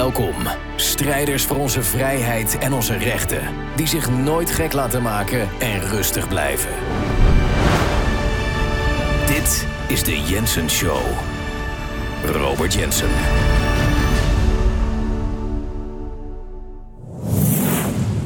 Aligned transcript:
Welkom, 0.00 0.34
strijders 0.76 1.44
voor 1.44 1.56
onze 1.56 1.82
vrijheid 1.82 2.58
en 2.58 2.72
onze 2.72 2.96
rechten, 2.96 3.42
die 3.76 3.86
zich 3.86 4.10
nooit 4.10 4.50
gek 4.50 4.72
laten 4.72 5.02
maken 5.02 5.48
en 5.58 5.80
rustig 5.80 6.28
blijven. 6.28 6.70
Dit 9.26 9.66
is 9.88 10.04
de 10.04 10.20
Jensen 10.20 10.70
Show. 10.70 11.02
Robert 12.24 12.74
Jensen. 12.74 13.08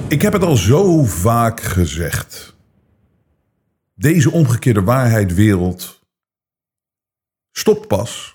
Ik 0.09 0.22
heb 0.22 0.32
het 0.32 0.45
al 0.45 0.56
zo 0.56 1.04
vaak 1.04 1.61
gezegd. 1.61 2.56
Deze 3.95 4.30
omgekeerde 4.30 4.82
waarheidwereld 4.82 6.00
stopt 7.50 7.88
pas 7.88 8.34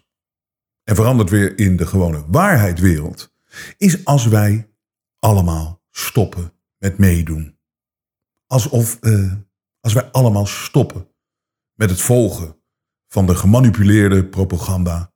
en 0.84 0.96
verandert 0.96 1.30
weer 1.30 1.58
in 1.59 1.76
de 1.76 1.85
gewone 1.85 2.23
waarheidwereld. 2.27 3.30
Is 3.77 4.05
als 4.05 4.27
wij 4.27 4.70
allemaal 5.20 5.84
stoppen 5.91 6.53
met 6.77 6.98
meedoen. 6.98 7.59
Alsof 8.48 8.98
uh, 9.02 9.34
als 9.80 9.94
wij 9.94 10.12
allemaal 10.12 10.45
stoppen 10.45 11.07
met 11.73 11.90
het 11.90 12.02
volgen 12.02 12.62
van 13.07 13.26
de 13.26 13.35
gemanipuleerde 13.35 14.26
propaganda. 14.26 15.13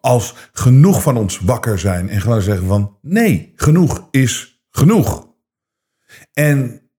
Als 0.00 0.34
genoeg 0.52 1.02
van 1.02 1.16
ons 1.16 1.38
wakker 1.38 1.78
zijn 1.78 2.08
en 2.08 2.20
gewoon 2.20 2.42
zeggen 2.42 2.66
van 2.66 2.98
nee, 3.00 3.52
genoeg 3.56 4.08
is 4.10 4.62
genoeg. 4.70 5.28
En 6.32 6.90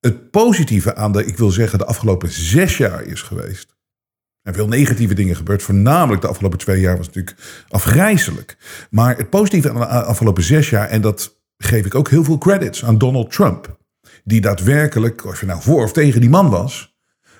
het 0.00 0.30
positieve 0.30 0.94
aan 0.94 1.12
de, 1.12 1.24
ik 1.24 1.36
wil 1.36 1.50
zeggen, 1.50 1.78
de 1.78 1.84
afgelopen 1.84 2.30
zes 2.30 2.76
jaar 2.76 3.02
is 3.02 3.22
geweest. 3.22 3.75
En 4.46 4.54
veel 4.54 4.68
negatieve 4.68 5.14
dingen 5.14 5.36
gebeurd. 5.36 5.62
Voornamelijk 5.62 6.22
de 6.22 6.28
afgelopen 6.28 6.58
twee 6.58 6.80
jaar 6.80 6.96
was 6.96 7.06
natuurlijk 7.06 7.36
afgrijzelijk. 7.68 8.56
Maar 8.90 9.16
het 9.16 9.30
positieve 9.30 9.70
aan 9.70 9.80
de 9.80 9.86
afgelopen 9.86 10.42
zes 10.42 10.70
jaar, 10.70 10.88
en 10.88 11.00
dat 11.00 11.40
geef 11.56 11.86
ik 11.86 11.94
ook 11.94 12.08
heel 12.10 12.24
veel 12.24 12.38
credits 12.38 12.84
aan 12.84 12.98
Donald 12.98 13.30
Trump. 13.30 13.78
Die 14.24 14.40
daadwerkelijk, 14.40 15.24
of 15.24 15.40
je 15.40 15.46
nou 15.46 15.62
voor 15.62 15.82
of 15.82 15.92
tegen 15.92 16.20
die 16.20 16.30
man 16.30 16.50
was. 16.50 16.96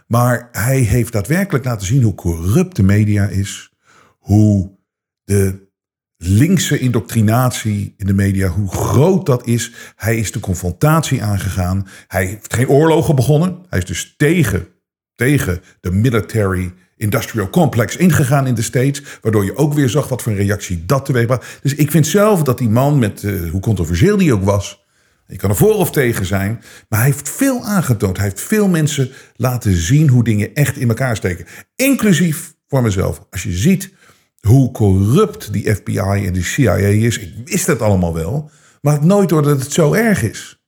Maar 0.06 0.48
hij 0.52 0.78
heeft 0.78 1.12
daadwerkelijk 1.12 1.64
laten 1.64 1.86
zien 1.86 2.02
hoe 2.02 2.14
corrupt 2.14 2.76
de 2.76 2.82
media 2.82 3.26
is. 3.26 3.72
Hoe 4.18 4.78
de 5.24 5.68
linkse 6.16 6.78
indoctrinatie 6.78 7.94
in 7.96 8.06
de 8.06 8.14
media, 8.14 8.48
hoe 8.48 8.68
groot 8.68 9.26
dat 9.26 9.46
is. 9.46 9.72
Hij 9.96 10.16
is 10.16 10.32
de 10.32 10.40
confrontatie 10.40 11.22
aangegaan. 11.22 11.86
Hij 12.06 12.26
heeft 12.26 12.54
geen 12.54 12.68
oorlogen 12.68 13.14
begonnen. 13.14 13.64
Hij 13.68 13.78
is 13.78 13.84
dus 13.84 14.14
tegen, 14.16 14.68
tegen 15.14 15.60
de 15.80 15.90
military 15.90 16.72
industrial 16.96 17.50
complex 17.50 17.96
ingegaan 17.96 18.46
in 18.46 18.54
de 18.54 18.62
States. 18.62 19.02
Waardoor 19.22 19.44
je 19.44 19.56
ook 19.56 19.72
weer 19.74 19.88
zag 19.88 20.08
wat 20.08 20.22
voor 20.22 20.32
een 20.32 20.38
reactie 20.38 20.84
dat 20.86 21.04
teweeg 21.04 21.58
Dus 21.62 21.74
ik 21.74 21.90
vind 21.90 22.06
zelf 22.06 22.42
dat 22.42 22.58
die 22.58 22.68
man, 22.68 22.98
met 22.98 23.22
uh, 23.22 23.50
hoe 23.50 23.60
controversieel 23.60 24.16
die 24.16 24.32
ook 24.32 24.44
was. 24.44 24.84
Je 25.26 25.36
kan 25.36 25.50
er 25.50 25.56
voor 25.56 25.74
of 25.74 25.90
tegen 25.90 26.26
zijn. 26.26 26.62
Maar 26.88 26.98
hij 26.98 27.08
heeft 27.08 27.30
veel 27.30 27.64
aangetoond. 27.64 28.16
Hij 28.16 28.26
heeft 28.26 28.40
veel 28.40 28.68
mensen 28.68 29.10
laten 29.36 29.72
zien 29.72 30.08
hoe 30.08 30.24
dingen 30.24 30.54
echt 30.54 30.76
in 30.76 30.88
elkaar 30.88 31.16
steken. 31.16 31.46
Inclusief 31.76 32.54
voor 32.68 32.82
mezelf. 32.82 33.26
Als 33.30 33.42
je 33.42 33.52
ziet 33.52 33.94
hoe 34.40 34.70
corrupt 34.70 35.52
die 35.52 35.74
FBI 35.74 36.26
en 36.26 36.32
de 36.32 36.42
CIA 36.42 36.74
is. 36.74 37.18
Ik 37.18 37.32
wist 37.44 37.66
het 37.66 37.82
allemaal 37.82 38.14
wel, 38.14 38.50
maar 38.80 39.04
nooit 39.04 39.28
door 39.28 39.42
dat 39.42 39.60
het 39.60 39.72
zo 39.72 39.92
erg 39.92 40.22
is. 40.22 40.60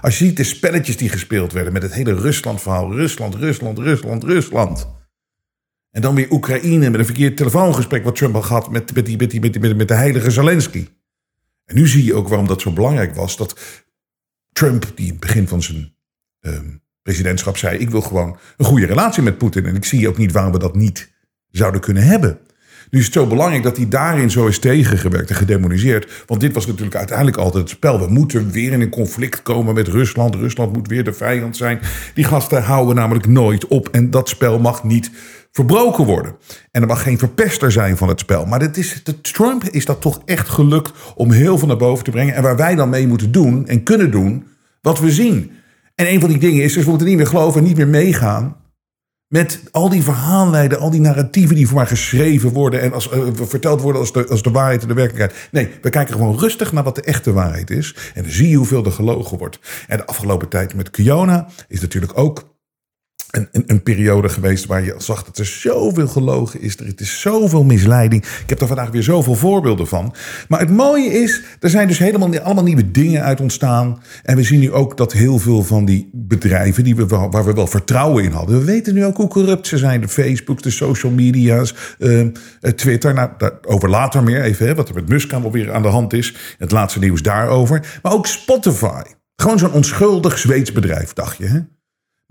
Als 0.00 0.18
je 0.18 0.24
ziet 0.24 0.36
de 0.36 0.44
spelletjes 0.44 0.96
die 0.96 1.08
gespeeld 1.08 1.52
werden 1.52 1.72
met 1.72 1.82
het 1.82 1.94
hele 1.94 2.14
Rusland-verhaal. 2.14 2.92
Rusland, 2.92 3.34
Rusland, 3.34 3.78
Rusland, 3.78 4.24
Rusland. 4.24 4.88
En 5.94 6.00
dan 6.00 6.14
weer 6.14 6.30
Oekraïne 6.30 6.90
met 6.90 7.00
een 7.00 7.06
verkeerd 7.06 7.36
telefoongesprek 7.36 8.04
wat 8.04 8.16
Trump 8.16 8.34
had 8.34 8.44
gehad 8.44 8.70
met, 8.70 8.94
met, 8.94 9.06
die, 9.06 9.16
met, 9.16 9.30
die, 9.30 9.40
met, 9.40 9.52
die, 9.52 9.74
met 9.74 9.88
de 9.88 9.94
heilige 9.94 10.30
Zelensky. 10.30 10.88
En 11.64 11.74
nu 11.74 11.88
zie 11.88 12.04
je 12.04 12.14
ook 12.14 12.28
waarom 12.28 12.46
dat 12.46 12.60
zo 12.60 12.72
belangrijk 12.72 13.14
was. 13.14 13.36
Dat 13.36 13.60
Trump, 14.52 14.92
die 14.94 15.06
in 15.06 15.10
het 15.10 15.20
begin 15.20 15.48
van 15.48 15.62
zijn 15.62 15.94
ehm, 16.40 16.66
presidentschap 17.02 17.56
zei... 17.56 17.78
ik 17.78 17.90
wil 17.90 18.00
gewoon 18.00 18.36
een 18.56 18.64
goede 18.64 18.86
relatie 18.86 19.22
met 19.22 19.38
Poetin. 19.38 19.66
En 19.66 19.74
ik 19.74 19.84
zie 19.84 20.08
ook 20.08 20.16
niet 20.16 20.32
waarom 20.32 20.52
we 20.52 20.58
dat 20.58 20.74
niet 20.74 21.12
zouden 21.48 21.80
kunnen 21.80 22.02
hebben. 22.02 22.38
Nu 22.90 22.98
is 22.98 23.04
het 23.04 23.14
zo 23.14 23.26
belangrijk 23.26 23.62
dat 23.62 23.76
hij 23.76 23.88
daarin 23.88 24.30
zo 24.30 24.46
is 24.46 24.58
tegengewerkt 24.58 25.30
en 25.30 25.36
gedemoniseerd. 25.36 26.24
Want 26.26 26.40
dit 26.40 26.54
was 26.54 26.66
natuurlijk 26.66 26.96
uiteindelijk 26.96 27.36
altijd 27.36 27.62
het 27.62 27.72
spel. 27.72 27.98
We 28.00 28.12
moeten 28.12 28.50
weer 28.50 28.72
in 28.72 28.80
een 28.80 28.90
conflict 28.90 29.42
komen 29.42 29.74
met 29.74 29.88
Rusland. 29.88 30.34
Rusland 30.34 30.72
moet 30.72 30.88
weer 30.88 31.04
de 31.04 31.12
vijand 31.12 31.56
zijn. 31.56 31.80
Die 32.14 32.24
gasten 32.24 32.62
houden 32.62 32.94
namelijk 32.94 33.26
nooit 33.26 33.66
op. 33.66 33.88
En 33.88 34.10
dat 34.10 34.28
spel 34.28 34.58
mag 34.58 34.84
niet 34.84 35.10
verbroken 35.54 36.04
worden. 36.04 36.36
En 36.70 36.82
er 36.82 36.88
mag 36.88 37.02
geen 37.02 37.18
verpester 37.18 37.72
zijn 37.72 37.96
van 37.96 38.08
het 38.08 38.20
spel. 38.20 38.46
Maar 38.46 38.58
dit 38.58 38.76
is, 38.76 39.00
de 39.04 39.20
Trump 39.20 39.64
is 39.64 39.84
dat 39.84 40.00
toch 40.00 40.22
echt 40.24 40.48
gelukt 40.48 40.92
om 41.14 41.30
heel 41.30 41.58
veel 41.58 41.68
naar 41.68 41.76
boven 41.76 42.04
te 42.04 42.10
brengen. 42.10 42.34
En 42.34 42.42
waar 42.42 42.56
wij 42.56 42.74
dan 42.74 42.88
mee 42.88 43.06
moeten 43.06 43.32
doen 43.32 43.66
en 43.66 43.82
kunnen 43.82 44.10
doen 44.10 44.44
wat 44.80 45.00
we 45.00 45.12
zien. 45.12 45.52
En 45.94 46.08
een 46.08 46.20
van 46.20 46.28
die 46.28 46.38
dingen 46.38 46.62
is 46.62 46.72
dus 46.72 46.84
we 46.84 46.88
moeten 46.90 47.08
niet 47.08 47.16
meer 47.16 47.26
geloven 47.26 47.60
en 47.60 47.66
niet 47.66 47.76
meer 47.76 47.88
meegaan 47.88 48.56
met 49.28 49.60
al 49.70 49.88
die 49.88 50.02
verhaallijden, 50.02 50.78
al 50.78 50.90
die 50.90 51.00
narratieven 51.00 51.56
die 51.56 51.66
voor 51.66 51.76
mij 51.76 51.86
geschreven 51.86 52.50
worden 52.50 52.80
en 52.80 52.92
als, 52.92 53.12
uh, 53.12 53.22
verteld 53.32 53.80
worden 53.80 54.00
als 54.00 54.12
de, 54.12 54.26
als 54.28 54.42
de 54.42 54.50
waarheid 54.50 54.82
en 54.82 54.88
de 54.88 54.94
werkelijkheid. 54.94 55.48
Nee, 55.50 55.70
we 55.82 55.90
kijken 55.90 56.14
gewoon 56.14 56.38
rustig 56.38 56.72
naar 56.72 56.84
wat 56.84 56.94
de 56.94 57.02
echte 57.02 57.32
waarheid 57.32 57.70
is. 57.70 57.94
En 58.14 58.22
dan 58.22 58.32
zie 58.32 58.48
je 58.48 58.56
hoeveel 58.56 58.84
er 58.84 58.92
gelogen 58.92 59.38
wordt. 59.38 59.58
En 59.88 59.96
de 59.96 60.06
afgelopen 60.06 60.48
tijd 60.48 60.74
met 60.74 60.90
Kiona 60.90 61.46
is 61.68 61.80
natuurlijk 61.80 62.18
ook 62.18 62.53
een, 63.36 63.64
een, 63.66 63.82
periode 63.82 64.28
geweest 64.28 64.66
waar 64.66 64.84
je 64.84 64.94
zag 64.98 65.24
dat 65.24 65.38
er 65.38 65.46
zoveel 65.46 66.08
gelogen 66.08 66.60
is. 66.60 66.76
Er 66.76 66.92
is 66.96 67.20
zoveel 67.20 67.64
misleiding. 67.64 68.24
Ik 68.24 68.48
heb 68.48 68.60
er 68.60 68.66
vandaag 68.66 68.90
weer 68.90 69.02
zoveel 69.02 69.34
voorbeelden 69.34 69.86
van. 69.86 70.14
Maar 70.48 70.60
het 70.60 70.70
mooie 70.70 71.12
is, 71.12 71.42
er 71.60 71.70
zijn 71.70 71.88
dus 71.88 71.98
helemaal 71.98 72.38
allemaal 72.38 72.64
nieuwe 72.64 72.90
dingen 72.90 73.22
uit 73.22 73.40
ontstaan. 73.40 74.02
En 74.22 74.36
we 74.36 74.42
zien 74.42 74.60
nu 74.60 74.72
ook 74.72 74.96
dat 74.96 75.12
heel 75.12 75.38
veel 75.38 75.62
van 75.62 75.84
die 75.84 76.10
bedrijven 76.12 76.84
die 76.84 76.96
we, 76.96 77.06
waar 77.06 77.44
we 77.44 77.52
wel 77.52 77.66
vertrouwen 77.66 78.24
in 78.24 78.32
hadden. 78.32 78.58
We 78.58 78.64
weten 78.64 78.94
nu 78.94 79.04
ook 79.04 79.16
hoe 79.16 79.28
corrupt 79.28 79.66
ze 79.66 79.78
zijn. 79.78 80.00
De 80.00 80.08
Facebook, 80.08 80.62
de 80.62 80.70
social 80.70 81.12
media's, 81.12 81.74
uh, 81.98 82.26
Twitter. 82.76 83.14
Nou, 83.14 83.30
over 83.66 83.90
later 83.90 84.22
meer 84.22 84.42
even, 84.42 84.66
hè, 84.66 84.74
wat 84.74 84.88
er 84.88 84.94
met 84.94 85.08
Musk 85.08 85.30
wel 85.30 85.52
weer 85.52 85.72
aan 85.72 85.82
de 85.82 85.88
hand 85.88 86.12
is. 86.12 86.34
Het 86.58 86.70
laatste 86.70 86.98
nieuws 86.98 87.22
daarover. 87.22 87.98
Maar 88.02 88.12
ook 88.12 88.26
Spotify. 88.26 89.02
Gewoon 89.36 89.58
zo'n 89.58 89.72
onschuldig 89.72 90.38
Zweeds 90.38 90.72
bedrijf, 90.72 91.12
dacht 91.12 91.36
je. 91.36 91.44
Hè? 91.44 91.60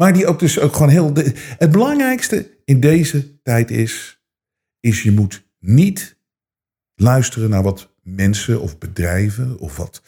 Maar 0.04 0.14
die 0.14 0.28
ook 0.28 0.40
dus 0.40 0.60
ook 0.60 0.74
gewoon 0.74 0.90
heel. 0.90 1.14
het 1.58 1.72
belangrijkste 1.72 2.50
in 2.66 2.80
deze 2.80 3.42
tijd 3.42 3.72
is. 3.72 4.22
Is 4.80 5.04
je 5.04 5.12
moet 5.12 5.46
niet 5.60 6.18
luisteren 6.96 7.50
naar 7.50 7.64
wat 7.64 7.94
mensen 8.02 8.62
of 8.62 8.78
bedrijven 8.78 9.60
of 9.60 9.78
wat 9.78 10.02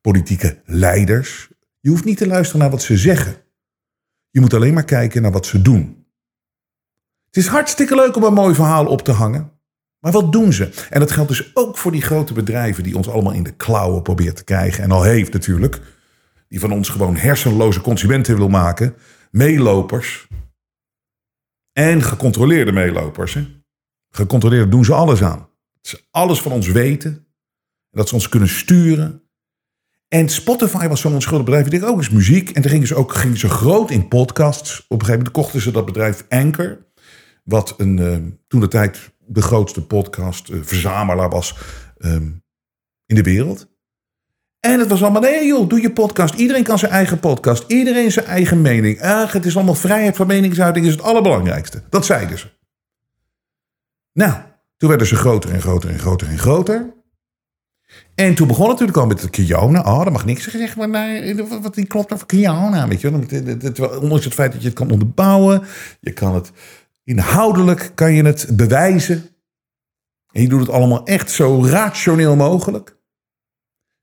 politieke 0.00 0.60
leiders. 0.64 1.48
Je 1.80 1.88
hoeft 1.88 2.04
niet 2.04 2.16
te 2.16 2.26
luisteren 2.26 2.60
naar 2.60 2.70
wat 2.70 2.82
ze 2.82 2.96
zeggen. 2.96 3.36
Je 4.30 4.40
moet 4.40 4.54
alleen 4.54 4.74
maar 4.74 4.84
kijken 4.84 5.22
naar 5.22 5.32
wat 5.32 5.46
ze 5.46 5.62
doen. 5.62 6.06
Het 7.26 7.36
is 7.36 7.46
hartstikke 7.46 7.94
leuk 7.94 8.16
om 8.16 8.24
een 8.24 8.32
mooi 8.32 8.54
verhaal 8.54 8.86
op 8.86 9.02
te 9.02 9.12
hangen. 9.12 9.52
Maar 9.98 10.12
wat 10.12 10.32
doen 10.32 10.52
ze? 10.52 10.86
En 10.90 11.00
dat 11.00 11.10
geldt 11.10 11.28
dus 11.28 11.50
ook 11.56 11.78
voor 11.78 11.92
die 11.92 12.02
grote 12.02 12.32
bedrijven 12.32 12.82
die 12.82 12.96
ons 12.96 13.08
allemaal 13.08 13.32
in 13.32 13.42
de 13.42 13.56
klauwen 13.56 14.02
proberen 14.02 14.34
te 14.34 14.44
krijgen. 14.44 14.84
En 14.84 14.90
al 14.90 15.02
heeft 15.02 15.32
natuurlijk. 15.32 15.80
Die 16.48 16.60
van 16.60 16.72
ons 16.72 16.88
gewoon 16.88 17.16
hersenloze 17.16 17.80
consumenten 17.80 18.36
wil 18.36 18.48
maken 18.48 18.94
meelopers 19.32 20.28
en 21.72 22.02
gecontroleerde 22.02 22.72
meelopers. 22.72 23.34
Hè? 23.34 23.46
Gecontroleerd 24.10 24.70
doen 24.70 24.84
ze 24.84 24.94
alles 24.94 25.22
aan. 25.22 25.48
Ze 25.80 26.00
alles 26.10 26.40
van 26.40 26.52
ons 26.52 26.68
weten. 26.68 27.26
Dat 27.90 28.08
ze 28.08 28.14
ons 28.14 28.28
kunnen 28.28 28.48
sturen. 28.48 29.22
En 30.08 30.28
Spotify 30.28 30.88
was 30.88 31.00
zo'n 31.00 31.14
onschuldig 31.14 31.44
bedrijf. 31.44 31.68
Die 31.68 31.80
deed 31.80 31.88
ook 31.88 31.96
eens 31.96 32.10
muziek. 32.10 32.50
En 32.50 32.62
toen 32.62 32.70
gingen 32.70 32.86
ze 32.86 32.94
ook 32.94 33.12
gingen 33.14 33.36
ze 33.36 33.48
groot 33.48 33.90
in 33.90 34.08
podcasts. 34.08 34.80
Op 34.80 35.00
een 35.00 35.06
gegeven 35.06 35.16
moment 35.16 35.30
kochten 35.30 35.60
ze 35.60 35.70
dat 35.70 35.86
bedrijf 35.86 36.24
Anchor. 36.28 36.86
Wat 37.44 37.74
een, 37.76 37.96
uh, 37.96 38.16
toen 38.48 38.60
de 38.60 38.68
tijd 38.68 39.12
de 39.18 39.42
grootste 39.42 39.86
podcast 39.86 40.48
uh, 40.48 40.62
verzamelaar 40.62 41.30
was 41.30 41.56
um, 41.98 42.44
in 43.06 43.14
de 43.14 43.22
wereld. 43.22 43.71
En 44.70 44.78
het 44.78 44.88
was 44.88 45.02
allemaal, 45.02 45.20
nee 45.20 45.46
joh, 45.46 45.68
doe 45.68 45.80
je 45.80 45.92
podcast. 45.92 46.34
Iedereen 46.34 46.62
kan 46.62 46.78
zijn 46.78 46.92
eigen 46.92 47.20
podcast. 47.20 47.64
Iedereen 47.66 48.12
zijn 48.12 48.26
eigen 48.26 48.60
mening. 48.60 49.00
Ach, 49.00 49.32
het 49.32 49.44
is 49.44 49.56
allemaal 49.56 49.74
vrijheid 49.74 50.16
van 50.16 50.26
meningsuiting 50.26 50.86
is 50.86 50.92
het 50.92 51.02
allerbelangrijkste. 51.02 51.82
Dat 51.88 52.04
zeiden 52.04 52.38
ze. 52.38 52.46
Nou, 54.12 54.32
toen 54.76 54.88
werden 54.88 55.06
ze 55.06 55.16
groter 55.16 55.52
en 55.52 55.60
groter 55.60 55.90
en 55.90 55.98
groter 55.98 56.28
en 56.28 56.38
groter. 56.38 56.94
En 58.14 58.34
toen 58.34 58.46
begon 58.46 58.68
natuurlijk 58.68 58.98
al 58.98 59.06
met 59.06 59.20
de 59.20 59.30
Kiona. 59.30 59.80
Oh, 59.80 60.04
dat 60.04 60.12
mag 60.12 60.24
niks 60.24 60.74
maar 60.76 60.88
nee, 60.88 61.34
wat 61.62 61.74
die 61.74 61.86
klopt 61.86 62.12
over 62.12 62.26
Kiona, 62.26 62.88
weet 62.88 63.00
je 63.00 63.08
Ondanks 64.00 64.24
het 64.24 64.34
feit 64.34 64.52
dat 64.52 64.60
je 64.60 64.68
het 64.68 64.76
kan 64.76 64.90
onderbouwen. 64.90 65.62
Je 66.00 66.12
kan 66.12 66.34
het 66.34 66.52
inhoudelijk, 67.04 67.92
kan 67.94 68.12
je 68.12 68.24
het 68.24 68.48
bewijzen. 68.52 69.28
En 70.32 70.42
je 70.42 70.48
doet 70.48 70.60
het 70.60 70.70
allemaal 70.70 71.06
echt 71.06 71.30
zo 71.30 71.64
rationeel 71.64 72.36
mogelijk. 72.36 73.00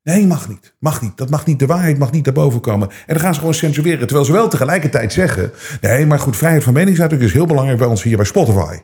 Nee, 0.09 0.27
mag 0.27 0.49
niet. 0.49 0.73
Mag 0.79 1.01
niet. 1.01 1.17
Dat 1.17 1.29
mag 1.29 1.45
niet. 1.45 1.59
De 1.59 1.65
waarheid 1.65 1.97
mag 1.97 2.11
niet 2.11 2.23
daarboven 2.23 2.61
komen. 2.61 2.89
En 2.89 3.13
dan 3.13 3.19
gaan 3.19 3.33
ze 3.33 3.39
gewoon 3.39 3.53
censureren. 3.53 3.99
Terwijl 3.99 4.25
ze 4.25 4.31
wel 4.31 4.49
tegelijkertijd 4.49 5.13
zeggen. 5.13 5.51
Nee, 5.81 6.05
maar 6.05 6.19
goed, 6.19 6.37
vrijheid 6.37 6.63
van 6.63 6.73
meningsuiting 6.73 7.21
is 7.21 7.33
heel 7.33 7.45
belangrijk 7.45 7.79
bij 7.79 7.87
ons 7.87 8.03
hier 8.03 8.15
bij 8.15 8.25
Spotify. 8.25 8.77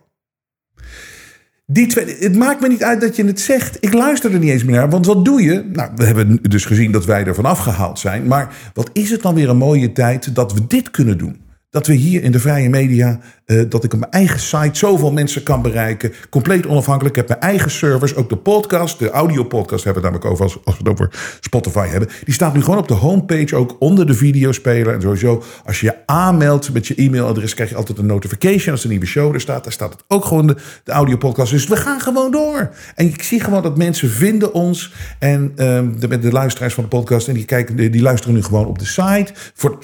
Die 1.65 1.87
twee, 1.87 2.17
het 2.19 2.35
maakt 2.35 2.61
me 2.61 2.67
niet 2.67 2.83
uit 2.83 3.01
dat 3.01 3.15
je 3.15 3.25
het 3.25 3.39
zegt. 3.39 3.77
Ik 3.79 3.93
luister 3.93 4.33
er 4.33 4.39
niet 4.39 4.49
eens 4.49 4.63
meer 4.63 4.75
naar. 4.75 4.89
Want 4.89 5.05
wat 5.05 5.25
doe 5.25 5.41
je? 5.41 5.69
Nou, 5.73 5.91
we 5.95 6.03
hebben 6.03 6.39
dus 6.41 6.65
gezien 6.65 6.91
dat 6.91 7.05
wij 7.05 7.25
er 7.25 7.35
vanaf 7.35 7.59
gehaald 7.59 7.99
zijn. 7.99 8.27
Maar 8.27 8.53
wat 8.73 8.89
is 8.93 9.09
het 9.11 9.21
dan 9.21 9.35
weer 9.35 9.49
een 9.49 9.57
mooie 9.57 9.91
tijd 9.91 10.35
dat 10.35 10.53
we 10.53 10.67
dit 10.67 10.91
kunnen 10.91 11.17
doen? 11.17 11.44
Dat 11.75 11.87
we 11.87 11.93
hier 11.93 12.23
in 12.23 12.31
de 12.31 12.39
vrije 12.39 12.69
media, 12.69 13.19
uh, 13.45 13.63
dat 13.69 13.83
ik 13.83 13.93
op 13.93 13.99
mijn 13.99 14.11
eigen 14.11 14.39
site 14.39 14.69
zoveel 14.77 15.11
mensen 15.11 15.43
kan 15.43 15.61
bereiken. 15.61 16.13
Compleet 16.29 16.67
onafhankelijk. 16.67 17.17
Ik 17.17 17.27
heb 17.27 17.39
mijn 17.39 17.51
eigen 17.51 17.71
servers. 17.71 18.15
Ook 18.15 18.29
de 18.29 18.37
podcast, 18.37 18.99
de 18.99 19.09
audiopodcast 19.09 19.83
hebben 19.83 20.03
we 20.03 20.09
namelijk 20.09 20.31
over 20.31 20.43
als, 20.43 20.57
als 20.63 20.77
we 20.77 20.83
het 20.83 20.91
over 20.91 21.37
Spotify 21.39 21.87
hebben. 21.87 22.09
Die 22.23 22.33
staat 22.33 22.53
nu 22.53 22.61
gewoon 22.61 22.79
op 22.79 22.87
de 22.87 22.93
homepage, 22.93 23.55
ook 23.55 23.75
onder 23.79 24.07
de 24.07 24.13
videospeler. 24.13 24.93
En 24.93 25.01
sowieso, 25.01 25.43
als 25.65 25.79
je 25.79 25.85
je 25.85 25.95
aanmeldt 26.05 26.73
met 26.73 26.87
je 26.87 26.95
e-mailadres, 26.95 27.53
krijg 27.53 27.69
je 27.69 27.75
altijd 27.75 27.97
een 27.97 28.05
notification 28.05 28.71
als 28.71 28.79
er 28.79 28.85
een 28.85 28.91
nieuwe 28.91 29.05
show 29.05 29.33
er 29.33 29.41
staat. 29.41 29.63
Daar 29.63 29.73
staat 29.73 29.91
het 29.91 30.03
ook 30.07 30.25
gewoon 30.25 30.47
de, 30.47 30.55
de 30.83 30.91
audiopodcast. 30.91 31.51
Dus 31.51 31.67
we 31.67 31.75
gaan 31.75 32.01
gewoon 32.01 32.31
door. 32.31 32.69
En 32.95 33.05
ik 33.05 33.23
zie 33.23 33.39
gewoon 33.39 33.63
dat 33.63 33.77
mensen 33.77 34.09
vinden 34.09 34.53
ons. 34.53 34.93
En 35.19 35.53
um, 35.57 35.99
de, 35.99 36.19
de 36.19 36.31
luisteraars 36.31 36.73
van 36.73 36.83
de 36.83 36.89
podcast, 36.89 37.27
en 37.27 37.33
die, 37.33 37.45
kijken, 37.45 37.75
die 37.75 38.01
luisteren 38.01 38.35
nu 38.35 38.43
gewoon 38.43 38.65
op 38.65 38.79
de 38.79 38.85
site. 38.85 39.31
Voor, 39.53 39.77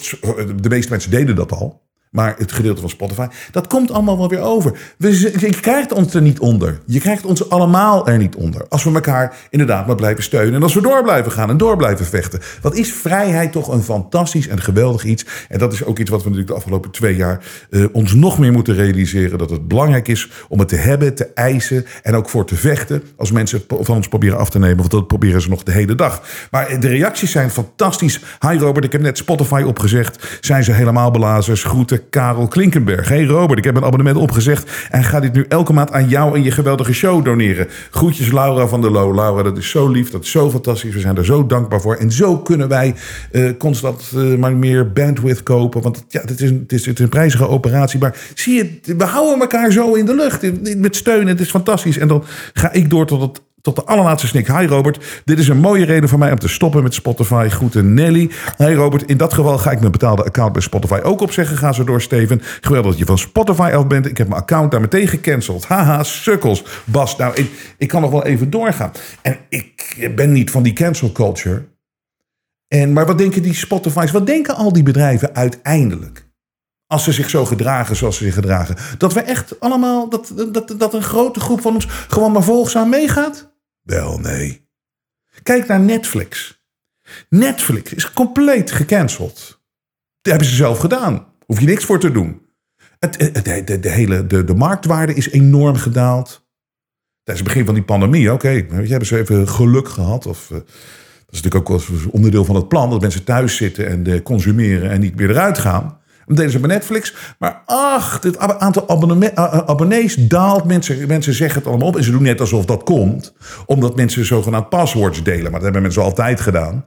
de 0.61 0.69
meeste 0.69 0.91
mensen 0.91 1.11
deden 1.11 1.35
dat 1.35 1.51
al. 1.51 1.80
Maar 2.11 2.35
het 2.37 2.51
gedeelte 2.51 2.81
van 2.81 2.89
Spotify, 2.89 3.27
dat 3.51 3.67
komt 3.67 3.91
allemaal 3.91 4.17
wel 4.17 4.29
weer 4.29 4.39
over. 4.39 4.79
Je 4.97 5.57
krijgt 5.61 5.93
ons 5.93 6.13
er 6.13 6.21
niet 6.21 6.39
onder. 6.39 6.79
Je 6.85 6.99
krijgt 6.99 7.25
ons 7.25 7.49
allemaal 7.49 8.07
er 8.07 8.17
niet 8.17 8.35
onder. 8.35 8.65
Als 8.69 8.83
we 8.83 8.93
elkaar 8.93 9.35
inderdaad 9.49 9.87
maar 9.87 9.95
blijven 9.95 10.23
steunen. 10.23 10.53
En 10.53 10.63
als 10.63 10.73
we 10.73 10.81
door 10.81 11.03
blijven 11.03 11.31
gaan 11.31 11.49
en 11.49 11.57
door 11.57 11.77
blijven 11.77 12.05
vechten. 12.05 12.39
Wat 12.61 12.75
is 12.75 12.93
vrijheid 12.93 13.51
toch 13.51 13.67
een 13.67 13.83
fantastisch 13.83 14.47
en 14.47 14.61
geweldig 14.61 15.03
iets. 15.03 15.25
En 15.49 15.59
dat 15.59 15.73
is 15.73 15.83
ook 15.83 15.99
iets 15.99 16.09
wat 16.09 16.19
we 16.19 16.29
natuurlijk 16.29 16.53
de 16.53 16.57
afgelopen 16.57 16.91
twee 16.91 17.15
jaar 17.15 17.45
uh, 17.69 17.85
ons 17.91 18.13
nog 18.13 18.39
meer 18.39 18.51
moeten 18.51 18.75
realiseren. 18.75 19.37
Dat 19.37 19.49
het 19.49 19.67
belangrijk 19.67 20.07
is 20.07 20.29
om 20.49 20.59
het 20.59 20.67
te 20.67 20.75
hebben, 20.75 21.15
te 21.15 21.27
eisen 21.33 21.85
en 22.03 22.15
ook 22.15 22.29
voor 22.29 22.45
te 22.45 22.55
vechten. 22.55 23.03
Als 23.15 23.31
mensen 23.31 23.63
van 23.67 23.95
ons 23.95 24.07
proberen 24.07 24.37
af 24.37 24.49
te 24.49 24.59
nemen. 24.59 24.77
Want 24.77 24.91
dat 24.91 25.07
proberen 25.07 25.41
ze 25.41 25.49
nog 25.49 25.63
de 25.63 25.71
hele 25.71 25.95
dag. 25.95 26.21
Maar 26.51 26.79
de 26.79 26.87
reacties 26.87 27.31
zijn 27.31 27.51
fantastisch. 27.51 28.21
Hi 28.39 28.57
Robert, 28.57 28.85
ik 28.85 28.91
heb 28.91 29.01
net 29.01 29.17
Spotify 29.17 29.63
opgezegd. 29.65 30.37
Zijn 30.41 30.63
ze 30.63 30.71
helemaal 30.71 31.11
belazers? 31.11 31.63
Groeten. 31.63 32.00
Karel 32.09 32.47
Klinkenberg. 32.47 33.09
Hey 33.09 33.25
Robert, 33.25 33.59
ik 33.59 33.63
heb 33.65 33.75
een 33.75 33.83
abonnement 33.83 34.17
opgezegd 34.17 34.87
en 34.89 35.03
ga 35.03 35.19
dit 35.19 35.33
nu 35.33 35.45
elke 35.47 35.73
maand 35.73 35.91
aan 35.91 36.07
jou 36.07 36.35
en 36.35 36.43
je 36.43 36.51
geweldige 36.51 36.93
show 36.93 37.25
doneren. 37.25 37.67
Groetjes 37.91 38.31
Laura 38.31 38.67
van 38.67 38.81
der 38.81 38.91
Loo. 38.91 39.15
Laura, 39.15 39.43
dat 39.43 39.57
is 39.57 39.69
zo 39.69 39.87
lief, 39.87 40.09
dat 40.09 40.23
is 40.23 40.31
zo 40.31 40.49
fantastisch. 40.49 40.93
We 40.93 40.99
zijn 40.99 41.17
er 41.17 41.25
zo 41.25 41.45
dankbaar 41.45 41.81
voor. 41.81 41.95
En 41.95 42.11
zo 42.11 42.37
kunnen 42.37 42.67
wij 42.67 42.95
uh, 43.31 43.49
constant 43.57 44.11
uh, 44.15 44.37
maar 44.37 44.55
meer 44.55 44.91
bandwidth 44.91 45.43
kopen. 45.43 45.81
Want 45.81 46.05
ja, 46.07 46.21
het 46.21 46.41
is, 46.41 46.49
een, 46.49 46.59
het, 46.61 46.71
is, 46.71 46.85
het 46.85 46.97
is 46.97 47.03
een 47.03 47.09
prijzige 47.09 47.47
operatie. 47.47 47.99
Maar 47.99 48.15
zie 48.35 48.53
je, 48.55 48.95
we 48.97 49.03
houden 49.03 49.39
elkaar 49.39 49.71
zo 49.71 49.93
in 49.93 50.05
de 50.05 50.15
lucht. 50.15 50.75
Met 50.77 50.95
steun. 50.95 51.27
Het 51.27 51.39
is 51.39 51.49
fantastisch. 51.49 51.97
En 51.97 52.07
dan 52.07 52.23
ga 52.53 52.71
ik 52.71 52.89
door 52.89 53.05
tot 53.05 53.21
het 53.21 53.41
tot 53.61 53.75
de 53.75 53.83
allerlaatste 53.83 54.27
snik. 54.27 54.47
Hi 54.47 54.65
Robert, 54.65 55.21
dit 55.25 55.39
is 55.39 55.47
een 55.47 55.59
mooie 55.59 55.85
reden 55.85 56.09
voor 56.09 56.19
mij 56.19 56.31
om 56.31 56.39
te 56.39 56.47
stoppen 56.47 56.83
met 56.83 56.93
Spotify. 56.93 57.47
Groeten 57.49 57.93
Nelly. 57.93 58.31
Hey 58.57 58.73
Robert, 58.73 59.03
in 59.09 59.17
dat 59.17 59.33
geval 59.33 59.57
ga 59.57 59.71
ik 59.71 59.79
mijn 59.79 59.91
betaalde 59.91 60.23
account 60.23 60.53
bij 60.53 60.61
Spotify 60.61 60.99
ook 61.03 61.21
opzeggen. 61.21 61.57
Ga 61.57 61.71
zo 61.71 61.83
door 61.83 62.01
Steven. 62.01 62.41
Geweldig 62.61 62.89
dat 62.91 62.99
je 62.99 63.05
van 63.05 63.17
Spotify 63.17 63.71
af 63.73 63.87
bent. 63.87 64.05
Ik 64.05 64.17
heb 64.17 64.27
mijn 64.27 64.41
account 64.41 64.71
daar 64.71 64.81
meteen 64.81 65.07
gecanceld. 65.07 65.65
Haha, 65.65 66.03
sukkels. 66.03 66.63
Bas, 66.85 67.17
nou, 67.17 67.33
ik, 67.35 67.75
ik 67.77 67.87
kan 67.87 68.01
nog 68.01 68.11
wel 68.11 68.25
even 68.25 68.49
doorgaan. 68.49 68.91
En 69.21 69.37
ik 69.49 70.09
ben 70.15 70.31
niet 70.31 70.51
van 70.51 70.63
die 70.63 70.73
cancel 70.73 71.11
culture. 71.11 71.69
En, 72.67 72.93
maar 72.93 73.05
wat 73.05 73.17
denken 73.17 73.41
die 73.41 73.53
Spotify's, 73.53 74.11
wat 74.11 74.25
denken 74.25 74.55
al 74.55 74.73
die 74.73 74.83
bedrijven 74.83 75.35
uiteindelijk? 75.35 76.29
Als 76.87 77.03
ze 77.03 77.11
zich 77.11 77.29
zo 77.29 77.45
gedragen 77.45 77.95
zoals 77.95 78.17
ze 78.17 78.23
zich 78.23 78.33
gedragen. 78.33 78.75
Dat 78.97 79.13
we 79.13 79.19
echt 79.19 79.59
allemaal, 79.59 80.09
dat, 80.09 80.33
dat, 80.51 80.73
dat 80.77 80.93
een 80.93 81.03
grote 81.03 81.39
groep 81.39 81.61
van 81.61 81.73
ons 81.73 81.87
gewoon 81.89 82.31
maar 82.31 82.43
volgzaam 82.43 82.89
meegaat? 82.89 83.50
Wel, 83.81 84.19
nee. 84.19 84.69
Kijk 85.43 85.67
naar 85.67 85.79
Netflix. 85.79 86.61
Netflix 87.29 87.93
is 87.93 88.13
compleet 88.13 88.71
gecanceld. 88.71 89.61
Dat 90.21 90.31
hebben 90.31 90.47
ze 90.47 90.55
zelf 90.55 90.79
gedaan. 90.79 91.25
Hoef 91.45 91.59
je 91.59 91.65
niks 91.65 91.85
voor 91.85 91.99
te 91.99 92.11
doen. 92.11 92.41
Het, 92.99 93.13
de, 93.43 93.63
de, 93.63 93.79
de, 93.79 93.89
hele, 93.89 94.27
de, 94.27 94.43
de 94.43 94.55
marktwaarde 94.55 95.13
is 95.13 95.29
enorm 95.29 95.75
gedaald. 95.75 96.49
Tijdens 97.23 97.45
het 97.45 97.47
begin 97.47 97.65
van 97.65 97.73
die 97.73 97.83
pandemie, 97.83 98.33
oké, 98.33 98.47
okay, 98.47 98.87
hebben 98.87 99.07
ze 99.07 99.17
even 99.17 99.47
geluk 99.47 99.89
gehad. 99.89 100.25
Of, 100.25 100.49
uh, 100.49 100.57
dat 100.57 100.67
is 101.29 101.41
natuurlijk 101.41 101.69
ook 101.69 101.81
onderdeel 102.11 102.45
van 102.45 102.55
het 102.55 102.67
plan, 102.67 102.89
dat 102.89 103.01
mensen 103.01 103.23
thuis 103.23 103.55
zitten 103.55 103.87
en 103.87 104.07
uh, 104.07 104.21
consumeren 104.21 104.89
en 104.89 104.99
niet 104.99 105.15
meer 105.15 105.29
eruit 105.29 105.57
gaan. 105.57 106.00
Dat 106.25 106.37
deden 106.37 106.51
ze 106.51 106.59
bij 106.59 106.69
Netflix. 106.69 107.15
Maar 107.39 107.61
ach, 107.65 108.19
het 108.21 108.37
aantal 108.37 108.89
abonnees 109.67 110.15
daalt. 110.15 110.65
Mensen, 110.65 111.07
mensen 111.07 111.33
zeggen 111.33 111.59
het 111.59 111.67
allemaal 111.67 111.87
op. 111.87 111.97
En 111.97 112.03
ze 112.03 112.11
doen 112.11 112.23
net 112.23 112.39
alsof 112.39 112.65
dat 112.65 112.83
komt. 112.83 113.33
Omdat 113.65 113.95
mensen 113.95 114.25
zogenaamd 114.25 114.69
paswords 114.69 115.23
delen. 115.23 115.43
Maar 115.43 115.51
dat 115.51 115.63
hebben 115.63 115.81
mensen 115.81 116.03
altijd 116.03 116.41
gedaan. 116.41 116.85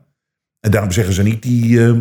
En 0.60 0.70
daarom 0.70 0.90
zeggen 0.90 1.14
ze 1.14 1.22
niet 1.22 1.42
die, 1.42 1.64
uh, 1.68 1.96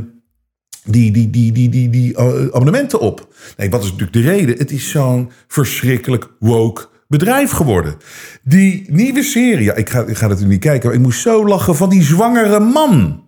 die, 0.84 1.12
die, 1.12 1.30
die, 1.30 1.52
die, 1.52 1.70
die, 1.70 1.90
die 1.90 2.18
abonnementen 2.20 3.00
op. 3.00 3.28
Nee, 3.58 3.70
wat 3.70 3.84
is 3.84 3.92
natuurlijk 3.92 4.14
de 4.14 4.22
reden? 4.22 4.58
Het 4.58 4.72
is 4.72 4.90
zo'n 4.90 5.32
verschrikkelijk 5.48 6.28
woke 6.40 6.88
bedrijf 7.08 7.52
geworden. 7.52 7.96
Die 8.44 8.86
nieuwe 8.90 9.24
serie, 9.24 9.74
ik 9.74 9.90
ga, 9.90 10.02
ik 10.02 10.18
ga 10.18 10.28
natuurlijk 10.28 10.52
niet 10.52 10.60
kijken, 10.60 10.88
maar 10.88 10.98
ik 10.98 11.04
moest 11.04 11.22
zo 11.22 11.48
lachen 11.48 11.76
van 11.76 11.90
die 11.90 12.04
zwangere 12.04 12.60
man. 12.60 13.24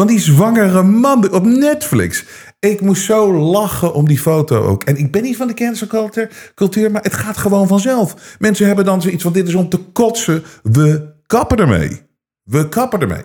Van 0.00 0.08
die 0.08 0.20
zwangere 0.20 0.82
man 0.82 1.32
op 1.32 1.44
Netflix. 1.44 2.24
Ik 2.58 2.80
moest 2.80 3.04
zo 3.04 3.32
lachen 3.32 3.94
om 3.94 4.08
die 4.08 4.18
foto 4.18 4.62
ook. 4.62 4.84
En 4.84 4.96
ik 4.96 5.12
ben 5.12 5.22
niet 5.22 5.36
van 5.36 5.46
de 5.46 5.54
cancel 5.54 6.10
cultuur, 6.54 6.90
maar 6.90 7.02
het 7.02 7.14
gaat 7.14 7.36
gewoon 7.36 7.66
vanzelf. 7.66 8.36
Mensen 8.38 8.66
hebben 8.66 8.84
dan 8.84 9.02
zoiets 9.02 9.22
van: 9.22 9.32
dit 9.32 9.48
is 9.48 9.54
om 9.54 9.68
te 9.68 9.78
kotsen. 9.78 10.42
We 10.62 11.14
kappen 11.26 11.56
ermee. 11.56 12.02
We 12.42 12.68
kappen 12.68 13.00
ermee. 13.00 13.22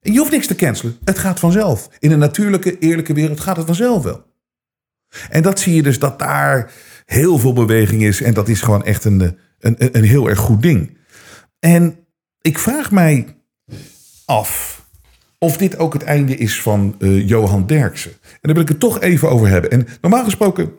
En 0.00 0.12
je 0.12 0.18
hoeft 0.18 0.30
niks 0.30 0.46
te 0.46 0.54
cancelen. 0.54 0.96
Het 1.04 1.18
gaat 1.18 1.40
vanzelf. 1.40 1.88
In 1.98 2.12
een 2.12 2.18
natuurlijke, 2.18 2.78
eerlijke 2.78 3.12
wereld 3.12 3.40
gaat 3.40 3.56
het 3.56 3.66
vanzelf 3.66 4.02
wel. 4.02 4.24
En 5.30 5.42
dat 5.42 5.58
zie 5.60 5.74
je 5.74 5.82
dus 5.82 5.98
dat 5.98 6.18
daar 6.18 6.72
heel 7.04 7.38
veel 7.38 7.52
beweging 7.52 8.02
is. 8.02 8.22
En 8.22 8.34
dat 8.34 8.48
is 8.48 8.60
gewoon 8.60 8.84
echt 8.84 9.04
een, 9.04 9.38
een, 9.58 9.76
een 9.96 10.04
heel 10.04 10.28
erg 10.28 10.38
goed 10.38 10.62
ding. 10.62 10.98
En 11.58 12.06
ik 12.40 12.58
vraag 12.58 12.90
mij 12.90 13.36
af 14.24 14.73
of 15.44 15.56
dit 15.56 15.78
ook 15.78 15.92
het 15.92 16.02
einde 16.02 16.36
is 16.36 16.62
van 16.62 16.94
uh, 16.98 17.28
Johan 17.28 17.66
Derksen. 17.66 18.10
En 18.10 18.38
daar 18.40 18.52
wil 18.52 18.62
ik 18.62 18.68
het 18.68 18.80
toch 18.80 19.00
even 19.00 19.30
over 19.30 19.48
hebben. 19.48 19.70
En 19.70 19.86
normaal 20.00 20.24
gesproken 20.24 20.72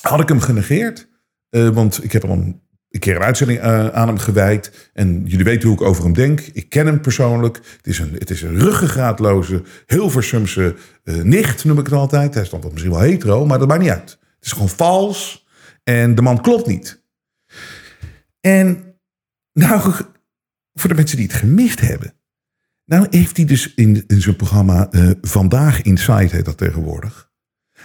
had 0.00 0.20
ik 0.20 0.28
hem 0.28 0.40
genegeerd. 0.40 1.08
Uh, 1.50 1.68
want 1.68 2.04
ik 2.04 2.12
heb 2.12 2.24
al 2.24 2.30
een, 2.30 2.60
keer 2.98 3.16
een 3.16 3.22
uitzending 3.22 3.58
uh, 3.58 3.88
aan 3.88 4.08
hem 4.08 4.18
gewijd. 4.18 4.90
En 4.92 5.22
jullie 5.24 5.44
weten 5.44 5.68
hoe 5.68 5.76
ik 5.76 5.84
over 5.84 6.04
hem 6.04 6.12
denk. 6.12 6.40
Ik 6.40 6.68
ken 6.68 6.86
hem 6.86 7.00
persoonlijk. 7.00 7.56
Het 7.56 7.86
is 7.86 7.98
een, 7.98 8.12
het 8.18 8.30
is 8.30 8.42
een 8.42 8.58
ruggengraatloze, 8.58 9.62
Hilversumse 9.86 10.74
nicht, 11.04 11.64
noem 11.64 11.78
ik 11.78 11.84
het 11.84 11.94
altijd. 11.94 12.34
Hij 12.34 12.42
is 12.42 12.50
dan 12.50 12.60
misschien 12.70 12.92
wel 12.92 13.00
hetero, 13.00 13.46
maar 13.46 13.58
dat 13.58 13.68
maakt 13.68 13.80
niet 13.80 13.90
uit. 13.90 14.10
Het 14.10 14.46
is 14.46 14.52
gewoon 14.52 14.68
vals. 14.68 15.46
En 15.84 16.14
de 16.14 16.22
man 16.22 16.40
klopt 16.40 16.66
niet. 16.66 17.02
En 18.40 18.96
nou, 19.52 19.92
voor 20.74 20.90
de 20.90 20.94
mensen 20.94 21.16
die 21.16 21.26
het 21.26 21.36
gemist 21.36 21.80
hebben. 21.80 22.14
Nou 22.92 23.06
heeft 23.10 23.36
hij 23.36 23.46
dus 23.46 23.74
in, 23.74 24.04
zijn 24.06 24.36
programma 24.36 24.88
uh, 24.90 25.10
Vandaag 25.22 25.82
Inside, 25.82 26.28
heet 26.30 26.44
dat 26.44 26.58
tegenwoordig. 26.58 27.30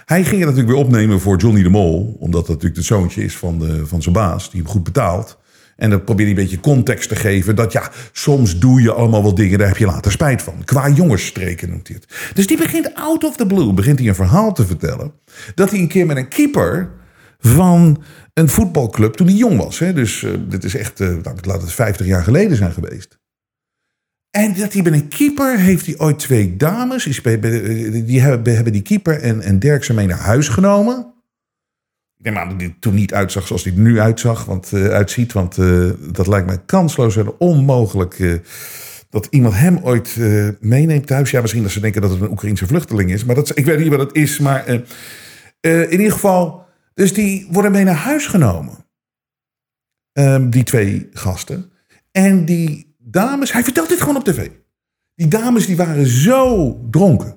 Hij 0.04 0.24
ging 0.24 0.40
het 0.40 0.48
natuurlijk 0.48 0.68
weer 0.68 0.84
opnemen 0.84 1.20
voor 1.20 1.36
Johnny 1.36 1.62
de 1.62 1.68
Mol. 1.68 2.16
Omdat 2.18 2.40
dat 2.40 2.48
natuurlijk 2.48 2.76
het 2.76 2.84
zoontje 2.84 3.24
is 3.24 3.36
van, 3.36 3.58
de, 3.58 3.86
van 3.86 4.02
zijn 4.02 4.14
baas, 4.14 4.50
die 4.50 4.60
hem 4.60 4.70
goed 4.70 4.84
betaalt. 4.84 5.38
En 5.76 5.90
dan 5.90 6.04
probeer 6.04 6.26
hij 6.26 6.34
een 6.34 6.42
beetje 6.42 6.60
context 6.60 7.08
te 7.08 7.16
geven. 7.16 7.56
Dat 7.56 7.72
ja, 7.72 7.90
soms 8.12 8.58
doe 8.58 8.82
je 8.82 8.92
allemaal 8.92 9.22
wat 9.22 9.36
dingen, 9.36 9.58
daar 9.58 9.68
heb 9.68 9.76
je 9.76 9.86
later 9.86 10.12
spijt 10.12 10.42
van. 10.42 10.64
Qua 10.64 10.88
jongensstreken 10.88 11.70
noemt 11.70 11.88
hij 11.88 11.96
het. 12.00 12.34
Dus 12.34 12.46
die 12.46 12.58
begint 12.58 12.94
out 12.94 13.24
of 13.24 13.36
the 13.36 13.46
blue, 13.46 13.72
begint 13.72 13.98
hij 13.98 14.08
een 14.08 14.14
verhaal 14.14 14.52
te 14.52 14.66
vertellen. 14.66 15.12
Dat 15.54 15.70
hij 15.70 15.78
een 15.78 15.88
keer 15.88 16.06
met 16.06 16.16
een 16.16 16.28
keeper 16.28 16.90
van 17.38 18.02
een 18.34 18.48
voetbalclub 18.48 19.14
toen 19.14 19.26
hij 19.26 19.36
jong 19.36 19.58
was. 19.58 19.78
Hè? 19.78 19.92
Dus 19.92 20.22
uh, 20.22 20.32
dit 20.48 20.64
is 20.64 20.74
echt, 20.74 21.00
uh, 21.00 21.16
laat 21.42 21.62
het 21.62 21.72
50 21.72 22.06
jaar 22.06 22.22
geleden 22.22 22.56
zijn 22.56 22.72
geweest. 22.72 23.17
En 24.30 24.54
dat 24.54 24.72
hij 24.72 24.82
bij 24.82 24.92
een 24.92 25.08
keeper 25.08 25.58
heeft 25.58 25.86
hij 25.86 25.98
ooit 25.98 26.18
twee 26.18 26.56
dames. 26.56 27.04
Die 27.04 28.20
hebben, 28.20 28.72
die 28.72 28.82
keeper 28.82 29.20
en, 29.20 29.40
en 29.40 29.58
Dirkse 29.58 29.94
mee 29.94 30.06
naar 30.06 30.18
huis 30.18 30.48
genomen. 30.48 31.12
Ik 32.16 32.24
denk 32.24 32.36
maar 32.36 32.48
dat 32.48 32.60
hij 32.60 32.76
toen 32.80 32.94
niet 32.94 33.14
uitzag 33.14 33.46
zoals 33.46 33.64
hij 33.64 33.72
nu 33.72 34.00
uitzag, 34.00 34.44
want, 34.44 34.72
uh, 34.72 34.88
uitziet. 34.88 35.32
Want 35.32 35.56
uh, 35.56 35.90
dat 36.12 36.26
lijkt 36.26 36.46
mij 36.46 36.58
kansloos 36.66 37.16
en 37.16 37.38
onmogelijk. 37.38 38.40
Dat 39.10 39.26
iemand 39.30 39.54
hem 39.54 39.78
ooit 39.82 40.16
meeneemt 40.60 41.06
thuis. 41.06 41.30
Ja, 41.30 41.40
misschien 41.40 41.62
dat 41.62 41.70
ze 41.70 41.80
denken 41.80 42.00
dat 42.00 42.10
het 42.10 42.20
een 42.20 42.30
Oekraïense 42.30 42.66
vluchteling 42.66 43.12
is. 43.12 43.24
Maar 43.24 43.34
dat, 43.34 43.58
ik 43.58 43.64
weet 43.64 43.78
niet 43.78 43.88
wat 43.88 44.00
het 44.00 44.14
is. 44.14 44.38
Maar 44.38 44.68
in 45.60 45.90
ieder 45.90 46.12
geval. 46.12 46.66
Dus 46.94 47.12
die 47.12 47.48
worden 47.50 47.72
mee 47.72 47.84
naar 47.84 47.94
huis 47.94 48.26
genomen. 48.26 48.86
Um, 50.12 50.50
die 50.50 50.62
twee 50.64 51.08
gasten. 51.12 51.70
En 52.10 52.44
die 52.44 52.87
dames, 53.10 53.52
hij 53.52 53.64
vertelt 53.64 53.88
dit 53.88 54.00
gewoon 54.00 54.16
op 54.16 54.24
tv. 54.24 54.48
Die 55.14 55.28
dames 55.28 55.66
die 55.66 55.76
waren 55.76 56.06
zo 56.06 56.72
dronken. 56.90 57.36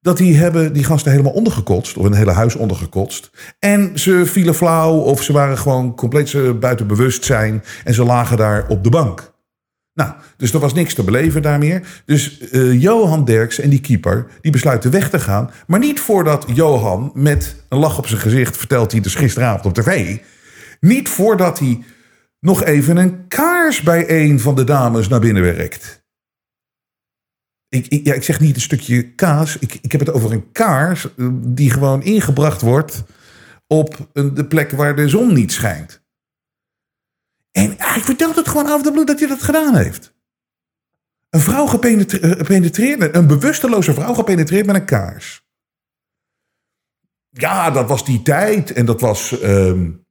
dat 0.00 0.16
die 0.16 0.36
hebben 0.36 0.72
die 0.72 0.84
gasten 0.84 1.10
helemaal 1.10 1.32
ondergekotst. 1.32 1.96
Of 1.96 2.04
een 2.04 2.14
hele 2.14 2.32
huis 2.32 2.54
ondergekotst. 2.54 3.30
En 3.58 3.98
ze 3.98 4.26
vielen 4.26 4.54
flauw 4.54 4.98
of 4.98 5.22
ze 5.22 5.32
waren 5.32 5.58
gewoon 5.58 5.94
compleet 5.94 6.60
buiten 6.60 6.86
bewustzijn. 6.86 7.62
En 7.84 7.94
ze 7.94 8.04
lagen 8.04 8.36
daar 8.36 8.68
op 8.68 8.84
de 8.84 8.90
bank. 8.90 9.34
Nou, 9.94 10.12
dus 10.36 10.52
er 10.52 10.60
was 10.60 10.74
niks 10.74 10.94
te 10.94 11.02
beleven 11.02 11.42
daar 11.42 11.58
meer. 11.58 12.02
Dus 12.04 12.40
uh, 12.40 12.80
Johan 12.82 13.24
Derks 13.24 13.58
en 13.58 13.70
die 13.70 13.80
keeper, 13.80 14.26
die 14.40 14.52
besluiten 14.52 14.90
weg 14.90 15.10
te 15.10 15.20
gaan. 15.20 15.50
Maar 15.66 15.78
niet 15.78 16.00
voordat 16.00 16.44
Johan 16.54 17.10
met 17.14 17.56
een 17.68 17.78
lach 17.78 17.98
op 17.98 18.06
zijn 18.06 18.20
gezicht 18.20 18.56
vertelt 18.56 18.92
hij 18.92 19.00
dus 19.00 19.14
gisteravond 19.14 19.66
op 19.66 19.74
tv. 19.74 20.18
Niet 20.80 21.08
voordat 21.08 21.58
hij 21.58 21.82
nog 22.46 22.62
even 22.62 22.96
een 22.96 23.28
kaars 23.28 23.82
bij 23.82 24.10
een 24.10 24.40
van 24.40 24.54
de 24.54 24.64
dames 24.64 25.08
naar 25.08 25.20
binnen 25.20 25.42
werkt. 25.42 26.04
Ik, 27.68 27.86
ik, 27.86 28.06
ja, 28.06 28.14
ik 28.14 28.22
zeg 28.22 28.40
niet 28.40 28.54
een 28.54 28.60
stukje 28.60 29.14
kaas. 29.14 29.58
Ik, 29.58 29.74
ik 29.74 29.92
heb 29.92 30.00
het 30.00 30.12
over 30.12 30.32
een 30.32 30.52
kaars 30.52 31.14
eh, 31.14 31.28
die 31.32 31.70
gewoon 31.70 32.02
ingebracht 32.02 32.60
wordt 32.60 33.04
op 33.66 34.10
een, 34.12 34.34
de 34.34 34.46
plek 34.46 34.70
waar 34.70 34.96
de 34.96 35.08
zon 35.08 35.34
niet 35.34 35.52
schijnt. 35.52 36.04
En 37.50 37.74
hij 37.78 38.00
vertelt 38.00 38.36
het 38.36 38.48
gewoon 38.48 38.66
af 38.66 38.82
de 38.82 38.92
bloed 38.92 39.06
dat 39.06 39.18
hij 39.18 39.28
dat 39.28 39.42
gedaan 39.42 39.76
heeft. 39.76 40.14
Een 41.28 41.40
vrouw 41.40 41.66
gepenetreerd, 41.66 43.00
eh, 43.00 43.08
een 43.12 43.26
bewusteloze 43.26 43.94
vrouw 43.94 44.14
gepenetreerd 44.14 44.66
met 44.66 44.74
een 44.74 44.84
kaars. 44.84 45.44
Ja, 47.30 47.70
dat 47.70 47.88
was 47.88 48.04
die 48.04 48.22
tijd 48.22 48.72
en 48.72 48.86
dat 48.86 49.00
was. 49.00 49.42
Um, 49.42 50.05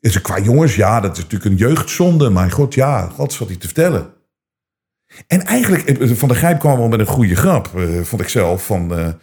een 0.00 0.22
qua 0.22 0.40
jongens, 0.40 0.74
ja, 0.74 1.00
dat 1.00 1.16
is 1.16 1.22
natuurlijk 1.22 1.50
een 1.50 1.56
jeugdzonde. 1.56 2.30
Maar 2.30 2.50
god, 2.50 2.74
ja, 2.74 3.10
wat 3.16 3.38
hij 3.38 3.56
te 3.56 3.66
vertellen. 3.66 4.16
En 5.26 5.40
eigenlijk, 5.40 5.82
eh, 5.88 6.10
Van 6.10 6.28
de 6.28 6.34
Grijp 6.34 6.58
kwam 6.58 6.78
wel 6.78 6.88
met 6.88 7.00
een 7.00 7.06
goede 7.06 7.36
grap, 7.36 7.70
uh, 7.76 8.02
vond 8.02 8.22
ik 8.22 8.28
zelf. 8.28 8.66
Van, 8.66 9.14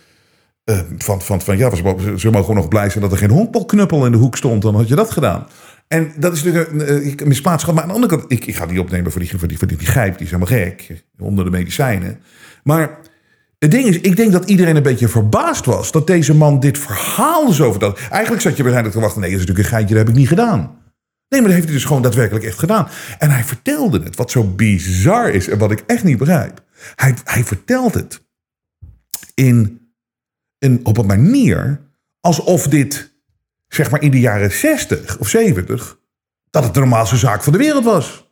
van, 0.98 1.22
van, 1.22 1.42
van, 1.42 1.58
ja, 1.58 1.76
ze 2.18 2.30
mogen 2.32 2.56
nog 2.56 2.68
blij 2.68 2.90
zijn 2.90 3.04
dat 3.04 3.12
er 3.12 3.18
geen 3.18 3.30
honkbalknuppel 3.30 4.06
in 4.06 4.12
de 4.12 4.18
hoek 4.18 4.38
stond. 4.38 4.62
Dan 4.62 4.76
had 4.76 4.88
je 4.88 4.96
dat 4.96 5.12
gedaan. 5.12 5.48
En 5.88 6.14
dat 6.18 6.34
is 6.34 6.44
natuurlijk 6.44 7.22
een, 7.22 7.28
misplaatst 7.28 7.68
Maar 7.68 7.82
aan 7.82 7.88
de 7.88 7.94
andere 7.94 8.18
kant, 8.18 8.32
ik, 8.32 8.46
ik 8.46 8.56
ga 8.56 8.66
die 8.66 8.82
opnemen 8.82 9.12
voor 9.12 9.22
die, 9.22 9.38
voor 9.38 9.48
die, 9.48 9.66
die, 9.68 9.78
die 9.78 9.88
grijp. 9.88 10.18
Die 10.18 10.26
is 10.26 10.32
helemaal 10.32 10.60
gek, 10.60 11.04
onder 11.20 11.46
de 11.46 11.52
medicijnen. 11.52 12.20
Maar 12.64 13.00
het 13.60 13.72
ding 13.72 13.86
is, 13.86 14.00
ik 14.00 14.16
denk 14.16 14.32
dat 14.32 14.50
iedereen 14.50 14.76
een 14.76 14.84
beetje 14.84 15.08
verbaasd 15.08 15.66
was... 15.66 15.92
dat 15.92 16.08
deze 16.08 16.36
man 16.36 16.60
dit 16.60 16.78
verhaal 16.78 17.52
zo 17.52 17.72
vertelde. 17.72 18.00
Eigenlijk 18.10 18.42
zat 18.42 18.58
je 18.58 18.64
waarschijnlijk 18.64 18.96
te 18.96 19.02
wachten... 19.02 19.22
nee, 19.22 19.32
dat 19.32 19.40
is 19.40 19.46
natuurlijk 19.46 19.74
een 19.74 19.78
geitje, 19.78 19.96
dat 19.96 20.06
heb 20.06 20.14
ik 20.14 20.20
niet 20.20 20.30
gedaan. 20.30 20.84
Nee, 21.30 21.40
maar 21.42 21.50
dat 21.50 21.60
heeft 21.60 21.66
hij 21.66 21.74
dus 21.74 21.86
gewoon 21.86 22.02
daadwerkelijk 22.02 22.46
echt 22.46 22.60
gedaan. 22.60 22.90
En 23.20 23.30
hij 23.30 23.44
vertelde 23.44 24.04
het, 24.04 24.16
wat 24.16 24.32
zo 24.32 24.44
bizar 24.44 25.30
is 25.30 25.48
en 25.48 25.58
wat 25.58 25.72
ik 25.72 25.84
echt 25.88 26.04
niet 26.04 26.18
begrijp. 26.18 26.64
Hij, 26.96 27.16
hij 27.24 27.44
vertelt 27.44 27.94
het 27.94 28.26
in, 29.34 29.82
in, 30.58 30.80
op 30.84 30.98
een 30.98 31.06
manier 31.06 31.82
alsof 32.20 32.68
dit, 32.68 33.14
zeg 33.68 33.92
maar 33.92 34.02
in 34.02 34.12
de 34.12 34.20
jaren 34.20 34.52
60 34.52 35.18
of 35.20 35.28
70, 35.28 36.00
dat 36.50 36.64
het 36.64 36.74
de 36.74 36.80
normaalste 36.80 37.18
zaak 37.18 37.44
van 37.44 37.54
de 37.54 37.60
wereld 37.60 37.84
was. 37.84 38.30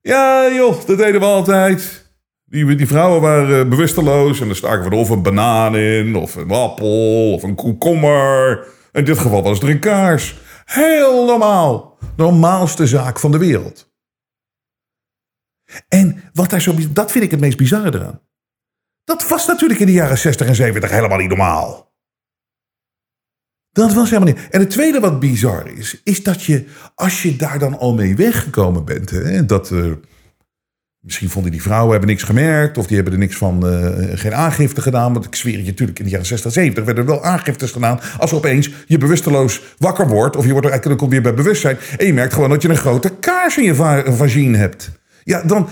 Ja, 0.00 0.52
joh, 0.52 0.86
dat 0.86 0.98
deden 0.98 1.20
we 1.20 1.26
altijd. 1.26 2.09
Die, 2.50 2.74
die 2.74 2.86
vrouwen 2.86 3.20
waren 3.20 3.68
bewusteloos 3.68 4.40
en 4.40 4.48
er 4.48 4.56
staken 4.56 4.84
we 4.84 4.90
er 4.90 4.96
of 4.96 5.08
een 5.08 5.22
banaan 5.22 5.76
in, 5.76 6.16
of 6.16 6.34
een 6.34 6.50
appel, 6.50 7.32
of 7.32 7.42
een 7.42 7.54
komkommer. 7.54 8.66
In 8.92 9.04
dit 9.04 9.18
geval 9.18 9.42
was 9.42 9.60
er 9.60 9.68
een 9.68 9.78
kaars. 9.78 10.38
Heel 10.64 11.26
normaal. 11.26 11.98
Normaalste 12.16 12.86
zaak 12.86 13.18
van 13.18 13.30
de 13.30 13.38
wereld. 13.38 13.92
En 15.88 16.22
wat 16.32 16.50
daar 16.50 16.60
zo, 16.60 16.74
dat 16.90 17.12
vind 17.12 17.24
ik 17.24 17.30
het 17.30 17.40
meest 17.40 17.56
bizarre 17.56 17.94
eraan. 17.94 18.20
Dat 19.04 19.28
was 19.28 19.46
natuurlijk 19.46 19.80
in 19.80 19.86
de 19.86 19.92
jaren 19.92 20.18
60 20.18 20.46
en 20.46 20.54
70 20.54 20.90
helemaal 20.90 21.18
niet 21.18 21.28
normaal. 21.28 21.94
Dat 23.70 23.92
was 23.92 24.10
helemaal 24.10 24.34
niet. 24.34 24.48
En 24.50 24.60
het 24.60 24.70
tweede 24.70 25.00
wat 25.00 25.20
bizar 25.20 25.68
is, 25.68 26.00
is 26.04 26.22
dat 26.22 26.42
je, 26.42 26.66
als 26.94 27.22
je 27.22 27.36
daar 27.36 27.58
dan 27.58 27.78
al 27.78 27.94
mee 27.94 28.16
weggekomen 28.16 28.84
bent, 28.84 29.10
hè, 29.10 29.46
dat, 29.46 29.70
uh, 29.70 29.92
Misschien 31.00 31.30
vonden 31.30 31.50
die 31.50 31.62
vrouwen 31.62 31.90
hebben 31.90 32.08
niks 32.08 32.22
gemerkt. 32.22 32.78
Of 32.78 32.86
die 32.86 32.94
hebben 32.94 33.12
er 33.12 33.18
niks 33.18 33.36
van, 33.36 33.66
uh, 33.66 34.18
geen 34.18 34.34
aangifte 34.34 34.80
gedaan. 34.80 35.12
Want 35.12 35.24
ik 35.24 35.34
zweer 35.34 35.58
je, 35.58 35.64
natuurlijk 35.64 35.98
in 35.98 36.04
de 36.04 36.10
jaren 36.10 36.26
60, 36.26 36.52
70 36.52 36.84
werden 36.84 37.04
er 37.04 37.10
wel 37.10 37.24
aangiftes 37.24 37.70
gedaan. 37.70 38.00
Als 38.18 38.32
opeens 38.32 38.70
je 38.86 38.98
bewusteloos 38.98 39.62
wakker 39.78 40.08
wordt. 40.08 40.36
Of 40.36 40.44
je 40.44 40.50
wordt 40.50 40.66
er 40.66 40.72
eigenlijk 40.72 41.02
weer 41.10 41.22
bij 41.22 41.34
bewustzijn. 41.34 41.78
En 41.96 42.06
je 42.06 42.12
merkt 42.12 42.34
gewoon 42.34 42.50
dat 42.50 42.62
je 42.62 42.68
een 42.68 42.76
grote 42.76 43.12
kaars 43.20 43.56
in 43.56 43.64
je 43.64 43.74
vagine 44.14 44.56
hebt. 44.56 44.90
Ja, 45.24 45.42
dan, 45.42 45.68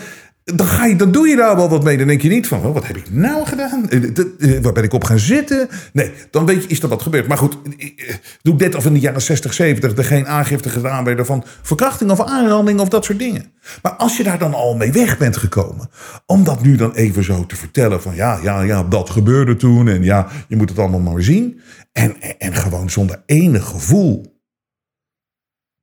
dan, 0.54 0.66
ga 0.66 0.84
je, 0.84 0.96
dan 0.96 1.12
doe 1.12 1.28
je 1.28 1.36
daar 1.36 1.56
wel 1.56 1.68
wat 1.68 1.84
mee. 1.84 1.96
Dan 1.98 2.06
denk 2.06 2.22
je 2.22 2.28
niet 2.28 2.46
van, 2.46 2.64
oh, 2.64 2.74
wat 2.74 2.86
heb 2.86 2.96
ik 2.96 3.10
nou 3.10 3.46
gedaan? 3.46 3.88
Eh, 3.88 4.04
eh, 4.38 4.62
waar 4.62 4.72
ben 4.72 4.82
ik 4.82 4.92
op 4.92 5.04
gaan 5.04 5.18
zitten? 5.18 5.68
Nee, 5.92 6.12
dan 6.30 6.46
weet 6.46 6.62
je, 6.62 6.68
is 6.68 6.82
er 6.82 6.88
wat 6.88 7.02
gebeurd. 7.02 7.28
Maar 7.28 7.38
goed, 7.38 7.58
eh, 7.78 8.14
doe 8.42 8.56
dit 8.56 8.74
of 8.74 8.86
in 8.86 8.92
de 8.92 9.00
jaren 9.00 9.22
60, 9.22 9.54
70 9.54 9.96
er 9.96 10.04
geen 10.04 10.26
aangifte 10.26 10.68
gedaan 10.68 11.04
werden 11.04 11.26
van 11.26 11.44
verkrachting 11.62 12.10
of 12.10 12.20
aanranding 12.20 12.80
of 12.80 12.88
dat 12.88 13.04
soort 13.04 13.18
dingen. 13.18 13.52
Maar 13.82 13.92
als 13.92 14.16
je 14.16 14.22
daar 14.22 14.38
dan 14.38 14.54
al 14.54 14.76
mee 14.76 14.92
weg 14.92 15.18
bent 15.18 15.36
gekomen, 15.36 15.90
om 16.26 16.44
dat 16.44 16.62
nu 16.62 16.76
dan 16.76 16.92
even 16.92 17.24
zo 17.24 17.46
te 17.46 17.56
vertellen 17.56 18.02
van 18.02 18.14
ja, 18.14 18.38
ja, 18.42 18.62
ja, 18.62 18.82
dat 18.82 19.10
gebeurde 19.10 19.56
toen 19.56 19.88
en 19.88 20.02
ja, 20.02 20.28
je 20.48 20.56
moet 20.56 20.68
het 20.68 20.78
allemaal 20.78 21.00
maar 21.00 21.22
zien. 21.22 21.60
En, 21.92 22.38
en 22.38 22.54
gewoon 22.54 22.90
zonder 22.90 23.22
enig 23.26 23.64
gevoel 23.64 24.36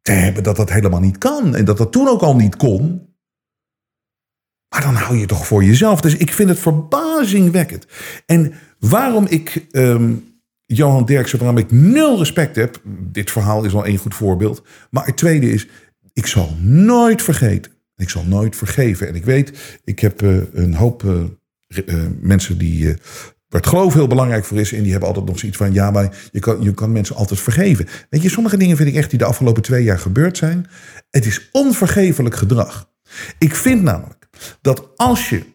te 0.01 0.11
hebben 0.11 0.43
dat 0.43 0.55
dat 0.55 0.69
helemaal 0.69 0.99
niet 0.99 1.17
kan 1.17 1.55
en 1.55 1.65
dat 1.65 1.77
dat 1.77 1.91
toen 1.91 2.07
ook 2.07 2.21
al 2.21 2.35
niet 2.35 2.55
kon. 2.55 3.14
Maar 4.75 4.83
dan 4.83 4.95
hou 4.95 5.17
je 5.17 5.25
toch 5.25 5.47
voor 5.47 5.63
jezelf. 5.63 6.01
Dus 6.01 6.15
ik 6.15 6.33
vind 6.33 6.49
het 6.49 6.59
verbazingwekkend. 6.59 7.85
En 8.25 8.53
waarom 8.79 9.25
ik 9.29 9.65
um, 9.71 10.33
Johan 10.65 11.05
Derksen, 11.05 11.39
waarom 11.39 11.57
ik 11.57 11.71
nul 11.71 12.17
respect 12.17 12.55
heb. 12.55 12.81
Dit 13.11 13.31
verhaal 13.31 13.63
is 13.63 13.73
al 13.73 13.85
één 13.85 13.97
goed 13.97 14.15
voorbeeld. 14.15 14.63
Maar 14.89 15.05
het 15.05 15.17
tweede 15.17 15.51
is, 15.51 15.67
ik 16.13 16.25
zal 16.25 16.55
nooit 16.61 17.21
vergeten. 17.21 17.71
Ik 17.95 18.09
zal 18.09 18.23
nooit 18.23 18.55
vergeven. 18.55 19.07
En 19.07 19.15
ik 19.15 19.25
weet, 19.25 19.79
ik 19.83 19.99
heb 19.99 20.21
uh, 20.21 20.41
een 20.53 20.73
hoop 20.73 21.03
uh, 21.03 21.13
uh, 21.85 21.95
mensen 22.19 22.57
die 22.57 22.85
waar 23.49 23.61
het 23.61 23.67
geloof 23.67 23.93
heel 23.93 24.07
belangrijk 24.07 24.45
voor 24.45 24.59
is. 24.59 24.73
En 24.73 24.81
die 24.81 24.91
hebben 24.91 25.07
altijd 25.07 25.25
nog 25.25 25.39
zoiets 25.39 25.57
van: 25.57 25.73
ja, 25.73 25.91
maar 25.91 26.17
je 26.31 26.39
kan, 26.39 26.61
je 26.61 26.73
kan 26.73 26.91
mensen 26.91 27.15
altijd 27.15 27.39
vergeven. 27.39 27.87
Weet 28.09 28.21
je, 28.21 28.29
sommige 28.29 28.57
dingen 28.57 28.77
vind 28.77 28.89
ik 28.89 28.95
echt 28.95 29.09
die 29.09 29.19
de 29.19 29.25
afgelopen 29.25 29.63
twee 29.63 29.83
jaar 29.83 29.99
gebeurd 29.99 30.37
zijn. 30.37 30.67
Het 31.09 31.25
is 31.25 31.49
onvergevelijk 31.51 32.35
gedrag. 32.35 32.93
Ik 33.37 33.55
vind 33.55 33.83
namelijk 33.83 34.14
dat 34.61 34.87
als 34.95 35.29
je 35.29 35.53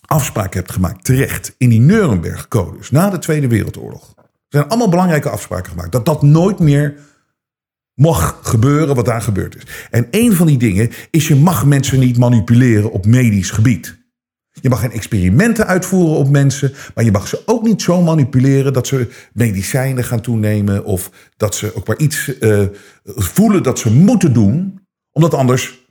afspraken 0.00 0.58
hebt 0.58 0.72
gemaakt, 0.72 1.04
terecht, 1.04 1.54
in 1.58 1.68
die 1.68 1.80
Nuremberg-codes 1.80 2.90
na 2.90 3.10
de 3.10 3.18
Tweede 3.18 3.48
Wereldoorlog. 3.48 4.14
Er 4.16 4.60
zijn 4.60 4.68
allemaal 4.68 4.88
belangrijke 4.88 5.28
afspraken 5.28 5.70
gemaakt. 5.70 5.92
Dat 5.92 6.04
dat 6.04 6.22
nooit 6.22 6.58
meer 6.58 6.94
mag 7.94 8.38
gebeuren 8.42 8.94
wat 8.94 9.04
daar 9.04 9.22
gebeurd 9.22 9.56
is. 9.56 9.62
En 9.90 10.06
een 10.10 10.32
van 10.32 10.46
die 10.46 10.58
dingen 10.58 10.90
is 11.10 11.28
je 11.28 11.36
mag 11.36 11.66
mensen 11.66 12.00
niet 12.00 12.18
manipuleren 12.18 12.92
op 12.92 13.06
medisch 13.06 13.50
gebied. 13.50 14.02
Je 14.60 14.68
mag 14.68 14.80
geen 14.80 14.92
experimenten 14.92 15.66
uitvoeren 15.66 16.16
op 16.16 16.28
mensen, 16.28 16.72
maar 16.94 17.04
je 17.04 17.12
mag 17.12 17.28
ze 17.28 17.42
ook 17.46 17.62
niet 17.62 17.82
zo 17.82 18.02
manipuleren 18.02 18.72
dat 18.72 18.86
ze 18.86 19.28
medicijnen 19.32 20.04
gaan 20.04 20.20
toenemen 20.20 20.84
of 20.84 21.10
dat 21.36 21.54
ze 21.54 21.74
ook 21.74 21.86
maar 21.86 21.98
iets 21.98 22.32
uh, 22.40 22.66
voelen 23.04 23.62
dat 23.62 23.78
ze 23.78 23.92
moeten 23.92 24.32
doen, 24.32 24.80
omdat 25.12 25.34
anders 25.34 25.83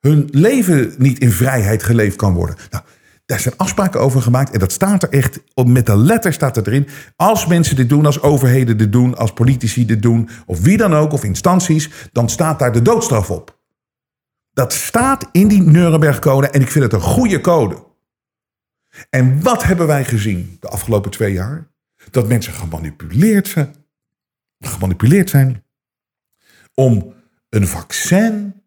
hun 0.00 0.28
leven 0.30 0.94
niet 0.98 1.18
in 1.18 1.30
vrijheid 1.30 1.82
geleefd 1.82 2.16
kan 2.16 2.34
worden. 2.34 2.56
Nou, 2.70 2.84
daar 3.26 3.40
zijn 3.40 3.56
afspraken 3.56 4.00
over 4.00 4.22
gemaakt 4.22 4.52
en 4.52 4.58
dat 4.58 4.72
staat 4.72 5.02
er 5.02 5.08
echt, 5.08 5.40
met 5.64 5.86
de 5.86 5.96
letter 5.96 6.32
staat 6.32 6.56
er 6.56 6.66
erin. 6.66 6.88
Als 7.16 7.46
mensen 7.46 7.76
dit 7.76 7.88
doen, 7.88 8.06
als 8.06 8.22
overheden 8.22 8.78
dit 8.78 8.92
doen, 8.92 9.16
als 9.16 9.32
politici 9.32 9.86
dit 9.86 10.02
doen, 10.02 10.28
of 10.46 10.60
wie 10.60 10.76
dan 10.76 10.94
ook, 10.94 11.12
of 11.12 11.24
instanties, 11.24 11.90
dan 12.12 12.28
staat 12.28 12.58
daar 12.58 12.72
de 12.72 12.82
doodstraf 12.82 13.30
op. 13.30 13.58
Dat 14.52 14.72
staat 14.72 15.28
in 15.32 15.48
die 15.48 15.62
Nuremberg-code 15.62 16.48
en 16.48 16.60
ik 16.60 16.70
vind 16.70 16.84
het 16.84 16.92
een 16.92 17.00
goede 17.00 17.40
code. 17.40 17.84
En 19.10 19.42
wat 19.42 19.62
hebben 19.62 19.86
wij 19.86 20.04
gezien 20.04 20.56
de 20.60 20.68
afgelopen 20.68 21.10
twee 21.10 21.32
jaar? 21.32 21.70
Dat 22.10 22.28
mensen 22.28 22.52
gemanipuleerd 22.52 23.48
zijn, 23.48 23.74
gemanipuleerd 24.58 25.30
zijn 25.30 25.64
om 26.74 27.14
een 27.48 27.66
vaccin 27.66 28.59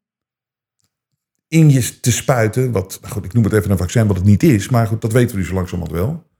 in 1.54 1.70
je 1.70 2.00
te 2.00 2.12
spuiten. 2.12 2.72
Wat, 2.72 2.98
nou 3.02 3.14
goed, 3.14 3.26
ik 3.26 3.34
noem 3.34 3.44
het 3.44 3.54
even 3.54 3.72
een 3.72 3.78
vaccin 3.78 4.08
wat 4.08 4.16
het 4.16 4.26
niet 4.26 4.44
is. 4.44 4.70
Maar 4.70 4.88
goed, 4.88 5.02
dat 5.02 5.12
weten 5.12 5.36
we 5.36 5.42
nu 5.42 5.48
zo 5.48 5.54
langzamerhand 5.54 5.98
wel. 5.98 6.32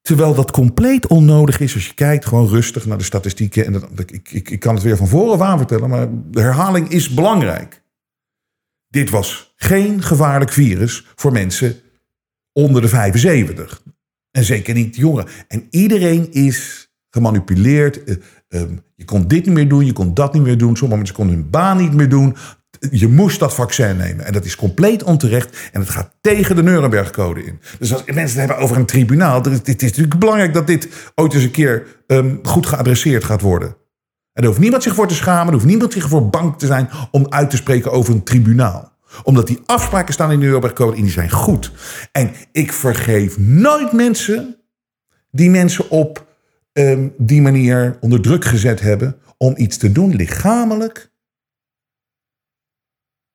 Terwijl 0.00 0.34
dat 0.34 0.50
compleet 0.50 1.06
onnodig 1.06 1.60
is 1.60 1.74
als 1.74 1.86
je 1.86 1.94
kijkt 1.94 2.26
gewoon 2.26 2.48
rustig 2.48 2.86
naar 2.86 2.98
de 2.98 3.04
statistieken. 3.04 3.66
En 3.66 3.72
dat, 3.72 4.10
ik, 4.10 4.30
ik, 4.30 4.50
ik 4.50 4.60
kan 4.60 4.74
het 4.74 4.82
weer 4.82 4.96
van 4.96 5.08
voren 5.08 5.46
aan 5.46 5.58
vertellen, 5.58 5.88
maar 5.88 6.08
de 6.30 6.40
herhaling 6.40 6.88
is 6.88 7.14
belangrijk. 7.14 7.82
Dit 8.88 9.10
was 9.10 9.54
geen 9.56 10.02
gevaarlijk 10.02 10.52
virus 10.52 11.06
voor 11.14 11.32
mensen 11.32 11.76
onder 12.52 12.82
de 12.82 12.88
75. 12.88 13.82
En 14.30 14.44
zeker 14.44 14.74
niet 14.74 14.96
jongeren. 14.96 15.30
En 15.48 15.66
iedereen 15.70 16.32
is 16.32 16.90
gemanipuleerd. 17.10 18.20
Uh, 18.48 18.62
je 18.94 19.04
kon 19.04 19.28
dit 19.28 19.44
niet 19.44 19.54
meer 19.54 19.68
doen, 19.68 19.86
je 19.86 19.92
kon 19.92 20.14
dat 20.14 20.32
niet 20.32 20.42
meer 20.42 20.58
doen. 20.58 20.76
Sommige 20.76 20.96
mensen 20.96 21.16
konden 21.16 21.34
hun 21.34 21.50
baan 21.50 21.76
niet 21.76 21.94
meer 21.94 22.08
doen 22.08 22.36
je 22.90 23.08
moest 23.08 23.38
dat 23.38 23.54
vaccin 23.54 23.96
nemen. 23.96 24.24
En 24.24 24.32
dat 24.32 24.44
is 24.44 24.56
compleet 24.56 25.02
onterecht. 25.02 25.70
En 25.72 25.80
het 25.80 25.90
gaat 25.90 26.10
tegen 26.20 26.56
de 26.56 26.62
Nuremberg-code 26.62 27.44
in. 27.44 27.60
Dus 27.78 27.92
als 27.92 28.04
mensen 28.04 28.22
het 28.22 28.48
hebben 28.48 28.56
over 28.56 28.76
een 28.76 28.86
tribunaal. 28.86 29.42
Het 29.42 29.82
is 29.82 29.88
natuurlijk 29.88 30.18
belangrijk 30.18 30.54
dat 30.54 30.66
dit 30.66 30.88
ooit 31.14 31.34
eens 31.34 31.42
een 31.42 31.50
keer 31.50 31.86
um, 32.06 32.38
goed 32.42 32.66
geadresseerd 32.66 33.24
gaat 33.24 33.40
worden. 33.40 33.76
En 34.32 34.42
er 34.42 34.48
hoeft 34.48 34.60
niemand 34.60 34.82
zich 34.82 34.94
voor 34.94 35.08
te 35.08 35.14
schamen. 35.14 35.46
Er 35.46 35.52
hoeft 35.52 35.66
niemand 35.66 35.92
zich 35.92 36.08
voor 36.08 36.28
bang 36.28 36.58
te 36.58 36.66
zijn 36.66 36.88
om 37.10 37.26
uit 37.28 37.50
te 37.50 37.56
spreken 37.56 37.92
over 37.92 38.14
een 38.14 38.22
tribunaal 38.22 38.90
omdat 39.22 39.46
die 39.46 39.60
afspraken 39.66 40.14
staan 40.14 40.32
in 40.32 40.38
de 40.38 40.44
Nuremberg-code 40.44 40.96
en 40.96 41.02
die 41.02 41.10
zijn 41.10 41.30
goed. 41.30 41.72
En 42.12 42.30
ik 42.52 42.72
vergeef 42.72 43.38
nooit 43.38 43.92
mensen 43.92 44.56
die 45.30 45.50
mensen 45.50 45.90
op 45.90 46.26
um, 46.72 47.12
die 47.18 47.42
manier 47.42 47.96
onder 48.00 48.20
druk 48.20 48.44
gezet 48.44 48.80
hebben 48.80 49.16
om 49.36 49.54
iets 49.56 49.76
te 49.76 49.92
doen, 49.92 50.14
lichamelijk. 50.14 51.11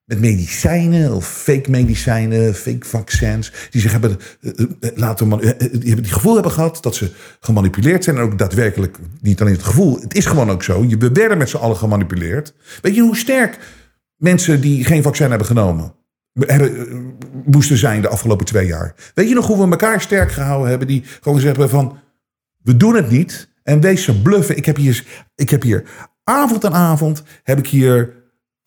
Met 0.07 0.19
medicijnen 0.19 1.13
of 1.13 1.27
fake 1.27 1.69
medicijnen, 1.69 2.55
fake 2.55 2.85
vaccins. 2.85 3.51
Die 3.69 3.81
zich 3.81 3.91
hebben 3.91 4.17
uh, 4.41 4.51
laten 4.95 5.27
uh, 5.31 5.39
die 5.39 5.49
hebben 5.69 6.03
die 6.03 6.13
gevoel 6.13 6.33
hebben 6.33 6.51
gehad 6.51 6.77
dat 6.81 6.95
ze 6.95 7.11
gemanipuleerd 7.39 8.03
zijn. 8.03 8.15
En 8.15 8.21
ook 8.21 8.37
daadwerkelijk 8.37 8.97
niet 9.21 9.41
alleen 9.41 9.53
het 9.53 9.63
gevoel. 9.63 9.99
Het 9.99 10.15
is 10.15 10.25
gewoon 10.25 10.49
ook 10.49 10.63
zo. 10.63 10.87
We 10.87 11.11
werden 11.11 11.37
met 11.37 11.49
z'n 11.49 11.57
allen 11.57 11.77
gemanipuleerd. 11.77 12.53
Weet 12.81 12.95
je 12.95 13.01
hoe 13.01 13.17
sterk 13.17 13.57
mensen 14.15 14.61
die 14.61 14.85
geen 14.85 15.03
vaccin 15.03 15.29
hebben 15.29 15.47
genomen 15.47 15.93
hebben, 16.33 17.17
moesten 17.45 17.77
zijn 17.77 18.01
de 18.01 18.07
afgelopen 18.07 18.45
twee 18.45 18.67
jaar? 18.67 18.95
Weet 19.13 19.29
je 19.29 19.35
nog 19.35 19.47
hoe 19.47 19.65
we 19.65 19.71
elkaar 19.71 20.01
sterk 20.01 20.31
gehouden 20.31 20.69
hebben? 20.69 20.87
Die 20.87 21.03
gewoon 21.21 21.41
hebben 21.41 21.69
van 21.69 21.99
we 22.63 22.77
doen 22.77 22.95
het 22.95 23.09
niet. 23.09 23.49
En 23.63 23.81
wees 23.81 24.03
ze 24.03 24.21
bluffen. 24.21 24.57
Ik 24.57 24.65
heb 24.65 24.75
hier, 24.75 25.03
ik 25.35 25.49
heb 25.49 25.61
hier 25.61 25.83
avond 26.23 26.65
aan 26.65 26.73
avond, 26.73 27.23
heb 27.43 27.57
ik 27.57 27.67
hier 27.67 28.15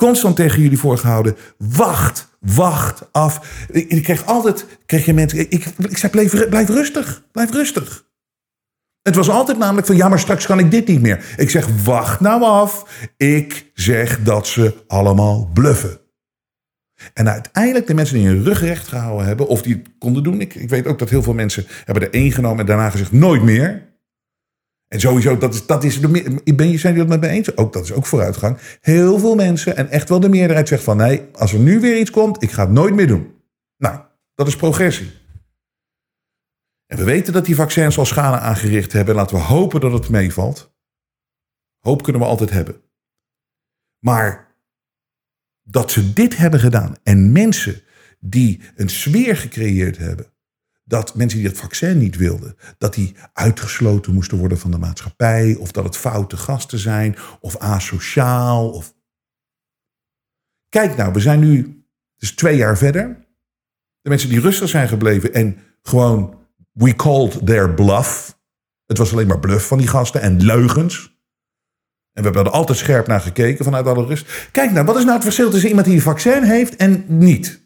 constant 0.00 0.37
tegen 0.37 0.62
jullie 0.62 0.78
voorgehouden. 0.78 1.37
Wacht, 1.59 2.37
wacht 2.40 3.12
af. 3.12 3.64
Ik, 3.71 3.88
ik 3.88 4.02
kreeg 4.02 4.26
altijd, 4.26 4.66
kreeg 4.87 5.04
je 5.04 5.14
mensen, 5.14 5.38
ik, 5.38 5.64
ik 5.78 5.99
zei 5.99 6.12
blijf, 6.12 6.49
blijf 6.49 6.69
rustig, 6.69 7.23
blijf 7.33 7.52
rustig. 7.52 8.09
Het 9.02 9.14
was 9.14 9.28
altijd 9.28 9.59
namelijk 9.59 9.87
van, 9.87 9.97
ja, 9.97 10.09
maar 10.09 10.19
straks 10.19 10.47
kan 10.47 10.59
ik 10.59 10.71
dit 10.71 10.87
niet 10.87 11.00
meer. 11.00 11.35
Ik 11.37 11.50
zeg, 11.50 11.66
wacht 11.85 12.21
nou 12.21 12.42
af. 12.42 12.87
Ik 13.16 13.71
zeg 13.75 14.23
dat 14.23 14.47
ze 14.47 14.75
allemaal 14.87 15.50
bluffen. 15.52 16.00
En 17.14 17.28
uiteindelijk 17.28 17.87
de 17.87 17.95
mensen 17.95 18.16
die 18.16 18.26
hun 18.26 18.45
rug 18.45 18.61
recht 18.61 18.88
gehouden 18.88 19.26
hebben, 19.26 19.49
of 19.49 19.62
die 19.62 19.75
het 19.75 19.88
konden 19.99 20.23
doen. 20.23 20.40
Ik, 20.40 20.54
ik 20.54 20.69
weet 20.69 20.87
ook 20.87 20.99
dat 20.99 21.11
heel 21.11 21.23
veel 21.23 21.35
mensen 21.35 21.66
hebben 21.85 22.02
er 22.02 22.12
één 22.12 22.33
genomen 22.33 22.61
en 22.61 22.66
daarna 22.66 22.90
gezegd 22.90 23.12
nooit 23.12 23.42
meer. 23.42 23.89
En 24.92 25.00
sowieso, 25.00 25.38
dat 25.38 25.54
is, 25.54 25.66
dat 25.66 25.85
is 25.85 26.00
de, 26.00 26.09
ben 26.54 26.70
je, 26.70 26.78
zijn 26.78 26.94
jullie 26.94 27.09
dat 27.09 27.20
met 27.20 27.30
me 27.30 27.37
eens? 27.37 27.56
Ook, 27.56 27.73
dat 27.73 27.85
is 27.85 27.92
ook 27.92 28.06
vooruitgang. 28.06 28.59
Heel 28.80 29.18
veel 29.18 29.35
mensen, 29.35 29.76
en 29.76 29.88
echt 29.88 30.09
wel 30.09 30.20
de 30.20 30.28
meerderheid, 30.28 30.68
zegt 30.68 30.82
van 30.82 30.97
nee, 30.97 31.28
als 31.32 31.52
er 31.52 31.59
nu 31.59 31.80
weer 31.80 31.99
iets 31.99 32.11
komt, 32.11 32.42
ik 32.42 32.50
ga 32.50 32.62
het 32.62 32.70
nooit 32.70 32.94
meer 32.94 33.06
doen. 33.06 33.35
Nou, 33.76 34.00
dat 34.35 34.47
is 34.47 34.56
progressie. 34.56 35.11
En 36.87 36.97
we 36.97 37.04
weten 37.04 37.32
dat 37.32 37.44
die 37.44 37.54
vaccins 37.54 37.99
al 37.99 38.06
schade 38.06 38.38
aangericht 38.38 38.92
hebben. 38.92 39.14
Laten 39.14 39.37
we 39.37 39.42
hopen 39.42 39.80
dat 39.80 39.92
het 39.92 40.09
meevalt. 40.09 40.75
Hoop 41.78 42.02
kunnen 42.02 42.23
we 42.23 42.28
altijd 42.28 42.50
hebben. 42.50 42.82
Maar 43.99 44.54
dat 45.62 45.90
ze 45.90 46.12
dit 46.12 46.37
hebben 46.37 46.61
gedaan 46.61 46.97
en 47.02 47.32
mensen 47.32 47.82
die 48.20 48.61
een 48.76 48.88
sfeer 48.88 49.37
gecreëerd 49.37 49.99
hebben 49.99 50.29
dat 50.90 51.14
mensen 51.14 51.38
die 51.38 51.49
het 51.49 51.59
vaccin 51.59 51.99
niet 51.99 52.16
wilden, 52.16 52.56
dat 52.78 52.94
die 52.94 53.16
uitgesloten 53.32 54.14
moesten 54.14 54.38
worden 54.38 54.59
van 54.59 54.70
de 54.70 54.78
maatschappij, 54.78 55.54
of 55.54 55.73
dat 55.73 55.85
het 55.85 55.97
foute 55.97 56.37
gasten 56.37 56.78
zijn, 56.78 57.16
of 57.40 57.56
asociaal. 57.56 58.70
Of... 58.70 58.94
Kijk 60.68 60.97
nou, 60.97 61.12
we 61.12 61.20
zijn 61.20 61.40
nu 61.40 61.85
dus 62.16 62.35
twee 62.35 62.56
jaar 62.56 62.78
verder. 62.78 63.26
De 64.00 64.09
mensen 64.09 64.28
die 64.28 64.40
rustig 64.40 64.68
zijn 64.68 64.88
gebleven 64.88 65.35
en 65.35 65.59
gewoon, 65.82 66.38
we 66.73 66.97
called 66.97 67.47
their 67.47 67.75
bluff. 67.75 68.38
Het 68.87 68.99
was 68.99 69.12
alleen 69.12 69.26
maar 69.26 69.40
bluff 69.40 69.66
van 69.66 69.78
die 69.78 69.88
gasten 69.88 70.20
en 70.20 70.42
leugens. 70.42 71.18
En 72.12 72.23
we 72.23 72.23
hebben 72.23 72.44
er 72.44 72.59
altijd 72.59 72.78
scherp 72.78 73.06
naar 73.06 73.20
gekeken 73.20 73.64
vanuit 73.64 73.87
alle 73.87 74.06
rust. 74.06 74.49
Kijk 74.52 74.70
nou, 74.70 74.87
wat 74.87 74.97
is 74.97 75.02
nou 75.02 75.14
het 75.14 75.25
verschil 75.25 75.50
tussen 75.50 75.68
iemand 75.68 75.87
die 75.87 75.97
een 75.97 76.02
vaccin 76.02 76.43
heeft 76.43 76.76
en 76.76 77.04
niet? 77.06 77.59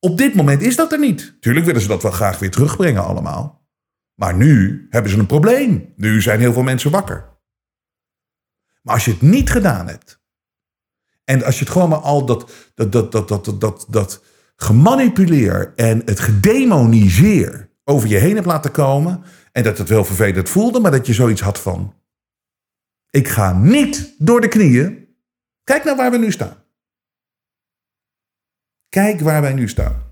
Op 0.00 0.18
dit 0.18 0.34
moment 0.34 0.62
is 0.62 0.76
dat 0.76 0.92
er 0.92 0.98
niet. 0.98 1.36
Tuurlijk 1.40 1.66
willen 1.66 1.80
ze 1.80 1.88
dat 1.88 2.02
wel 2.02 2.10
graag 2.10 2.38
weer 2.38 2.50
terugbrengen 2.50 3.04
allemaal. 3.04 3.68
Maar 4.14 4.34
nu 4.34 4.86
hebben 4.90 5.10
ze 5.10 5.18
een 5.18 5.26
probleem. 5.26 5.92
Nu 5.96 6.22
zijn 6.22 6.40
heel 6.40 6.52
veel 6.52 6.62
mensen 6.62 6.90
wakker. 6.90 7.38
Maar 8.82 8.94
als 8.94 9.04
je 9.04 9.10
het 9.10 9.22
niet 9.22 9.50
gedaan 9.50 9.86
hebt. 9.86 10.20
En 11.24 11.42
als 11.44 11.58
je 11.58 11.64
het 11.64 11.72
gewoon 11.72 11.88
maar 11.88 11.98
al 11.98 12.26
dat, 12.26 12.52
dat, 12.74 12.92
dat, 12.92 13.12
dat, 13.12 13.28
dat, 13.28 13.60
dat, 13.60 13.86
dat 13.88 14.22
gemanipuleer 14.56 15.72
en 15.76 16.02
het 16.04 16.20
gedemoniseer 16.20 17.70
over 17.84 18.08
je 18.08 18.16
heen 18.16 18.34
hebt 18.34 18.46
laten 18.46 18.70
komen. 18.70 19.22
En 19.52 19.62
dat 19.62 19.78
het 19.78 19.88
wel 19.88 20.04
vervelend 20.04 20.48
voelde, 20.48 20.80
maar 20.80 20.90
dat 20.90 21.06
je 21.06 21.12
zoiets 21.12 21.40
had 21.40 21.60
van. 21.60 21.94
Ik 23.10 23.28
ga 23.28 23.52
niet 23.52 24.14
door 24.18 24.40
de 24.40 24.48
knieën. 24.48 25.08
Kijk 25.64 25.84
naar 25.84 25.96
waar 25.96 26.10
we 26.10 26.18
nu 26.18 26.30
staan. 26.30 26.64
Kijk 28.90 29.20
waar 29.20 29.40
wij 29.40 29.52
nu 29.52 29.68
staan. 29.68 30.08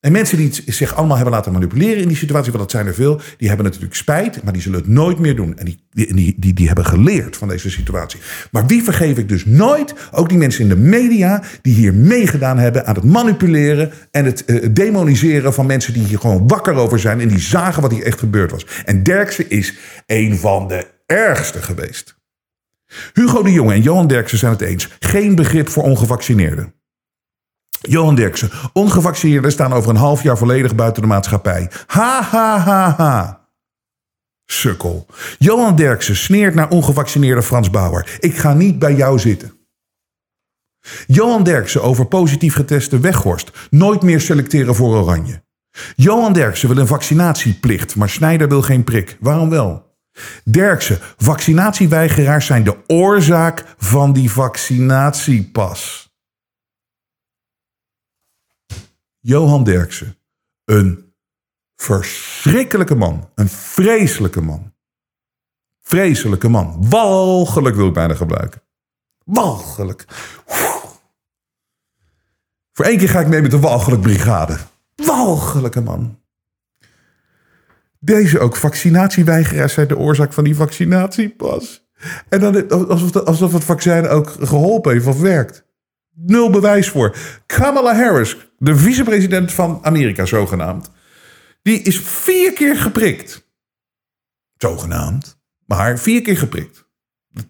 En 0.00 0.12
mensen 0.12 0.38
die 0.38 0.62
zich 0.66 0.94
allemaal 0.94 1.16
hebben 1.16 1.34
laten 1.34 1.52
manipuleren 1.52 2.02
in 2.02 2.08
die 2.08 2.16
situatie, 2.16 2.52
want 2.52 2.62
dat 2.62 2.70
zijn 2.70 2.86
er 2.86 2.94
veel, 2.94 3.20
die 3.36 3.48
hebben 3.48 3.66
natuurlijk 3.66 3.94
spijt, 3.94 4.42
maar 4.42 4.52
die 4.52 4.62
zullen 4.62 4.78
het 4.78 4.88
nooit 4.88 5.18
meer 5.18 5.36
doen. 5.36 5.58
En 5.58 5.64
die, 5.64 5.86
die, 5.90 6.34
die, 6.38 6.54
die 6.54 6.66
hebben 6.66 6.84
geleerd 6.84 7.36
van 7.36 7.48
deze 7.48 7.70
situatie. 7.70 8.20
Maar 8.50 8.66
wie 8.66 8.82
vergeef 8.82 9.18
ik 9.18 9.28
dus 9.28 9.44
nooit? 9.44 9.94
Ook 10.12 10.28
die 10.28 10.38
mensen 10.38 10.62
in 10.62 10.68
de 10.68 10.76
media 10.76 11.42
die 11.62 11.74
hier 11.74 11.94
meegedaan 11.94 12.58
hebben 12.58 12.86
aan 12.86 12.94
het 12.94 13.04
manipuleren 13.04 13.92
en 14.10 14.24
het 14.24 14.42
uh, 14.46 14.68
demoniseren 14.70 15.54
van 15.54 15.66
mensen 15.66 15.92
die 15.92 16.04
hier 16.04 16.18
gewoon 16.18 16.48
wakker 16.48 16.74
over 16.74 16.98
zijn 16.98 17.20
en 17.20 17.28
die 17.28 17.40
zagen 17.40 17.82
wat 17.82 17.92
hier 17.92 18.04
echt 18.04 18.18
gebeurd 18.18 18.50
was. 18.50 18.66
En 18.84 19.02
Derksen 19.02 19.50
is 19.50 19.74
een 20.06 20.36
van 20.36 20.68
de 20.68 20.86
ergste 21.06 21.62
geweest. 21.62 22.16
Hugo 23.12 23.42
de 23.42 23.52
Jonge 23.52 23.72
en 23.72 23.82
Johan 23.82 24.06
Derksen 24.06 24.38
zijn 24.38 24.52
het 24.52 24.60
eens. 24.60 24.88
Geen 24.98 25.34
begrip 25.34 25.68
voor 25.68 25.82
ongevaccineerden. 25.82 26.76
Johan 27.80 28.14
Dirksen, 28.14 28.50
ongevaccineerden 28.72 29.52
staan 29.52 29.72
over 29.72 29.90
een 29.90 29.96
half 29.96 30.22
jaar 30.22 30.38
volledig 30.38 30.74
buiten 30.74 31.02
de 31.02 31.08
maatschappij. 31.08 31.70
Ha 31.86 32.22
ha 32.22 32.58
ha 32.58 32.94
ha. 32.96 33.46
Sukkel. 34.46 35.06
Johan 35.38 35.76
Derksen 35.76 36.16
sneert 36.16 36.54
naar 36.54 36.68
ongevaccineerde 36.68 37.42
Frans 37.42 37.70
Bauer. 37.70 38.16
Ik 38.20 38.36
ga 38.36 38.54
niet 38.54 38.78
bij 38.78 38.94
jou 38.94 39.18
zitten. 39.18 39.52
Johan 41.06 41.42
Derksen 41.42 41.82
over 41.82 42.06
positief 42.06 42.54
geteste 42.54 42.98
Weghorst. 42.98 43.50
Nooit 43.70 44.02
meer 44.02 44.20
selecteren 44.20 44.74
voor 44.74 44.96
Oranje. 44.96 45.42
Johan 45.96 46.32
Derksen 46.32 46.68
wil 46.68 46.78
een 46.78 46.86
vaccinatieplicht, 46.86 47.96
maar 47.96 48.08
Snijder 48.08 48.48
wil 48.48 48.62
geen 48.62 48.84
prik. 48.84 49.16
Waarom 49.20 49.50
wel? 49.50 49.86
Derksen, 50.44 50.98
vaccinatieweigeraars 51.16 52.46
zijn 52.46 52.64
de 52.64 52.76
oorzaak 52.86 53.64
van 53.78 54.12
die 54.12 54.30
vaccinatiepas. 54.30 56.07
Johan 59.28 59.64
Derksen. 59.64 60.16
Een 60.64 61.14
verschrikkelijke 61.76 62.94
man. 62.94 63.30
Een 63.34 63.48
vreselijke 63.48 64.40
man. 64.40 64.72
Vreselijke 65.80 66.48
man. 66.48 66.88
Walgelijk 66.88 67.76
wil 67.76 67.86
ik 67.86 67.92
bijna 67.92 68.14
gebruiken. 68.14 68.62
Walgelijk. 69.24 70.04
Voor 72.72 72.84
één 72.84 72.98
keer 72.98 73.08
ga 73.08 73.20
ik 73.20 73.28
mee 73.28 73.42
met 73.42 73.50
de 73.50 73.58
walgelijk 73.58 74.02
brigade. 74.02 74.58
Walgelijke 74.94 75.80
man. 75.80 76.20
Deze 77.98 78.38
ook 78.38 78.56
vaccinatieweigeraars 78.56 79.72
zijn 79.72 79.88
de 79.88 79.98
oorzaak 79.98 80.32
van 80.32 80.44
die 80.44 80.56
vaccinatiepas. 80.56 81.88
En 82.28 82.40
dan 82.40 82.68
alsof, 82.88 83.16
alsof 83.16 83.52
het 83.52 83.64
vaccin 83.64 84.08
ook 84.08 84.30
geholpen 84.30 84.92
heeft 84.92 85.06
of 85.06 85.20
werkt. 85.20 85.67
Nul 86.20 86.50
bewijs 86.50 86.88
voor. 86.88 87.16
Kamala 87.46 87.94
Harris, 87.94 88.36
de 88.58 88.76
vicepresident 88.76 89.52
van 89.52 89.78
Amerika 89.82 90.24
zogenaamd, 90.24 90.90
die 91.62 91.82
is 91.82 92.00
vier 92.00 92.52
keer 92.52 92.76
geprikt. 92.76 93.48
Zogenaamd. 94.56 95.38
Maar 95.66 95.98
vier 95.98 96.22
keer 96.22 96.36
geprikt. 96.36 96.88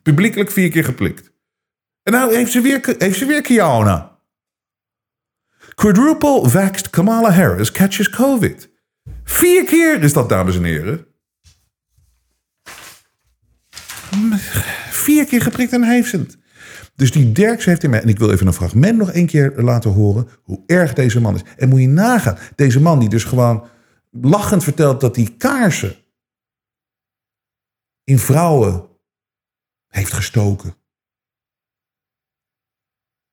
Publiekelijk 0.03 0.51
vier 0.51 0.71
keer 0.71 0.85
geprikt. 0.85 1.33
En 2.03 2.13
nou 2.13 2.35
heeft 2.35 2.53
ze 2.53 2.61
weer, 2.61 2.95
heeft 2.99 3.19
ze 3.19 3.27
weer 3.27 3.43
Kiana. 3.43 4.19
Quadruple 5.75 6.49
vaxxed 6.49 6.91
Kamala 6.91 7.31
Harris 7.31 7.73
catches 7.73 8.11
COVID. 8.11 8.71
Vier 9.25 9.65
keer 9.65 10.03
is 10.03 10.13
dat, 10.13 10.29
dames 10.29 10.57
en 10.57 10.65
heren. 10.65 11.07
Vier 14.91 15.25
keer 15.25 15.43
geprikt 15.43 15.73
en 15.73 15.83
heeft 15.83 16.09
ze 16.09 16.17
het. 16.17 16.38
Dus 16.99 17.13
die 17.13 17.33
Derks 17.33 17.65
heeft 17.65 17.83
in 17.83 17.91
mij, 17.91 18.03
en 18.03 18.09
ik 18.09 18.19
wil 18.19 18.31
even 18.31 18.47
een 18.47 18.53
fragment 18.53 18.99
nog 18.99 19.11
één 19.11 19.27
keer 19.27 19.53
laten 19.57 19.91
horen, 19.91 20.29
hoe 20.43 20.63
erg 20.67 20.93
deze 20.93 21.21
man 21.21 21.35
is. 21.35 21.43
En 21.57 21.69
moet 21.69 21.81
je 21.81 21.89
nagaan, 21.89 22.39
deze 22.55 22.81
man 22.81 22.99
die 22.99 23.09
dus 23.09 23.25
gewoon 23.25 23.67
lachend 24.11 24.65
vertelt 24.65 25.01
dat 25.01 25.17
hij 25.17 25.35
kaarsen 25.39 25.97
in 28.05 28.19
vrouwen 28.19 28.89
heeft 29.89 30.13
gestoken. 30.13 30.75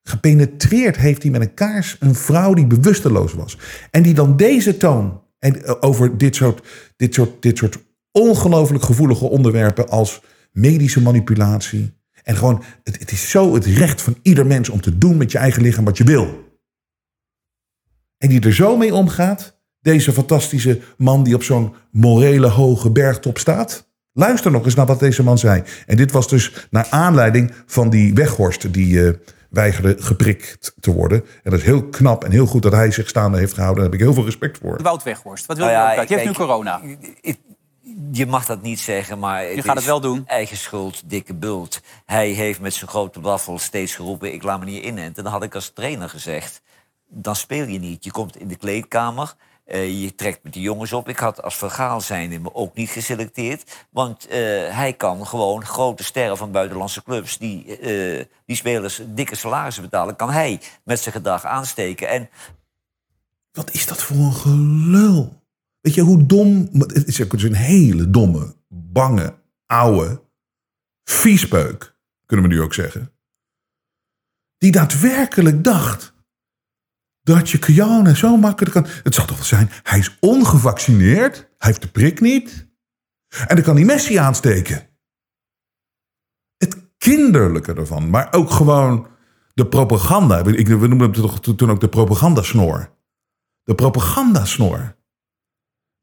gepenetreerd 0.02 0.96
heeft 0.96 1.22
hij 1.22 1.30
met 1.30 1.40
een 1.40 1.54
kaars 1.54 1.96
een 2.00 2.14
vrouw 2.14 2.54
die 2.54 2.66
bewusteloos 2.66 3.32
was. 3.32 3.58
En 3.90 4.02
die 4.02 4.14
dan 4.14 4.36
deze 4.36 4.76
toon 4.76 5.22
en 5.38 5.64
eh, 5.64 5.74
over 5.80 6.18
dit 6.18 6.34
soort, 6.34 6.66
dit 6.96 7.14
soort, 7.14 7.42
dit 7.42 7.58
soort 7.58 7.78
ongelooflijk 8.10 8.84
gevoelige 8.84 9.24
onderwerpen 9.24 9.88
als 9.88 10.22
medische 10.52 11.02
manipulatie. 11.02 11.95
En 12.26 12.36
gewoon, 12.36 12.62
het, 12.82 12.98
het 12.98 13.10
is 13.10 13.30
zo 13.30 13.54
het 13.54 13.64
recht 13.64 14.02
van 14.02 14.16
ieder 14.22 14.46
mens 14.46 14.68
om 14.68 14.80
te 14.80 14.98
doen 14.98 15.16
met 15.16 15.32
je 15.32 15.38
eigen 15.38 15.62
lichaam 15.62 15.84
wat 15.84 15.96
je 15.96 16.04
wil. 16.04 16.44
En 18.18 18.28
die 18.28 18.40
er 18.40 18.54
zo 18.54 18.76
mee 18.76 18.94
omgaat, 18.94 19.58
deze 19.80 20.12
fantastische 20.12 20.80
man 20.96 21.22
die 21.22 21.34
op 21.34 21.42
zo'n 21.42 21.74
morele 21.90 22.46
hoge 22.46 22.90
bergtop 22.90 23.38
staat. 23.38 23.88
Luister 24.12 24.50
nog 24.50 24.64
eens 24.64 24.74
naar 24.74 24.86
wat 24.86 25.00
deze 25.00 25.22
man 25.22 25.38
zei. 25.38 25.62
En 25.86 25.96
dit 25.96 26.12
was 26.12 26.28
dus 26.28 26.66
naar 26.70 26.86
aanleiding 26.90 27.52
van 27.66 27.90
die 27.90 28.14
weghorst 28.14 28.72
die 28.72 28.94
uh, 28.94 29.12
weigerde 29.50 29.96
geprikt 29.98 30.74
te 30.80 30.92
worden. 30.92 31.24
En 31.42 31.50
dat 31.50 31.60
is 31.60 31.66
heel 31.66 31.88
knap 31.88 32.24
en 32.24 32.30
heel 32.30 32.46
goed 32.46 32.62
dat 32.62 32.72
hij 32.72 32.90
zich 32.90 33.08
staande 33.08 33.38
heeft 33.38 33.54
gehouden. 33.54 33.82
Daar 33.82 33.92
heb 33.92 34.00
ik 34.00 34.06
heel 34.06 34.14
veel 34.14 34.24
respect 34.24 34.58
voor. 34.58 34.82
Wout 34.82 35.02
Weghorst, 35.02 35.46
wat 35.46 35.56
wil 35.56 35.66
nou 35.66 36.00
je? 36.00 36.06
je 36.08 36.14
hebt 36.14 36.26
nu 36.26 36.32
corona. 36.32 36.80
Je 38.16 38.26
mag 38.26 38.46
dat 38.46 38.62
niet 38.62 38.80
zeggen, 38.80 39.18
maar 39.18 39.44
je 39.44 39.62
gaat 39.62 39.76
het 39.76 39.84
wel 39.84 40.00
doen. 40.00 40.26
Eigen 40.26 40.56
schuld, 40.56 41.10
dikke 41.10 41.34
bult. 41.34 41.80
Hij 42.04 42.28
heeft 42.28 42.60
met 42.60 42.74
zijn 42.74 42.90
grote 42.90 43.20
waffel 43.20 43.58
steeds 43.58 43.94
geroepen: 43.94 44.32
ik 44.32 44.42
laat 44.42 44.58
me 44.58 44.64
niet 44.64 44.84
inenten. 44.84 45.24
Dan 45.24 45.32
had 45.32 45.42
ik 45.42 45.54
als 45.54 45.70
trainer 45.70 46.08
gezegd: 46.08 46.62
dan 47.08 47.36
speel 47.36 47.66
je 47.66 47.78
niet. 47.78 48.04
Je 48.04 48.10
komt 48.10 48.36
in 48.36 48.48
de 48.48 48.56
kleedkamer. 48.56 49.34
Uh, 49.66 50.02
je 50.02 50.14
trekt 50.14 50.42
met 50.42 50.52
de 50.52 50.60
jongens 50.60 50.92
op. 50.92 51.08
Ik 51.08 51.18
had 51.18 51.42
als 51.42 51.56
vergaal 51.56 52.00
zijnde 52.00 52.38
me 52.38 52.54
ook 52.54 52.74
niet 52.74 52.90
geselecteerd. 52.90 53.86
Want 53.90 54.26
uh, 54.26 54.32
hij 54.74 54.92
kan 54.96 55.26
gewoon 55.26 55.64
grote 55.64 56.04
sterren 56.04 56.36
van 56.36 56.50
buitenlandse 56.50 57.02
clubs... 57.02 57.38
die, 57.38 57.80
uh, 57.80 58.24
die 58.46 58.56
spelers 58.56 59.00
dikke 59.06 59.36
salarissen 59.36 59.82
betalen... 59.82 60.16
kan 60.16 60.30
hij 60.30 60.60
met 60.84 61.00
zijn 61.00 61.14
gedrag 61.14 61.44
aansteken. 61.44 62.08
En... 62.08 62.28
Wat 63.52 63.70
is 63.70 63.86
dat 63.86 64.02
voor 64.02 64.16
een 64.16 64.32
gelul? 64.32 65.42
Weet 65.86 65.94
je 65.94 66.02
hoe 66.02 66.26
dom... 66.26 66.68
Het 66.72 67.06
is 67.06 67.18
een 67.18 67.54
hele 67.54 68.10
domme, 68.10 68.56
bange, 68.68 69.38
oude 69.66 70.22
viespeuk... 71.04 71.96
kunnen 72.24 72.48
we 72.48 72.54
nu 72.54 72.60
ook 72.60 72.74
zeggen... 72.74 73.12
die 74.58 74.72
daadwerkelijk 74.72 75.64
dacht 75.64 76.14
dat 77.22 77.50
je 77.50 77.58
Kiana 77.58 78.14
zo 78.14 78.36
makkelijk 78.36 78.74
kan. 78.74 78.86
Het 79.02 79.14
zal 79.14 79.26
toch 79.26 79.36
wel 79.36 79.46
zijn, 79.46 79.70
hij 79.82 79.98
is 79.98 80.16
ongevaccineerd, 80.20 81.36
hij 81.36 81.48
heeft 81.58 81.82
de 81.82 81.90
prik 81.90 82.20
niet. 82.20 82.68
En 83.46 83.56
dan 83.56 83.64
kan 83.64 83.76
hij 83.76 83.84
Messi 83.84 84.16
aansteken. 84.16 84.88
Het 86.56 86.76
kinderlijke 86.98 87.74
ervan, 87.74 88.10
maar 88.10 88.32
ook 88.32 88.50
gewoon 88.50 89.06
de 89.54 89.66
propaganda. 89.66 90.44
Ik, 90.44 90.66
we 90.66 90.86
noemden 90.86 91.10
het 91.10 91.14
toch 91.14 91.40
toen 91.40 91.70
ook 91.70 91.80
de 91.80 91.88
propagandasnor. 91.88 92.94
De 93.62 93.74
propagandasnor. 93.74 94.94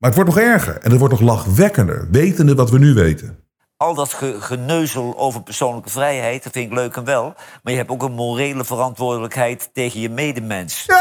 Maar 0.03 0.11
het 0.11 0.21
wordt 0.21 0.35
nog 0.35 0.45
erger 0.45 0.77
en 0.77 0.89
het 0.89 0.99
wordt 0.99 1.19
nog 1.19 1.23
lachwekkender, 1.23 2.07
wetende 2.11 2.55
wat 2.55 2.69
we 2.69 2.79
nu 2.79 2.93
weten 2.93 3.43
al 3.83 3.93
dat 3.93 4.19
geneuzel 4.39 5.17
over 5.17 5.43
persoonlijke 5.43 5.89
vrijheid, 5.89 6.43
dat 6.43 6.53
vind 6.53 6.71
ik 6.71 6.77
leuk 6.77 6.95
en 6.95 7.03
wel. 7.03 7.33
Maar 7.63 7.73
je 7.73 7.79
hebt 7.79 7.89
ook 7.89 8.03
een 8.03 8.11
morele 8.11 8.65
verantwoordelijkheid 8.65 9.69
tegen 9.73 9.99
je 9.99 10.09
medemens. 10.09 10.85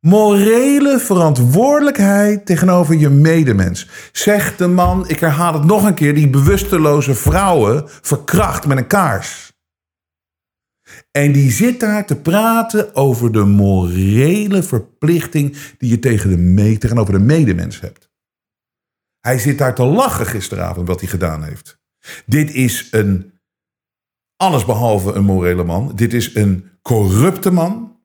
Morele 0.00 0.98
verantwoordelijkheid 0.98 2.46
tegenover 2.46 2.94
je 2.94 3.08
medemens. 3.08 3.88
Zegt 4.12 4.58
de 4.58 4.68
man, 4.68 5.08
ik 5.08 5.20
herhaal 5.20 5.52
het 5.52 5.64
nog 5.64 5.84
een 5.84 5.94
keer, 5.94 6.14
die 6.14 6.30
bewusteloze 6.30 7.14
vrouwen 7.14 7.84
verkracht 7.86 8.66
met 8.66 8.78
een 8.78 8.86
kaars. 8.86 9.51
En 11.10 11.32
die 11.32 11.50
zit 11.50 11.80
daar 11.80 12.06
te 12.06 12.16
praten 12.16 12.94
over 12.94 13.32
de 13.32 13.44
morele 13.44 14.62
verplichting 14.62 15.56
die 15.78 15.90
je 15.90 15.98
tegen 15.98 16.56
de, 16.56 16.78
tegenover 16.78 17.12
de 17.12 17.18
medemens 17.18 17.80
hebt. 17.80 18.10
Hij 19.20 19.38
zit 19.38 19.58
daar 19.58 19.74
te 19.74 19.84
lachen 19.84 20.26
gisteravond 20.26 20.88
wat 20.88 21.00
hij 21.00 21.08
gedaan 21.08 21.42
heeft. 21.42 21.80
Dit 22.26 22.54
is 22.54 22.88
een 22.90 23.32
allesbehalve 24.36 25.12
een 25.12 25.24
morele 25.24 25.64
man. 25.64 25.92
Dit 25.94 26.12
is 26.14 26.34
een 26.34 26.70
corrupte 26.82 27.50
man. 27.50 28.00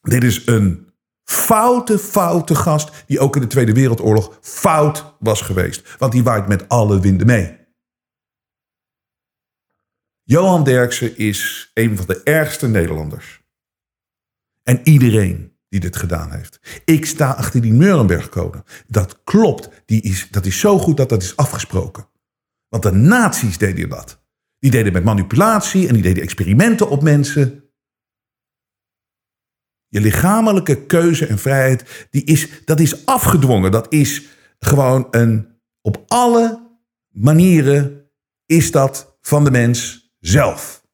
Dit 0.00 0.24
is 0.24 0.46
een 0.46 0.92
foute, 1.24 1.98
foute 1.98 2.54
gast 2.54 3.04
die 3.06 3.18
ook 3.18 3.34
in 3.34 3.40
de 3.40 3.46
Tweede 3.46 3.72
Wereldoorlog 3.72 4.38
fout 4.40 5.14
was 5.18 5.40
geweest. 5.40 5.96
Want 5.98 6.12
die 6.12 6.22
waait 6.22 6.48
met 6.48 6.68
alle 6.68 7.00
winden 7.00 7.26
mee. 7.26 7.65
Johan 10.28 10.64
Derksen 10.64 11.16
is 11.16 11.70
een 11.74 11.96
van 11.96 12.06
de 12.06 12.22
ergste 12.22 12.68
Nederlanders. 12.68 13.42
En 14.62 14.80
iedereen 14.82 15.56
die 15.68 15.80
dit 15.80 15.96
gedaan 15.96 16.32
heeft. 16.32 16.82
Ik 16.84 17.06
sta 17.06 17.30
achter 17.30 17.60
die 17.60 17.72
Nuremberg-code. 17.72 18.64
Dat 18.86 19.22
klopt. 19.24 19.68
Die 19.84 20.02
is, 20.02 20.28
dat 20.30 20.46
is 20.46 20.60
zo 20.60 20.78
goed 20.78 20.96
dat 20.96 21.08
dat 21.08 21.22
is 21.22 21.36
afgesproken. 21.36 22.08
Want 22.68 22.82
de 22.82 22.92
nazi's 22.92 23.58
deden 23.58 23.88
dat. 23.88 24.22
Die 24.58 24.70
deden 24.70 24.92
met 24.92 25.04
manipulatie 25.04 25.88
en 25.88 25.94
die 25.94 26.02
deden 26.02 26.22
experimenten 26.22 26.88
op 26.88 27.02
mensen. 27.02 27.70
Je 29.88 30.00
lichamelijke 30.00 30.86
keuze 30.86 31.26
en 31.26 31.38
vrijheid, 31.38 32.06
die 32.10 32.24
is, 32.24 32.64
dat 32.64 32.80
is 32.80 33.06
afgedwongen. 33.06 33.70
Dat 33.70 33.92
is 33.92 34.22
gewoon 34.58 35.06
een, 35.10 35.60
op 35.80 36.04
alle 36.06 36.70
manieren 37.08 38.10
is 38.46 38.70
dat 38.70 39.18
van 39.20 39.44
de 39.44 39.50
mens 39.50 40.05
zelf. 40.28 40.84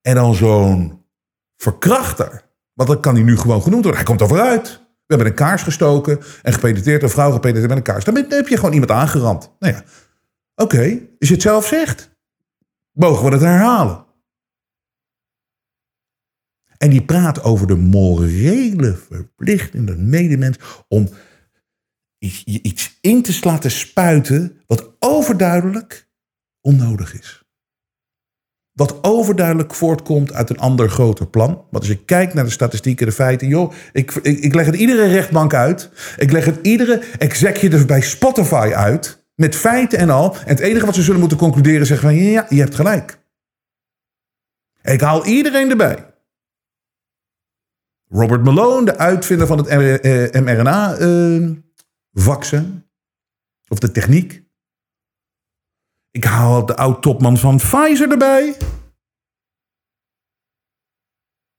En 0.00 0.14
dan 0.14 0.34
zo'n 0.34 1.04
verkrachter 1.56 2.46
want 2.76 2.88
dat 2.88 3.00
kan 3.00 3.14
hij 3.14 3.24
nu 3.24 3.36
gewoon 3.36 3.62
genoemd 3.62 3.84
worden. 3.84 4.00
Hij 4.00 4.04
komt 4.04 4.20
er 4.20 4.28
vooruit. 4.28 4.68
We 4.78 5.14
hebben 5.14 5.26
een 5.26 5.34
kaars 5.34 5.62
gestoken 5.62 6.20
en 6.42 6.52
gepenetreerd, 6.52 7.02
een 7.02 7.10
vrouw 7.10 7.32
gepenetreerd 7.32 7.68
met 7.68 7.76
een 7.76 7.92
kaars. 7.92 8.04
Dan 8.04 8.14
heb 8.28 8.48
je 8.48 8.56
gewoon 8.56 8.72
iemand 8.72 8.90
aangerand. 8.90 9.50
Nou 9.58 9.72
ja, 9.72 9.84
oké, 10.54 10.74
okay, 10.74 11.10
als 11.18 11.28
je 11.28 11.34
het 11.34 11.42
zelf 11.42 11.66
zegt, 11.66 12.10
mogen 12.92 13.24
we 13.24 13.30
het 13.30 13.40
herhalen. 13.40 14.04
En 16.78 16.90
die 16.90 17.04
praat 17.04 17.42
over 17.42 17.66
de 17.66 17.76
morele 17.76 18.96
verplichting 18.96 19.88
van 19.88 20.08
medemens 20.08 20.58
om 20.88 21.08
iets 22.44 22.98
in 23.00 23.22
te 23.22 23.38
laten 23.40 23.70
spuiten 23.70 24.62
wat 24.66 24.96
overduidelijk 24.98 26.08
onnodig 26.60 27.14
is. 27.14 27.45
Wat 28.76 29.04
overduidelijk 29.04 29.74
voortkomt 29.74 30.32
uit 30.32 30.50
een 30.50 30.58
ander 30.58 30.90
groter 30.90 31.26
plan. 31.26 31.48
Want 31.48 31.78
als 31.78 31.88
je 31.88 32.04
kijkt 32.04 32.34
naar 32.34 32.44
de 32.44 32.50
statistieken, 32.50 33.06
de 33.06 33.12
feiten, 33.12 33.48
joh, 33.48 33.72
ik, 33.92 34.12
ik, 34.12 34.54
leg 34.54 34.66
het 34.66 34.74
iedere 34.74 35.06
rechtbank 35.06 35.54
uit. 35.54 35.90
Ik 36.16 36.32
leg 36.32 36.44
het 36.44 36.58
iedere 36.62 37.02
executive 37.18 37.86
bij 37.86 38.00
Spotify 38.00 38.72
uit. 38.74 39.24
Met 39.34 39.56
feiten 39.56 39.98
en 39.98 40.10
al. 40.10 40.34
En 40.34 40.48
het 40.48 40.58
enige 40.58 40.86
wat 40.86 40.94
ze 40.94 41.02
zullen 41.02 41.20
moeten 41.20 41.38
concluderen 41.38 41.86
zeggen 41.86 42.08
van 42.08 42.16
ja, 42.16 42.46
je 42.48 42.60
hebt 42.60 42.74
gelijk. 42.74 43.18
Ik 44.82 45.00
haal 45.00 45.24
iedereen 45.24 45.70
erbij. 45.70 46.14
Robert 48.08 48.44
Malone, 48.44 48.84
de 48.84 48.96
uitvinder 48.96 49.46
van 49.46 49.58
het 49.58 49.68
mRNA-vaccin. 50.44 52.64
Eh, 52.64 52.70
of 53.68 53.78
de 53.78 53.92
techniek. 53.92 54.45
Ik 56.16 56.24
haal 56.24 56.66
de 56.66 56.76
oud-topman 56.76 57.36
van 57.36 57.56
Pfizer 57.56 58.10
erbij. 58.10 58.56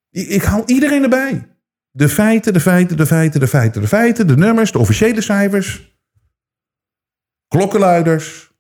Ik 0.10 0.44
haal 0.44 0.64
iedereen 0.66 1.04
erbij. 1.04 1.58
De 1.92 2.10
feiten, 2.10 2.54
de 2.54 2.60
feiten, 2.60 2.98
de 2.98 3.06
feiten, 3.06 3.40
de 3.40 3.48
feiten, 3.48 3.82
de 3.82 3.88
feiten, 3.88 4.28
de 4.28 4.38
nummers, 4.38 4.72
de 4.72 4.80
officiële 4.80 5.22
cijfers. 5.22 5.98
Klokkenluiders. 7.48 8.52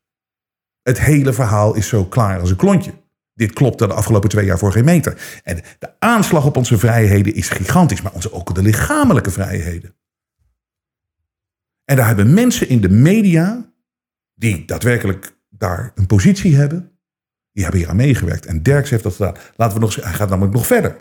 Het 0.81 0.99
hele 0.99 1.33
verhaal 1.33 1.75
is 1.75 1.87
zo 1.87 2.05
klaar 2.05 2.39
als 2.39 2.49
een 2.49 2.55
klontje. 2.55 2.93
Dit 3.33 3.53
klopt 3.53 3.79
de 3.79 3.93
afgelopen 3.93 4.29
twee 4.29 4.45
jaar 4.45 4.57
voor 4.57 4.71
geen 4.71 4.85
meter. 4.85 5.41
En 5.43 5.61
de 5.79 5.99
aanslag 5.99 6.45
op 6.45 6.57
onze 6.57 6.77
vrijheden 6.77 7.33
is 7.33 7.49
gigantisch, 7.49 8.01
maar 8.01 8.13
onze, 8.13 8.33
ook 8.33 8.55
de 8.55 8.61
lichamelijke 8.61 9.31
vrijheden. 9.31 9.95
En 11.85 11.95
daar 11.95 12.07
hebben 12.07 12.33
mensen 12.33 12.69
in 12.69 12.81
de 12.81 12.89
media, 12.89 13.73
die 14.33 14.65
daadwerkelijk 14.65 15.35
daar 15.57 15.91
een 15.95 16.07
positie 16.07 16.55
hebben. 16.55 16.91
Die 17.51 17.63
hebben 17.63 17.81
hier 17.81 17.89
aan 17.89 17.95
meegewerkt. 17.95 18.45
En 18.45 18.63
Derks 18.63 18.89
heeft 18.89 19.03
dat 19.03 19.15
gedaan. 19.15 19.35
Laten 19.55 19.73
we 19.73 19.83
nog, 19.83 19.95
hij 19.95 20.13
gaat 20.13 20.29
namelijk 20.29 20.53
nog 20.53 20.65
verder. 20.65 20.95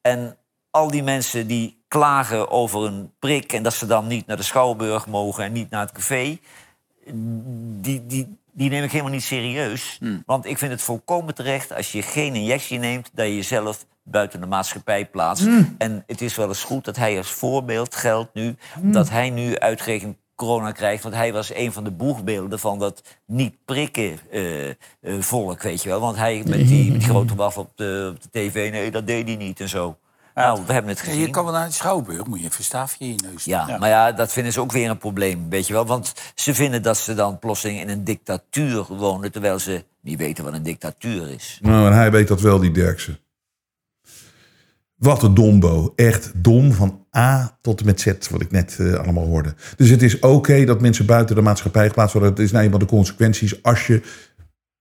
En 0.00 0.36
al 0.70 0.90
die 0.90 1.02
mensen 1.02 1.46
die 1.46 1.84
klagen 1.88 2.50
over 2.50 2.84
een 2.84 3.12
prik... 3.18 3.52
en 3.52 3.62
dat 3.62 3.74
ze 3.74 3.86
dan 3.86 4.06
niet 4.06 4.26
naar 4.26 4.36
de 4.36 4.42
Schouwburg 4.42 5.06
mogen 5.06 5.44
en 5.44 5.52
niet 5.52 5.70
naar 5.70 5.80
het 5.80 5.92
café... 5.92 6.38
die, 7.80 8.06
die, 8.06 8.38
die 8.52 8.70
neem 8.70 8.84
ik 8.84 8.90
helemaal 8.90 9.12
niet 9.12 9.22
serieus. 9.22 9.96
Hmm. 10.00 10.22
Want 10.26 10.46
ik 10.46 10.58
vind 10.58 10.70
het 10.70 10.82
volkomen 10.82 11.34
terecht 11.34 11.74
als 11.74 11.92
je 11.92 12.02
geen 12.02 12.34
injectie 12.34 12.78
neemt... 12.78 13.10
dat 13.12 13.26
je 13.26 13.34
jezelf 13.34 13.86
buiten 14.02 14.40
de 14.40 14.46
maatschappij 14.46 15.06
plaatst. 15.06 15.44
Hmm. 15.44 15.74
En 15.78 16.04
het 16.06 16.20
is 16.20 16.36
wel 16.36 16.48
eens 16.48 16.64
goed 16.64 16.84
dat 16.84 16.96
hij 16.96 17.16
als 17.16 17.30
voorbeeld 17.30 17.94
geldt 17.94 18.34
nu... 18.34 18.56
Hmm. 18.74 18.92
dat 18.92 19.10
hij 19.10 19.30
nu 19.30 19.58
uitgerekend 19.58 20.16
corona 20.38 20.72
krijgt. 20.72 21.02
Want 21.02 21.14
hij 21.14 21.32
was 21.32 21.54
een 21.54 21.72
van 21.72 21.84
de 21.84 21.90
boegbeelden 21.90 22.58
van 22.58 22.78
dat 22.78 23.02
niet 23.26 23.54
prikken 23.64 24.18
uh, 24.32 24.66
uh, 24.68 24.74
volk, 25.18 25.62
weet 25.62 25.82
je 25.82 25.88
wel. 25.88 26.00
Want 26.00 26.16
hij 26.16 26.42
met 26.46 26.68
die, 26.68 26.92
met 26.92 27.00
die 27.00 27.08
grote 27.10 27.34
waf 27.34 27.58
op 27.58 27.70
de, 27.74 28.12
op 28.14 28.22
de 28.22 28.28
tv, 28.30 28.70
nee, 28.70 28.90
dat 28.90 29.06
deed 29.06 29.26
hij 29.26 29.36
niet 29.36 29.60
en 29.60 29.68
zo. 29.68 29.96
Nou, 30.34 30.60
we 30.66 30.72
hebben 30.72 30.90
het 30.90 31.00
gezien. 31.00 31.20
Je 31.20 31.30
kan 31.30 31.44
wel 31.44 31.52
naar 31.52 31.66
de 31.66 31.72
Schouwburg, 31.72 32.26
moet 32.26 32.38
je 32.38 32.44
een 32.44 32.50
verstaafje 32.50 33.04
in 33.04 33.10
je 33.10 33.18
neus 33.30 33.44
ja, 33.44 33.78
maar 33.78 33.88
ja, 33.88 34.12
dat 34.12 34.32
vinden 34.32 34.52
ze 34.52 34.60
ook 34.60 34.72
weer 34.72 34.90
een 34.90 34.98
probleem, 34.98 35.48
weet 35.48 35.66
je 35.66 35.72
wel. 35.72 35.86
Want 35.86 36.12
ze 36.34 36.54
vinden 36.54 36.82
dat 36.82 36.96
ze 36.96 37.14
dan 37.14 37.38
plotseling 37.38 37.80
in 37.80 37.88
een 37.88 38.04
dictatuur 38.04 38.84
wonen... 38.88 39.32
terwijl 39.32 39.58
ze 39.58 39.84
niet 40.00 40.18
weten 40.18 40.44
wat 40.44 40.52
een 40.52 40.62
dictatuur 40.62 41.30
is. 41.30 41.58
Nou, 41.62 41.86
en 41.86 41.92
hij 41.92 42.10
weet 42.10 42.28
dat 42.28 42.40
wel, 42.40 42.58
die 42.58 42.70
Derksen. 42.70 43.18
Wat 44.98 45.22
een 45.22 45.34
dombo. 45.34 45.92
Echt 45.96 46.32
dom 46.34 46.72
van 46.72 47.06
A 47.16 47.58
tot 47.60 47.80
en 47.80 47.86
met 47.86 48.00
Z, 48.00 48.12
wat 48.30 48.40
ik 48.40 48.50
net 48.50 48.78
uh, 48.80 48.94
allemaal 48.94 49.26
hoorde. 49.26 49.54
Dus 49.76 49.88
het 49.88 50.02
is 50.02 50.18
oké 50.18 50.64
dat 50.64 50.80
mensen 50.80 51.06
buiten 51.06 51.36
de 51.36 51.42
maatschappij 51.42 51.86
geplaatst 51.86 52.12
worden. 52.12 52.30
Het 52.30 52.40
is 52.40 52.52
nou 52.52 52.64
eenmaal 52.64 52.78
de 52.78 52.86
consequenties 52.86 53.62
als 53.62 53.86
je 53.86 54.02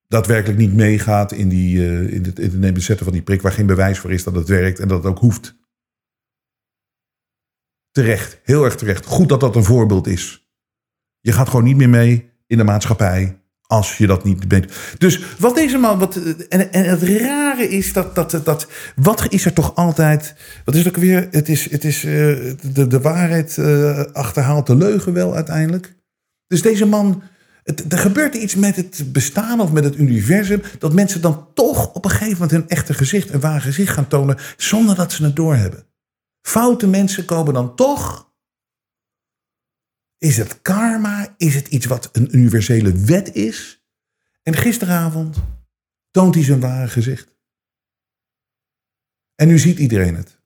daadwerkelijk 0.08 0.60
niet 0.60 0.73
meegaat 0.73 1.32
in, 1.32 1.49
die, 1.49 1.77
uh, 1.77 2.13
in, 2.13 2.23
het, 2.23 2.39
in 2.39 2.63
het 2.63 2.84
zetten 2.84 3.06
van 3.06 3.13
die 3.13 3.23
prik... 3.23 3.41
waar 3.41 3.51
geen 3.51 3.65
bewijs 3.65 3.99
voor 3.99 4.12
is 4.12 4.23
dat 4.23 4.36
het 4.36 4.47
werkt 4.47 4.80
en 4.80 4.88
dat 4.88 4.97
het 4.97 5.12
ook 5.12 5.19
hoeft. 5.19 5.56
Terecht, 7.91 8.39
heel 8.43 8.63
erg 8.63 8.75
terecht. 8.75 9.06
Goed 9.06 9.30
dat 9.30 9.39
dat 9.39 9.56
een 9.56 9.63
voorbeeld 9.63 10.08
is. 10.08 10.49
Je 11.19 11.32
gaat 11.32 11.49
gewoon 11.49 11.65
niet 11.65 11.77
meer 11.77 11.89
mee 11.89 12.32
in 12.47 12.58
de 12.58 12.63
maatschappij 12.63 13.41
als 13.67 13.97
je 13.97 14.08
dat 14.08 14.23
niet 14.23 14.47
bent. 14.47 14.71
Dus 14.97 15.21
wat 15.39 15.56
deze 15.56 15.77
man. 15.77 15.99
Wat, 15.99 16.15
en, 16.49 16.71
en 16.71 16.84
het 16.89 17.03
rare 17.03 17.69
is 17.69 17.93
dat, 17.93 18.15
dat, 18.15 18.41
dat. 18.43 18.67
Wat 18.95 19.25
is 19.30 19.45
er 19.45 19.53
toch 19.53 19.75
altijd. 19.75 20.36
Wat 20.65 20.75
is 20.75 20.86
het 20.86 20.95
ook 20.95 21.01
weer? 21.01 21.27
Het 21.32 21.49
is, 21.49 21.71
het 21.71 21.84
is 21.84 22.03
uh, 22.03 22.12
de, 22.73 22.88
de 22.88 23.01
waarheid 23.01 23.58
uh, 23.58 23.99
achterhaalt 24.13 24.67
de 24.67 24.75
leugen 24.75 25.13
wel 25.13 25.36
uiteindelijk. 25.36 25.95
Dus 26.47 26.62
deze 26.62 26.86
man. 26.86 27.23
Het, 27.63 27.91
er 27.93 27.97
gebeurt 27.97 28.36
iets 28.36 28.56
met 28.56 28.75
het 28.75 29.03
bestaan 29.12 29.60
of 29.60 29.71
met 29.71 29.84
het 29.84 29.95
universum. 29.95 30.62
Dat 30.80 30.93
mensen 30.93 31.21
dan 31.21 31.47
toch 31.53 31.93
op 31.93 32.06
een 32.06 32.12
gegeven 32.12 32.34
moment 32.34 32.51
hun 32.51 32.69
echte 32.69 32.93
gezicht, 32.93 33.34
een 33.34 33.39
waar 33.39 33.62
gezicht 33.62 33.93
gaan 33.93 34.08
tonen. 34.08 34.38
zonder 34.58 34.95
dat 34.95 35.12
ze 35.12 35.23
het 35.23 35.36
doorhebben. 35.36 35.86
Foute 36.41 36.88
mensen 36.88 37.25
komen 37.25 37.53
dan 37.53 37.75
toch 37.75 38.27
is 40.17 40.38
het 40.38 40.62
karma? 40.62 41.36
Is 41.38 41.56
het 41.56 41.67
iets 41.67 41.86
wat 41.86 42.10
een 42.12 42.36
universele 42.36 42.91
wet 42.91 43.36
is? 43.36 43.82
En 44.43 44.53
gisteravond 44.53 45.38
toont 46.12 46.36
hij 46.36 46.43
zijn 46.43 46.60
ware 46.60 46.88
gezicht. 46.88 47.38
En 49.36 49.47
nu 49.47 49.60
ziet 49.60 49.80
iedereen 49.80 50.15
het. 50.15 50.39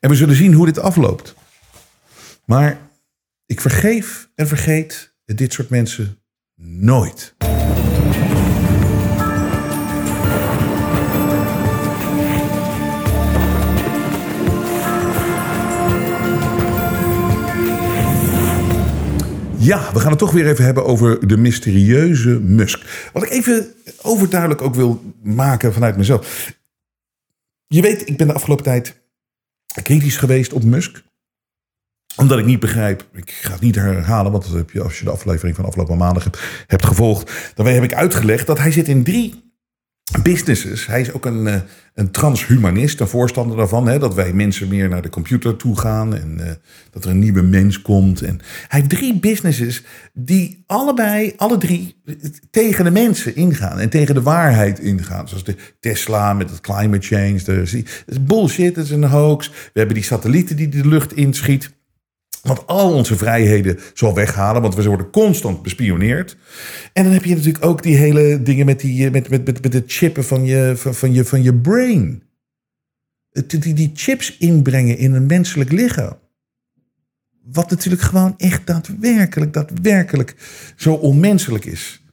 En 0.00 0.10
we 0.10 0.16
zullen 0.16 0.36
zien 0.36 0.52
hoe 0.52 0.66
dit 0.66 0.78
afloopt. 0.78 1.34
Maar 2.44 2.90
ik 3.46 3.60
vergeef 3.60 4.30
en 4.34 4.48
vergeet 4.48 5.14
dit 5.24 5.52
soort 5.52 5.68
mensen 5.68 6.22
nooit. 6.54 7.34
Ja, 19.66 19.92
we 19.92 20.00
gaan 20.00 20.10
het 20.10 20.18
toch 20.18 20.32
weer 20.32 20.46
even 20.46 20.64
hebben 20.64 20.84
over 20.84 21.28
de 21.28 21.36
mysterieuze 21.36 22.40
Musk. 22.40 23.10
Wat 23.12 23.22
ik 23.22 23.30
even 23.30 23.74
overduidelijk 24.02 24.62
ook 24.62 24.74
wil 24.74 25.14
maken 25.22 25.72
vanuit 25.72 25.96
mezelf. 25.96 26.52
Je 27.66 27.82
weet, 27.82 28.08
ik 28.08 28.16
ben 28.16 28.26
de 28.26 28.32
afgelopen 28.32 28.64
tijd 28.64 29.00
kritisch 29.82 30.16
geweest 30.16 30.52
op 30.52 30.64
Musk 30.64 31.04
omdat 32.16 32.38
ik 32.38 32.44
niet 32.44 32.60
begrijp, 32.60 33.04
ik 33.12 33.30
ga 33.30 33.52
het 33.52 33.60
niet 33.60 33.74
herhalen, 33.74 34.32
want 34.32 34.48
je, 34.72 34.82
als 34.82 34.98
je 34.98 35.04
de 35.04 35.10
aflevering 35.10 35.56
van 35.56 35.64
afgelopen 35.64 35.96
maandag 35.96 36.24
hebt, 36.24 36.40
hebt 36.66 36.86
gevolgd, 36.86 37.52
dan 37.54 37.66
heb 37.66 37.82
ik 37.82 37.94
uitgelegd 37.94 38.46
dat 38.46 38.58
hij 38.58 38.72
zit 38.72 38.88
in 38.88 39.04
drie 39.04 39.45
businesses. 40.22 40.86
Hij 40.86 41.00
is 41.00 41.12
ook 41.12 41.26
een, 41.26 41.46
eh, 41.46 41.60
een 41.94 42.10
transhumanist, 42.10 43.00
een 43.00 43.08
voorstander 43.08 43.56
daarvan. 43.56 43.88
Hè, 43.88 43.98
dat 43.98 44.14
wij 44.14 44.32
mensen 44.32 44.68
meer 44.68 44.88
naar 44.88 45.02
de 45.02 45.08
computer 45.08 45.56
toe 45.56 45.78
gaan 45.78 46.14
en 46.14 46.36
uh, 46.40 46.46
dat 46.90 47.04
er 47.04 47.10
een 47.10 47.18
nieuwe 47.18 47.42
mens 47.42 47.82
komt. 47.82 48.22
En 48.22 48.40
hij 48.68 48.80
heeft 48.80 48.90
drie 48.90 49.18
businesses 49.18 49.82
die 50.12 50.64
allebei, 50.66 51.32
alle 51.36 51.58
drie, 51.58 52.02
tegen 52.50 52.84
de 52.84 52.90
mensen 52.90 53.36
ingaan 53.36 53.78
en 53.78 53.88
tegen 53.88 54.14
de 54.14 54.22
waarheid 54.22 54.78
ingaan. 54.78 55.28
Zoals 55.28 55.44
de 55.44 55.56
Tesla 55.80 56.32
met 56.32 56.50
het 56.50 56.60
climate 56.60 57.06
change. 57.06 57.42
Dat 57.42 57.56
is 58.06 58.24
bullshit, 58.24 58.74
dat 58.74 58.84
is 58.84 58.90
een 58.90 59.04
hoax. 59.04 59.48
We 59.48 59.78
hebben 59.78 59.94
die 59.94 60.04
satellieten 60.04 60.56
die 60.56 60.68
de 60.68 60.88
lucht 60.88 61.16
inschiet. 61.16 61.70
Want 62.46 62.66
al 62.66 62.92
onze 62.92 63.16
vrijheden 63.16 63.78
zal 63.94 64.14
weghalen, 64.14 64.62
want 64.62 64.74
we 64.74 64.84
worden 64.84 65.10
constant 65.10 65.62
bespioneerd. 65.62 66.36
En 66.92 67.04
dan 67.04 67.12
heb 67.12 67.24
je 67.24 67.34
natuurlijk 67.34 67.64
ook 67.64 67.82
die 67.82 67.96
hele 67.96 68.42
dingen 68.42 68.66
met, 68.66 68.80
die, 68.80 69.10
met, 69.10 69.28
met, 69.28 69.46
met, 69.46 69.62
met 69.62 69.72
het 69.72 69.84
chippen 69.86 70.24
van 70.24 70.44
je, 70.44 70.72
van, 70.76 70.94
van, 70.94 71.12
je, 71.12 71.24
van 71.24 71.42
je 71.42 71.54
brain. 71.54 72.22
Die, 73.46 73.74
die 73.74 73.90
chips 73.94 74.36
inbrengen 74.36 74.98
in 74.98 75.12
een 75.12 75.26
menselijk 75.26 75.72
lichaam. 75.72 76.18
Wat 77.52 77.70
natuurlijk 77.70 78.02
gewoon 78.02 78.34
echt 78.36 78.66
daadwerkelijk, 78.66 79.52
daadwerkelijk 79.52 80.34
zo 80.76 80.92
onmenselijk 80.92 81.64
is. 81.64 82.04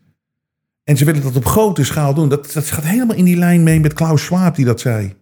En 0.83 0.97
ze 0.97 1.05
willen 1.05 1.21
dat 1.21 1.35
op 1.35 1.45
grote 1.45 1.83
schaal 1.83 2.13
doen. 2.13 2.29
Dat, 2.29 2.51
dat 2.53 2.71
gaat 2.71 2.83
helemaal 2.83 3.15
in 3.15 3.25
die 3.25 3.37
lijn 3.37 3.63
mee 3.63 3.79
met 3.79 3.93
Klaus 3.93 4.23
Schwab 4.23 4.55
die 4.55 4.65
dat 4.65 4.79
zei. 4.79 5.15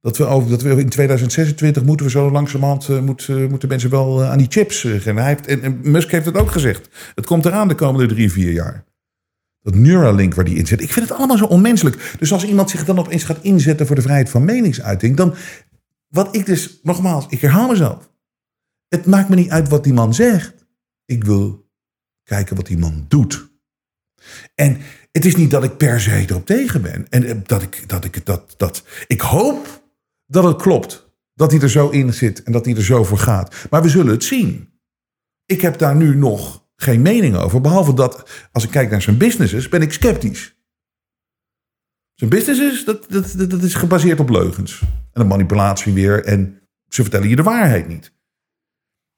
Dat 0.00 0.16
we, 0.16 0.24
over, 0.24 0.50
dat 0.50 0.62
we 0.62 0.70
in 0.70 0.88
2026 0.88 1.84
moeten 1.84 2.06
we 2.06 2.12
zo 2.12 2.30
langzamerhand 2.30 3.00
moet, 3.00 3.28
uh, 3.28 3.48
moeten 3.48 3.68
mensen 3.68 3.90
wel 3.90 4.22
uh, 4.22 4.30
aan 4.30 4.38
die 4.38 4.46
chips 4.50 4.86
gaan. 4.88 5.18
En, 5.18 5.80
Musk 5.82 6.10
heeft 6.10 6.26
het 6.26 6.36
ook 6.36 6.50
gezegd. 6.50 6.88
Het 7.14 7.26
komt 7.26 7.44
eraan 7.44 7.68
de 7.68 7.74
komende 7.74 8.14
drie, 8.14 8.32
vier 8.32 8.52
jaar. 8.52 8.84
Dat 9.62 9.74
Neuralink 9.74 10.34
waar 10.34 10.44
die 10.44 10.56
in 10.56 10.66
zit. 10.66 10.80
Ik 10.80 10.92
vind 10.92 11.08
het 11.08 11.18
allemaal 11.18 11.36
zo 11.36 11.44
onmenselijk. 11.44 12.14
Dus 12.18 12.32
als 12.32 12.44
iemand 12.44 12.70
zich 12.70 12.84
dan 12.84 12.98
opeens 12.98 13.24
gaat 13.24 13.42
inzetten 13.42 13.86
voor 13.86 13.96
de 13.96 14.02
vrijheid 14.02 14.30
van 14.30 14.44
meningsuiting, 14.44 15.16
dan. 15.16 15.34
Wat 16.08 16.34
ik 16.34 16.46
dus, 16.46 16.80
nogmaals, 16.82 17.26
ik 17.28 17.40
herhaal 17.40 17.68
mezelf. 17.68 18.10
Het 18.88 19.06
maakt 19.06 19.28
me 19.28 19.34
niet 19.34 19.50
uit 19.50 19.68
wat 19.68 19.84
die 19.84 19.92
man 19.92 20.14
zegt. 20.14 20.66
Ik 21.04 21.24
wil 21.24 21.70
kijken 22.22 22.56
wat 22.56 22.66
die 22.66 22.78
man 22.78 23.04
doet. 23.08 23.50
En 24.54 24.78
het 25.12 25.24
is 25.24 25.36
niet 25.36 25.50
dat 25.50 25.64
ik 25.64 25.76
per 25.76 26.00
se 26.00 26.24
erop 26.26 26.46
tegen 26.46 26.82
ben. 26.82 27.06
En 27.08 27.42
dat 27.46 27.62
ik, 27.62 27.88
dat 27.88 28.04
ik, 28.04 28.26
dat, 28.26 28.54
dat, 28.56 28.84
ik 29.06 29.20
hoop 29.20 29.82
dat 30.30 30.44
het 30.44 30.62
klopt. 30.62 31.08
Dat 31.34 31.50
hij 31.50 31.60
er 31.60 31.70
zo 31.70 31.88
in 31.88 32.14
zit 32.14 32.42
en 32.42 32.52
dat 32.52 32.64
hij 32.64 32.74
er 32.74 32.84
zo 32.84 33.04
voor 33.04 33.18
gaat. 33.18 33.66
Maar 33.70 33.82
we 33.82 33.88
zullen 33.88 34.12
het 34.12 34.24
zien. 34.24 34.68
Ik 35.44 35.60
heb 35.60 35.78
daar 35.78 35.96
nu 35.96 36.16
nog 36.16 36.68
geen 36.76 37.02
mening 37.02 37.36
over. 37.36 37.60
Behalve 37.60 37.94
dat, 37.94 38.30
als 38.52 38.64
ik 38.64 38.70
kijk 38.70 38.90
naar 38.90 39.02
zijn 39.02 39.16
businesses, 39.16 39.68
ben 39.68 39.82
ik 39.82 39.92
sceptisch. 39.92 40.54
Zijn 42.14 42.30
businesses, 42.30 42.84
dat, 42.84 43.06
dat, 43.08 43.50
dat 43.50 43.62
is 43.62 43.74
gebaseerd 43.74 44.20
op 44.20 44.30
leugens. 44.30 44.82
En 45.12 45.20
een 45.20 45.26
manipulatie 45.26 45.92
weer. 45.92 46.24
En 46.24 46.60
ze 46.88 47.02
vertellen 47.02 47.28
je 47.28 47.36
de 47.36 47.42
waarheid 47.42 47.88
niet. 47.88 48.12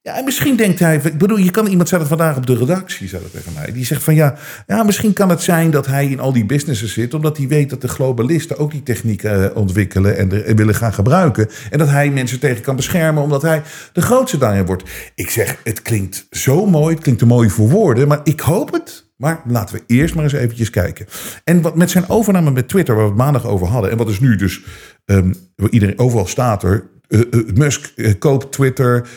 Ja, 0.05 0.17
en 0.17 0.23
misschien 0.23 0.55
denkt 0.55 0.79
hij, 0.79 0.95
ik 1.03 1.17
bedoel, 1.17 1.37
je 1.37 1.51
kan 1.51 1.67
iemand 1.67 1.89
zeggen 1.89 2.07
vandaag 2.07 2.37
op 2.37 2.45
de 2.45 2.55
redactie, 2.55 3.07
zei 3.07 3.21
dat 3.21 3.31
tegen 3.31 3.53
mij. 3.53 3.71
Die 3.71 3.85
zegt 3.85 4.03
van 4.03 4.15
ja, 4.15 4.35
ja, 4.67 4.83
misschien 4.83 5.13
kan 5.13 5.29
het 5.29 5.41
zijn 5.41 5.71
dat 5.71 5.85
hij 5.85 6.07
in 6.07 6.19
al 6.19 6.33
die 6.33 6.45
businesses 6.45 6.93
zit, 6.93 7.13
omdat 7.13 7.37
hij 7.37 7.47
weet 7.47 7.69
dat 7.69 7.81
de 7.81 7.87
globalisten 7.87 8.57
ook 8.57 8.71
die 8.71 8.83
techniek 8.83 9.23
uh, 9.23 9.45
ontwikkelen 9.53 10.17
en, 10.17 10.45
er, 10.45 10.55
willen 10.55 10.75
gaan 10.75 10.93
gebruiken. 10.93 11.49
En 11.69 11.77
dat 11.77 11.89
hij 11.89 12.09
mensen 12.09 12.39
tegen 12.39 12.61
kan 12.61 12.75
beschermen, 12.75 13.23
omdat 13.23 13.41
hij 13.41 13.61
de 13.93 14.01
grootste 14.01 14.37
daarin 14.37 14.65
wordt. 14.65 14.83
Ik 15.15 15.29
zeg, 15.29 15.57
het 15.63 15.81
klinkt 15.81 16.27
zo 16.31 16.65
mooi, 16.65 16.93
het 16.93 17.03
klinkt 17.03 17.19
te 17.21 17.27
mooi 17.27 17.49
voor 17.49 17.69
woorden, 17.69 18.07
maar 18.07 18.21
ik 18.23 18.39
hoop 18.39 18.71
het. 18.71 19.11
Maar 19.17 19.41
laten 19.47 19.75
we 19.75 19.83
eerst 19.87 20.15
maar 20.15 20.23
eens 20.23 20.33
eventjes 20.33 20.69
kijken. 20.69 21.05
En 21.43 21.61
wat 21.61 21.75
met 21.75 21.91
zijn 21.91 22.09
overname 22.09 22.51
met 22.51 22.67
Twitter, 22.67 22.95
waar 22.95 23.03
we 23.03 23.09
het 23.09 23.19
maandag 23.19 23.45
over 23.45 23.67
hadden, 23.67 23.91
en 23.91 23.97
wat 23.97 24.09
is 24.09 24.19
nu 24.19 24.35
dus, 24.35 24.61
um, 25.05 25.33
iedereen, 25.69 25.99
overal 25.99 26.27
staat 26.27 26.63
er, 26.63 26.91
Musk 27.53 27.93
uh, 27.95 28.13
koopt 28.19 28.51
Twitter, 28.51 29.07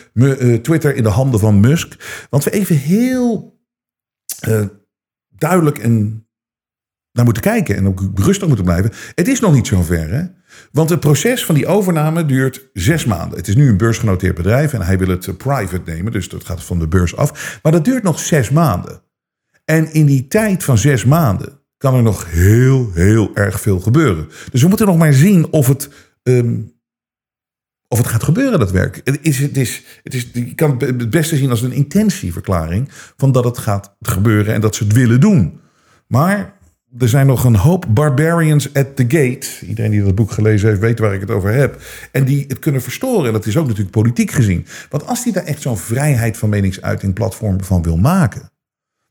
Twitter 0.61 0.95
in 0.95 1.03
de 1.03 1.09
handen 1.09 1.39
van 1.39 1.59
Musk. 1.59 2.25
Want 2.29 2.43
we 2.43 2.51
even 2.51 2.75
heel 2.75 3.59
duidelijk 5.29 5.77
en 5.77 6.27
naar 7.11 7.25
moeten 7.25 7.43
kijken 7.43 7.75
en 7.75 7.87
ook 7.87 8.01
rustig 8.15 8.47
moeten 8.47 8.65
blijven. 8.65 8.91
Het 9.15 9.27
is 9.27 9.39
nog 9.39 9.53
niet 9.53 9.67
zo 9.67 9.81
ver, 9.81 10.09
hè? 10.09 10.23
Want 10.71 10.89
het 10.89 10.99
proces 10.99 11.45
van 11.45 11.55
die 11.55 11.67
overname 11.67 12.25
duurt 12.25 12.69
zes 12.73 13.05
maanden. 13.05 13.37
Het 13.37 13.47
is 13.47 13.55
nu 13.55 13.69
een 13.69 13.77
beursgenoteerd 13.77 14.35
bedrijf 14.35 14.73
en 14.73 14.81
hij 14.81 14.97
wil 14.97 15.07
het 15.07 15.37
private 15.37 15.91
nemen, 15.91 16.11
dus 16.11 16.29
dat 16.29 16.45
gaat 16.45 16.63
van 16.63 16.79
de 16.79 16.87
beurs 16.87 17.15
af. 17.15 17.59
Maar 17.63 17.71
dat 17.71 17.85
duurt 17.85 18.03
nog 18.03 18.19
zes 18.19 18.49
maanden. 18.49 19.01
En 19.65 19.93
in 19.93 20.05
die 20.05 20.27
tijd 20.27 20.63
van 20.63 20.77
zes 20.77 21.05
maanden 21.05 21.59
kan 21.77 21.95
er 21.95 22.03
nog 22.03 22.31
heel, 22.31 22.91
heel 22.93 23.31
erg 23.33 23.61
veel 23.61 23.79
gebeuren. 23.79 24.27
Dus 24.51 24.61
we 24.61 24.67
moeten 24.67 24.87
nog 24.87 24.97
maar 24.97 25.13
zien 25.13 25.51
of 25.51 25.67
het 25.67 25.89
um, 26.23 26.75
of 27.87 27.97
het 27.97 28.07
gaat 28.07 28.23
gebeuren, 28.23 28.59
dat 28.59 28.71
werk. 28.71 29.01
Het 29.03 29.19
is, 29.21 29.39
het 29.39 29.57
is, 29.57 29.83
het 30.03 30.13
is, 30.13 30.29
je 30.33 30.55
kan 30.55 30.75
het 30.77 31.09
beste 31.09 31.35
zien 31.35 31.49
als 31.49 31.61
een 31.61 31.71
intentieverklaring 31.71 32.89
van 33.17 33.31
dat 33.31 33.43
het 33.43 33.57
gaat 33.57 33.95
gebeuren 34.01 34.53
en 34.53 34.61
dat 34.61 34.75
ze 34.75 34.83
het 34.83 34.93
willen 34.93 35.19
doen. 35.19 35.59
Maar 36.07 36.55
er 36.97 37.09
zijn 37.09 37.27
nog 37.27 37.43
een 37.43 37.55
hoop 37.55 37.85
barbarians 37.89 38.73
at 38.73 38.95
the 38.95 39.05
gate. 39.07 39.65
Iedereen 39.65 39.91
die 39.91 40.03
dat 40.03 40.15
boek 40.15 40.31
gelezen 40.31 40.69
heeft, 40.69 40.81
weet 40.81 40.99
waar 40.99 41.13
ik 41.13 41.21
het 41.21 41.31
over 41.31 41.53
heb. 41.53 41.81
En 42.11 42.25
die 42.25 42.45
het 42.47 42.59
kunnen 42.59 42.81
verstoren. 42.81 43.25
En 43.27 43.33
dat 43.33 43.45
is 43.45 43.57
ook 43.57 43.67
natuurlijk 43.67 43.91
politiek 43.91 44.31
gezien. 44.31 44.65
Want 44.89 45.07
als 45.07 45.23
die 45.23 45.33
daar 45.33 45.43
echt 45.43 45.61
zo'n 45.61 45.77
vrijheid 45.77 46.37
van 46.37 46.49
meningsuiting 46.49 47.13
platform 47.13 47.63
van 47.63 47.83
wil 47.83 47.97
maken. 47.97 48.51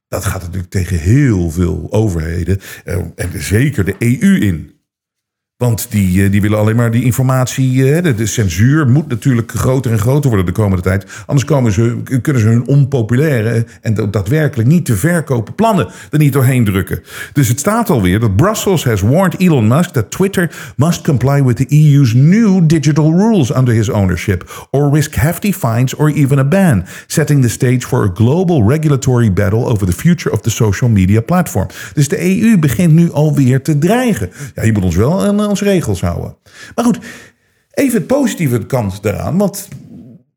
Dat 0.08 0.24
gaat 0.24 0.42
natuurlijk 0.42 0.70
tegen 0.70 0.98
heel 0.98 1.50
veel 1.50 1.86
overheden. 1.90 2.60
Eh, 2.84 2.96
en 3.14 3.42
zeker 3.42 3.84
de 3.84 3.94
EU 3.98 4.40
in. 4.40 4.75
Want 5.57 5.87
die, 5.90 6.25
eh, 6.25 6.31
die 6.31 6.40
willen 6.40 6.59
alleen 6.59 6.77
maar 6.77 6.90
die 6.90 7.05
informatie. 7.05 7.95
Eh, 7.95 8.03
de, 8.03 8.14
de, 8.14 8.27
censuur 8.27 8.88
moet 8.88 9.09
natuurlijk 9.09 9.53
groter 9.53 9.92
en 9.92 9.99
groter 9.99 10.29
worden 10.29 10.47
de 10.47 10.53
komende 10.53 10.83
tijd. 10.83 11.07
Anders 11.27 11.47
komen 11.47 11.73
ze, 11.73 11.97
kunnen 12.23 12.42
ze 12.42 12.49
hun 12.49 12.66
onpopulaire 12.66 13.66
en 13.81 14.11
daadwerkelijk 14.11 14.69
niet 14.69 14.85
te 14.85 14.97
verkopen 14.97 15.55
plannen 15.55 15.88
er 16.11 16.19
niet 16.19 16.33
doorheen 16.33 16.64
drukken. 16.64 17.03
Dus 17.33 17.49
het 17.49 17.59
staat 17.59 17.90
alweer 17.90 18.21
dat 18.21 18.37
Brussels 18.37 18.85
has 18.85 19.01
warned 19.01 19.40
Elon 19.40 19.66
Musk 19.66 19.90
that 19.90 20.11
Twitter 20.11 20.73
must 20.77 21.03
comply 21.03 21.42
with 21.42 21.57
the 21.57 21.66
EU's 21.69 22.14
new 22.14 22.61
digital 22.66 23.12
rules 23.12 23.57
under 23.57 23.75
his 23.75 23.88
ownership, 23.90 24.69
or 24.71 24.90
risk 24.92 25.14
hefty 25.14 25.53
fines 25.53 25.95
or 25.95 26.11
even 26.11 26.38
a 26.38 26.45
ban, 26.45 26.85
setting 27.07 27.42
the 27.42 27.49
stage 27.49 27.85
for 27.85 28.05
a 28.05 28.11
global 28.14 28.62
regulatory 28.62 29.33
battle 29.33 29.64
over 29.64 29.87
the 29.87 29.92
future 29.92 30.33
of 30.33 30.40
the 30.40 30.51
social 30.51 30.90
media 30.90 31.21
platform. 31.21 31.66
Dus 31.95 32.09
de 32.09 32.40
EU 32.40 32.59
begint 32.59 32.92
nu 32.92 33.12
alweer 33.12 33.62
te 33.62 33.79
dreigen. 33.79 34.31
Ja, 34.55 34.62
je 34.62 34.73
moet 34.73 34.85
ons 34.85 34.97
wel 34.97 35.25
een 35.25 35.45
onze 35.48 35.64
regels 35.64 36.00
houden. 36.00 36.37
Maar 36.74 36.85
goed, 36.85 36.98
even 37.70 37.98
het 37.98 38.06
positieve 38.06 38.66
kant 38.66 39.02
daaraan. 39.02 39.38
Want 39.38 39.68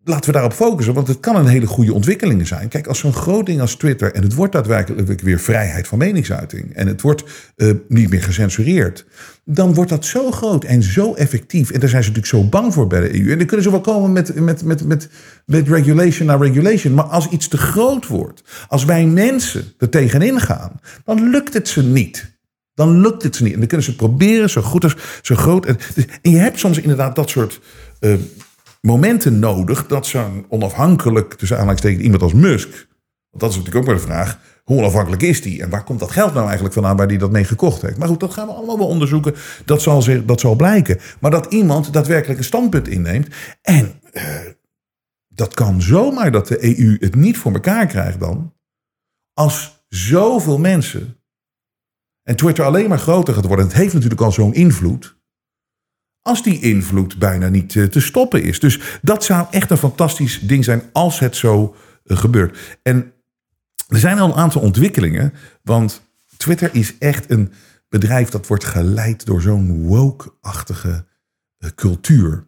laten 0.10 0.26
we 0.26 0.32
daarop 0.32 0.54
focussen, 0.54 0.94
want 0.94 1.08
het 1.08 1.20
kan 1.20 1.36
een 1.36 1.48
hele 1.48 1.68
goede 1.68 1.94
ontwikkeling 1.94 2.48
zijn. 2.48 2.68
Kijk, 2.68 2.88
als 2.88 3.00
zo'n 3.00 3.14
groot 3.14 3.46
ding 3.46 3.62
als 3.62 3.76
Twitter 3.76 4.14
en 4.14 4.24
het 4.24 4.34
wordt 4.34 4.54
daadwerkelijk 4.54 5.22
weer 5.22 5.40
vrijheid 5.40 5.88
van 5.88 5.98
meningsuiting 5.98 6.76
en 6.76 6.88
het 6.88 7.02
wordt 7.02 7.24
uh, 7.56 7.74
niet 7.88 8.10
meer 8.10 8.24
gecensureerd, 8.24 9.06
dan 9.46 9.74
wordt 9.74 9.90
dat 9.90 10.06
zo 10.06 10.32
groot 10.32 10.64
en 10.64 10.84
zo 10.84 11.14
effectief. 11.14 11.72
En 11.72 11.80
daar 11.80 11.90
zijn 11.90 12.04
ze 12.04 12.10
natuurlijk 12.10 12.44
zo 12.44 12.50
bang 12.50 12.74
voor 12.74 12.88
bij 12.88 13.00
de 13.00 13.22
EU. 13.22 13.32
En 13.32 13.38
dan 13.38 13.48
kunnen 13.48 13.66
ze 13.66 13.72
wel 13.72 13.82
komen 13.82 14.12
met, 14.12 14.36
met, 14.36 14.64
met, 14.64 14.86
met, 14.86 15.10
met 15.46 15.68
regulation 15.68 16.28
naar 16.28 16.42
regulation. 16.42 16.94
Maar 16.94 17.06
als 17.06 17.30
iets 17.30 17.48
te 17.48 17.58
groot 17.58 18.08
wordt, 18.08 18.44
als 18.68 18.86
wij 18.86 19.06
mensen 19.06 19.74
er 19.78 19.90
tegenin 19.90 20.40
gaan, 20.40 20.80
dan 21.06 21.30
lukt 21.30 21.54
het 21.54 21.68
ze 21.68 21.84
niet. 21.84 22.38
Dan 22.80 23.02
lukt 23.02 23.24
het 23.24 23.36
ze 23.36 23.44
niet. 23.44 23.54
En 23.54 23.60
dan 23.60 23.68
kunnen 23.68 23.86
ze 23.86 23.96
proberen 23.96 24.50
zo 24.50 24.62
goed 24.62 24.84
als 24.84 24.96
zo 25.22 25.36
groot. 25.36 25.66
En, 25.66 25.78
en 26.22 26.32
je 26.32 26.38
hebt 26.38 26.60
soms 26.60 26.78
inderdaad 26.78 27.16
dat 27.16 27.30
soort 27.30 27.62
uh, 28.00 28.14
momenten 28.82 29.40
nodig. 29.40 29.88
Dat 29.88 30.08
zo'n 30.08 30.46
onafhankelijk, 30.50 31.34
tussen 31.34 31.58
aanhalingstekens, 31.58 32.04
iemand 32.04 32.22
als 32.22 32.34
Musk. 32.34 32.70
Want 33.30 33.44
dat 33.44 33.50
is 33.50 33.56
natuurlijk 33.58 33.76
ook 33.76 33.86
maar 33.86 34.02
de 34.02 34.08
vraag. 34.12 34.40
Hoe 34.64 34.78
onafhankelijk 34.78 35.22
is 35.22 35.42
die? 35.42 35.62
En 35.62 35.70
waar 35.70 35.84
komt 35.84 36.00
dat 36.00 36.12
geld 36.12 36.34
nou 36.34 36.46
eigenlijk 36.46 36.74
vandaan 36.74 36.98
waar 36.98 37.08
die 37.08 37.18
dat 37.18 37.32
mee 37.32 37.44
gekocht 37.44 37.82
heeft? 37.82 37.98
Maar 37.98 38.08
goed, 38.08 38.20
dat 38.20 38.34
gaan 38.34 38.48
we 38.48 38.54
allemaal 38.54 38.78
wel 38.78 38.88
onderzoeken. 38.88 39.36
Dat 39.66 39.82
zal, 39.82 40.04
dat 40.26 40.40
zal 40.40 40.56
blijken. 40.56 41.00
Maar 41.20 41.32
dat 41.32 41.54
iemand 41.54 41.94
daadwerkelijk 41.94 42.40
een 42.40 42.46
standpunt 42.46 42.88
inneemt. 42.88 43.28
En 43.62 44.02
uh, 44.14 44.24
dat 45.28 45.54
kan 45.54 45.82
zomaar 45.82 46.32
dat 46.32 46.48
de 46.48 46.80
EU 46.80 46.98
het 47.00 47.16
niet 47.16 47.38
voor 47.38 47.54
elkaar 47.54 47.88
krijgt 47.88 48.20
dan. 48.20 48.54
Als 49.34 49.84
zoveel 49.88 50.58
mensen 50.58 51.19
en 52.30 52.36
Twitter 52.36 52.66
alleen 52.66 52.90
maar 52.90 53.00
groter 53.00 53.34
gaat 53.34 53.46
worden. 53.46 53.66
Het 53.66 53.76
heeft 53.76 53.94
natuurlijk 53.94 54.22
al 54.22 54.32
zo'n 54.32 54.54
invloed. 54.54 55.18
Als 56.22 56.44
die 56.44 56.62
invloed 56.62 57.20
bijna 57.20 57.48
niet 57.48 57.76
eh, 57.76 57.84
te 57.84 58.02
stoppen 58.02 58.44
is. 58.44 58.60
Dus 58.60 58.80
dat 59.02 59.24
zou 59.24 59.48
echt 59.52 59.72
een 59.72 59.78
fantastisch 59.78 60.40
ding 60.40 60.64
zijn 60.64 60.82
als 60.92 61.20
het 61.20 61.36
zo 61.36 61.76
eh, 62.04 62.18
gebeurt. 62.18 62.80
En 62.84 63.14
er 63.88 64.00
zijn 64.00 64.20
al 64.20 64.30
een 64.30 64.36
aantal 64.36 64.62
ontwikkelingen. 64.62 65.34
Want 65.64 66.02
Twitter 66.38 66.70
is 66.74 66.98
echt 66.98 67.32
een 67.32 67.52
bedrijf 67.88 68.30
dat 68.30 68.48
wordt 68.48 68.66
geleid 68.66 69.26
door 69.26 69.42
zo'n 69.42 69.88
woke-achtige 69.88 71.06
uh, 71.60 71.70
cultuur. 71.76 72.46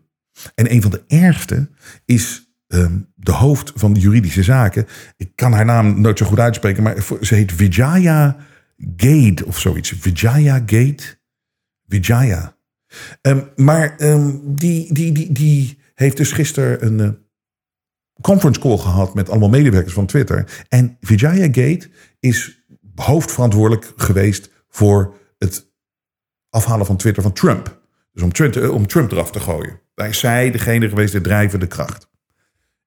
En 0.55 0.71
een 0.71 0.81
van 0.81 0.91
de 0.91 1.03
ergste 1.07 1.69
is 2.05 2.53
ehm, 2.67 2.99
de 3.15 3.31
hoofd 3.31 3.71
van 3.75 3.93
de 3.93 3.99
juridische 3.99 4.43
zaken. 4.43 4.87
Ik 5.17 5.35
kan 5.35 5.53
haar 5.53 5.65
naam 5.65 6.01
nooit 6.01 6.17
zo 6.17 6.25
goed 6.25 6.39
uitspreken, 6.39 6.83
maar 6.83 6.95
ze 7.21 7.35
heet 7.35 7.51
Vijaya 7.51 8.49
Gate 8.95 9.45
of 9.45 9.59
zoiets. 9.59 9.93
Vijaya 9.99 10.55
Gate. 10.55 11.19
Vijaya. 11.87 12.57
Um, 13.21 13.49
maar 13.55 13.95
um, 14.01 14.55
die, 14.55 14.93
die, 14.93 15.11
die, 15.11 15.31
die 15.31 15.79
heeft 15.93 16.17
dus 16.17 16.31
gisteren 16.31 16.85
een 16.85 16.99
uh, 16.99 17.09
conference 18.21 18.59
call 18.59 18.77
gehad 18.77 19.13
met 19.13 19.29
allemaal 19.29 19.49
medewerkers 19.49 19.93
van 19.93 20.05
Twitter. 20.05 20.63
En 20.67 20.97
Vijaya 21.01 21.45
Gate 21.45 21.89
is 22.19 22.63
hoofdverantwoordelijk 22.95 23.93
geweest 23.95 24.51
voor 24.69 25.17
het 25.37 25.71
afhalen 26.49 26.85
van 26.85 26.97
Twitter 26.97 27.23
van 27.23 27.33
Trump. 27.33 27.81
Dus 28.11 28.23
om 28.23 28.31
Trump, 28.31 28.69
om 28.69 28.87
Trump 28.87 29.11
eraf 29.11 29.31
te 29.31 29.39
gooien. 29.39 29.79
Daar 29.93 30.09
is 30.09 30.19
zij 30.19 30.51
degene 30.51 30.89
geweest, 30.89 31.13
de 31.13 31.21
drijvende 31.21 31.67
kracht. 31.67 32.09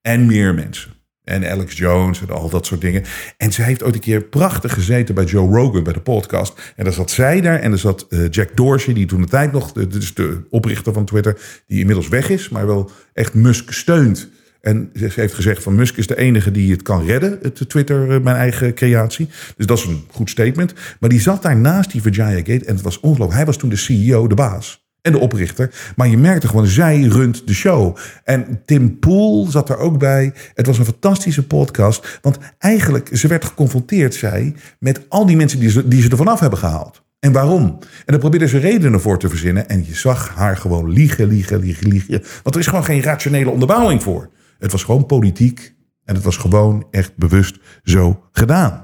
En 0.00 0.26
meer 0.26 0.54
mensen. 0.54 0.92
En 1.24 1.50
Alex 1.50 1.76
Jones 1.76 2.20
en 2.20 2.30
al 2.30 2.48
dat 2.48 2.66
soort 2.66 2.80
dingen. 2.80 3.02
En 3.37 3.52
ze 3.52 3.62
heeft 3.62 3.82
ooit 3.82 3.94
een 3.94 4.00
keer 4.00 4.22
prachtig 4.22 4.72
gezeten 4.72 5.14
bij 5.14 5.24
Joe 5.24 5.54
Rogan 5.56 5.82
bij 5.82 5.92
de 5.92 6.00
podcast. 6.00 6.72
En 6.76 6.84
daar 6.84 6.92
zat 6.92 7.10
zij 7.10 7.40
daar 7.40 7.60
en 7.60 7.72
er 7.72 7.78
zat 7.78 8.06
uh, 8.08 8.28
Jack 8.30 8.56
Dorsey, 8.56 8.94
die 8.94 9.06
toen 9.06 9.20
de 9.20 9.26
tijd 9.26 9.52
nog, 9.52 9.72
de, 9.72 9.87
dus 9.87 10.14
de 10.14 10.40
oprichter 10.50 10.92
van 10.92 11.04
Twitter, 11.04 11.62
die 11.66 11.78
inmiddels 11.78 12.08
weg 12.08 12.28
is, 12.28 12.48
maar 12.48 12.66
wel 12.66 12.90
echt 13.12 13.34
Musk 13.34 13.72
steunt. 13.72 14.28
En 14.60 14.90
ze 14.94 15.10
heeft 15.14 15.34
gezegd 15.34 15.62
van 15.62 15.74
Musk 15.74 15.96
is 15.96 16.06
de 16.06 16.16
enige 16.16 16.50
die 16.50 16.72
het 16.72 16.82
kan 16.82 17.06
redden, 17.06 17.38
het 17.42 17.68
Twitter, 17.68 18.10
eh, 18.10 18.20
mijn 18.20 18.37
eigen 18.37 18.74
creatie. 18.74 19.28
Dus 19.56 19.66
dat 19.66 19.78
is 19.78 19.84
een 19.84 20.04
goed 20.10 20.30
statement. 20.30 20.74
Maar 21.00 21.10
die 21.10 21.20
zat 21.20 21.42
daar 21.42 21.56
naast 21.56 21.92
die 21.92 22.02
Virginia 22.02 22.37
Gate 22.37 22.64
en 22.64 22.74
het 22.74 22.82
was 22.82 23.00
ongelooflijk. 23.00 23.37
Hij 23.37 23.46
was 23.46 23.56
toen 23.56 23.68
de 23.68 23.76
CEO, 23.76 24.26
de 24.26 24.34
baas 24.34 24.84
en 25.04 25.12
de 25.12 25.18
oprichter. 25.18 25.70
Maar 25.96 26.08
je 26.08 26.16
merkte 26.16 26.48
gewoon, 26.48 26.66
zij 26.66 27.00
runt 27.00 27.46
de 27.46 27.54
show. 27.54 27.96
En 28.24 28.60
Tim 28.64 28.98
Pool 28.98 29.46
zat 29.46 29.68
er 29.68 29.78
ook 29.78 29.98
bij. 29.98 30.32
Het 30.54 30.66
was 30.66 30.78
een 30.78 30.84
fantastische 30.84 31.46
podcast. 31.46 32.18
Want 32.22 32.38
eigenlijk, 32.58 33.10
ze 33.12 33.28
werd 33.28 33.44
geconfronteerd, 33.44 34.14
zij, 34.14 34.54
met 34.78 35.00
al 35.08 35.26
die 35.26 35.36
mensen 35.36 35.58
die 35.58 35.70
ze, 35.70 35.88
die 35.88 36.02
ze 36.02 36.10
er 36.10 36.16
vanaf 36.16 36.40
hebben 36.40 36.58
gehaald. 36.58 37.02
En 37.20 37.32
waarom? 37.32 37.64
En 37.80 37.80
dan 38.06 38.18
probeerde 38.18 38.48
ze 38.48 38.58
redenen 38.58 39.00
voor 39.00 39.18
te 39.18 39.28
verzinnen. 39.28 39.68
En 39.68 39.84
je 39.86 39.94
zag 39.94 40.34
haar 40.34 40.56
gewoon 40.56 40.90
liegen, 40.90 41.28
liegen, 41.28 41.60
liegen, 41.60 41.88
liegen. 41.88 42.22
Want 42.42 42.54
er 42.54 42.60
is 42.60 42.66
gewoon 42.66 42.84
geen 42.84 43.02
rationele 43.02 43.50
onderbouwing 43.50 44.02
voor. 44.02 44.30
Het 44.58 44.72
was 44.72 44.82
gewoon 44.82 45.06
politiek. 45.06 45.74
En 46.04 46.14
het 46.14 46.24
was 46.24 46.36
gewoon 46.36 46.86
echt 46.90 47.16
bewust 47.16 47.58
zo 47.82 48.24
gedaan. 48.32 48.84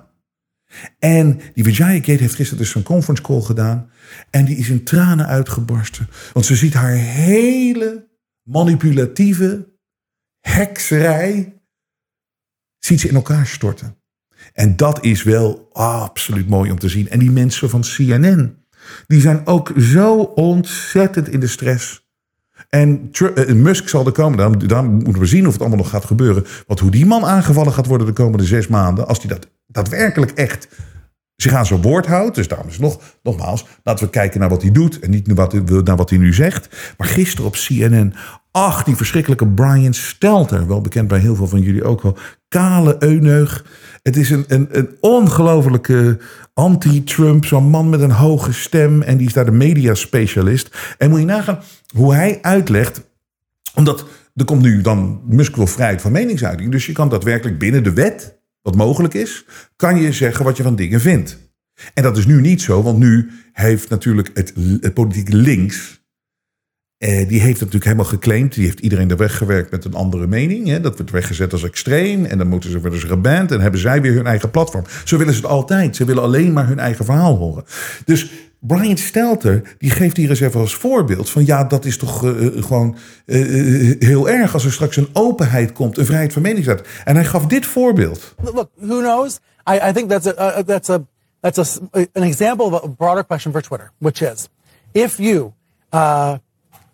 En 0.98 1.40
die 1.54 1.64
Vijaya 1.64 1.98
Gate 1.98 2.22
heeft 2.22 2.34
gisteren 2.34 2.62
dus 2.62 2.74
een 2.74 2.82
conference 2.82 3.22
call 3.22 3.40
gedaan. 3.40 3.90
En 4.30 4.44
die 4.44 4.56
is 4.56 4.68
in 4.68 4.84
tranen 4.84 5.26
uitgebarsten. 5.26 6.08
Want 6.32 6.46
ze 6.46 6.56
ziet 6.56 6.74
haar 6.74 6.92
hele 6.92 8.08
manipulatieve 8.42 9.68
hekserij. 10.40 11.60
ziet 12.78 13.00
ze 13.00 13.08
in 13.08 13.14
elkaar 13.14 13.46
storten. 13.46 13.96
En 14.52 14.76
dat 14.76 15.04
is 15.04 15.22
wel 15.22 15.68
absoluut 15.72 16.48
mooi 16.48 16.70
om 16.70 16.78
te 16.78 16.88
zien. 16.88 17.08
En 17.08 17.18
die 17.18 17.30
mensen 17.30 17.70
van 17.70 17.80
CNN. 17.80 18.58
die 19.06 19.20
zijn 19.20 19.46
ook 19.46 19.72
zo 19.78 20.16
ontzettend 20.20 21.28
in 21.28 21.40
de 21.40 21.46
stress. 21.46 22.08
En 22.68 23.10
uh, 23.20 23.52
Musk 23.52 23.88
zal 23.88 24.06
er 24.06 24.12
komen, 24.12 24.38
dan, 24.38 24.58
dan 24.58 24.92
moeten 24.92 25.18
we 25.18 25.26
zien 25.26 25.46
of 25.46 25.52
het 25.52 25.60
allemaal 25.60 25.78
nog 25.78 25.90
gaat 25.90 26.04
gebeuren. 26.04 26.44
Want 26.66 26.80
hoe 26.80 26.90
die 26.90 27.06
man 27.06 27.24
aangevallen 27.24 27.72
gaat 27.72 27.86
worden 27.86 28.06
de 28.06 28.12
komende 28.12 28.44
zes 28.44 28.68
maanden, 28.68 29.08
als 29.08 29.18
hij 29.18 29.28
dat 29.28 29.48
daadwerkelijk 29.72 30.30
echt 30.30 30.68
zich 31.42 31.52
aan 31.52 31.66
zijn 31.66 31.82
woord 31.82 32.06
houdt. 32.06 32.34
Dus 32.34 32.48
daarom 32.48 32.68
is 32.68 32.78
nog, 32.78 33.00
nogmaals, 33.22 33.66
laten 33.82 34.04
we 34.04 34.10
kijken 34.10 34.40
naar 34.40 34.48
wat 34.48 34.62
hij 34.62 34.72
doet 34.72 34.98
en 34.98 35.10
niet 35.10 35.26
naar 35.26 35.36
wat, 35.36 35.84
naar 35.84 35.96
wat 35.96 36.10
hij 36.10 36.18
nu 36.18 36.34
zegt. 36.34 36.94
Maar 36.96 37.08
gisteren 37.08 37.46
op 37.46 37.54
CNN, 37.54 38.14
ach, 38.50 38.84
die 38.84 38.96
verschrikkelijke 38.96 39.46
Brian 39.46 39.94
Stelter, 39.94 40.66
wel 40.66 40.80
bekend 40.80 41.08
bij 41.08 41.18
heel 41.18 41.34
veel 41.34 41.46
van 41.46 41.60
jullie 41.60 41.84
ook 41.84 42.02
wel, 42.02 42.16
kale 42.48 42.96
euneug. 42.98 43.64
Het 44.02 44.16
is 44.16 44.30
een, 44.30 44.44
een, 44.48 44.68
een 44.70 44.96
ongelofelijke 45.00 46.18
anti-Trump, 46.54 47.44
zo'n 47.44 47.70
man 47.70 47.88
met 47.88 48.00
een 48.00 48.10
hoge 48.10 48.52
stem 48.52 49.02
en 49.02 49.16
die 49.16 49.26
is 49.26 49.32
daar 49.32 49.44
de 49.44 49.50
mediaspecialist. 49.50 50.94
En 50.98 51.10
moet 51.10 51.18
je 51.20 51.26
nagaan 51.26 51.60
hoe 51.94 52.14
hij 52.14 52.38
uitlegt, 52.42 53.08
omdat 53.74 54.06
er 54.34 54.44
komt 54.44 54.62
nu 54.62 54.80
dan 54.80 55.20
Musk 55.26 55.56
wil 55.56 55.66
vrijheid 55.66 56.00
van 56.00 56.12
meningsuiting, 56.12 56.70
dus 56.70 56.86
je 56.86 56.92
kan 56.92 57.08
daadwerkelijk 57.08 57.58
binnen 57.58 57.82
de 57.82 57.92
wet 57.92 58.39
wat 58.62 58.76
mogelijk 58.76 59.14
is, 59.14 59.44
kan 59.76 60.00
je 60.00 60.12
zeggen 60.12 60.44
wat 60.44 60.56
je 60.56 60.62
van 60.62 60.76
dingen 60.76 61.00
vindt. 61.00 61.38
En 61.94 62.02
dat 62.02 62.16
is 62.16 62.26
nu 62.26 62.40
niet 62.40 62.62
zo, 62.62 62.82
want 62.82 62.98
nu 62.98 63.30
heeft 63.52 63.88
natuurlijk 63.88 64.30
het, 64.34 64.94
politieke 64.94 65.36
links. 65.36 65.98
Eh, 66.96 67.28
die 67.28 67.40
heeft 67.40 67.58
natuurlijk 67.58 67.84
helemaal 67.84 68.04
geclaimd. 68.04 68.54
Die 68.54 68.64
heeft 68.64 68.80
iedereen 68.80 69.10
er 69.10 69.16
weggewerkt 69.16 69.70
met 69.70 69.84
een 69.84 69.94
andere 69.94 70.26
mening. 70.26 70.66
Hè? 70.68 70.80
Dat 70.80 70.96
wordt 70.96 71.10
weggezet 71.10 71.52
als 71.52 71.64
extreem. 71.64 72.24
En 72.24 72.38
dan 72.38 72.46
moeten 72.46 72.70
ze, 72.70 72.80
worden 72.80 73.00
ze 73.00 73.06
geband. 73.06 73.52
En 73.52 73.60
hebben 73.60 73.80
zij 73.80 74.02
weer 74.02 74.14
hun 74.14 74.26
eigen 74.26 74.50
platform. 74.50 74.84
Zo 75.04 75.16
willen 75.18 75.34
ze 75.34 75.40
het 75.40 75.50
altijd. 75.50 75.96
Ze 75.96 76.04
willen 76.04 76.22
alleen 76.22 76.52
maar 76.52 76.66
hun 76.66 76.78
eigen 76.78 77.04
verhaal 77.04 77.36
horen. 77.36 77.64
Dus 78.04 78.30
Brian 78.62 78.96
Stelter, 78.96 79.76
die 79.78 79.90
geeft 79.90 80.16
hier 80.16 80.28
eens 80.28 80.40
even 80.40 80.60
als 80.60 80.74
voorbeeld 80.74 81.30
van 81.30 81.46
ja, 81.46 81.64
dat 81.64 81.84
is 81.84 81.98
toch 81.98 82.24
uh, 82.24 82.62
gewoon 82.64 82.96
uh, 83.26 83.96
heel 83.98 84.28
erg 84.28 84.54
als 84.54 84.64
er 84.64 84.72
straks 84.72 84.96
een 84.96 85.08
openheid 85.12 85.72
komt, 85.72 85.98
een 85.98 86.04
vrijheid 86.04 86.32
van 86.32 86.42
meningsuiting. 86.42 86.88
En 87.04 87.14
hij 87.14 87.24
gaf 87.24 87.46
dit 87.46 87.66
voorbeeld. 87.66 88.34
Look, 88.42 88.70
who 88.74 88.98
knows? 88.98 89.40
I, 89.70 89.88
I 89.88 89.92
think 89.92 90.10
that's 90.10 90.26
a, 90.26 90.58
uh, 90.58 90.62
that's 90.62 90.90
a 90.90 91.06
that's 91.40 91.58
a, 91.58 91.64
an 91.92 92.22
example 92.22 92.66
of 92.66 92.84
a 92.84 92.88
broader 92.88 93.24
question 93.24 93.52
for 93.52 93.62
Twitter, 93.62 93.92
which 93.98 94.20
is 94.20 94.48
if 94.92 95.18
you, 95.18 95.54
uh, 95.92 96.36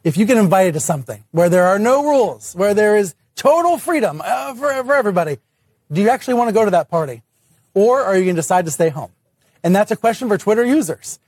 if 0.03 0.14
you 0.14 0.27
get 0.27 0.37
invited 0.37 0.73
to 0.73 0.81
something 0.81 1.25
where 1.31 1.49
there 1.49 1.67
are 1.67 1.79
no 1.79 2.03
rules, 2.03 2.55
where 2.55 2.75
there 2.75 2.97
is 2.97 3.14
total 3.35 3.79
freedom 3.79 4.21
uh, 4.21 4.55
for 4.55 4.95
everybody, 4.95 5.39
do 5.89 6.01
you 6.01 6.11
actually 6.11 6.39
want 6.39 6.49
to 6.49 6.55
go 6.55 6.64
to 6.64 6.71
that 6.71 6.89
party? 6.89 7.23
Or 7.73 8.03
are 8.03 8.17
you 8.17 8.25
going 8.25 8.37
to 8.37 8.43
decide 8.43 8.64
to 8.64 8.71
stay 8.71 8.89
home? 8.89 9.11
And 9.62 9.75
that's 9.75 9.91
a 9.91 9.97
question 9.97 10.29
for 10.29 10.39
Twitter 10.39 10.64
users. 10.64 11.19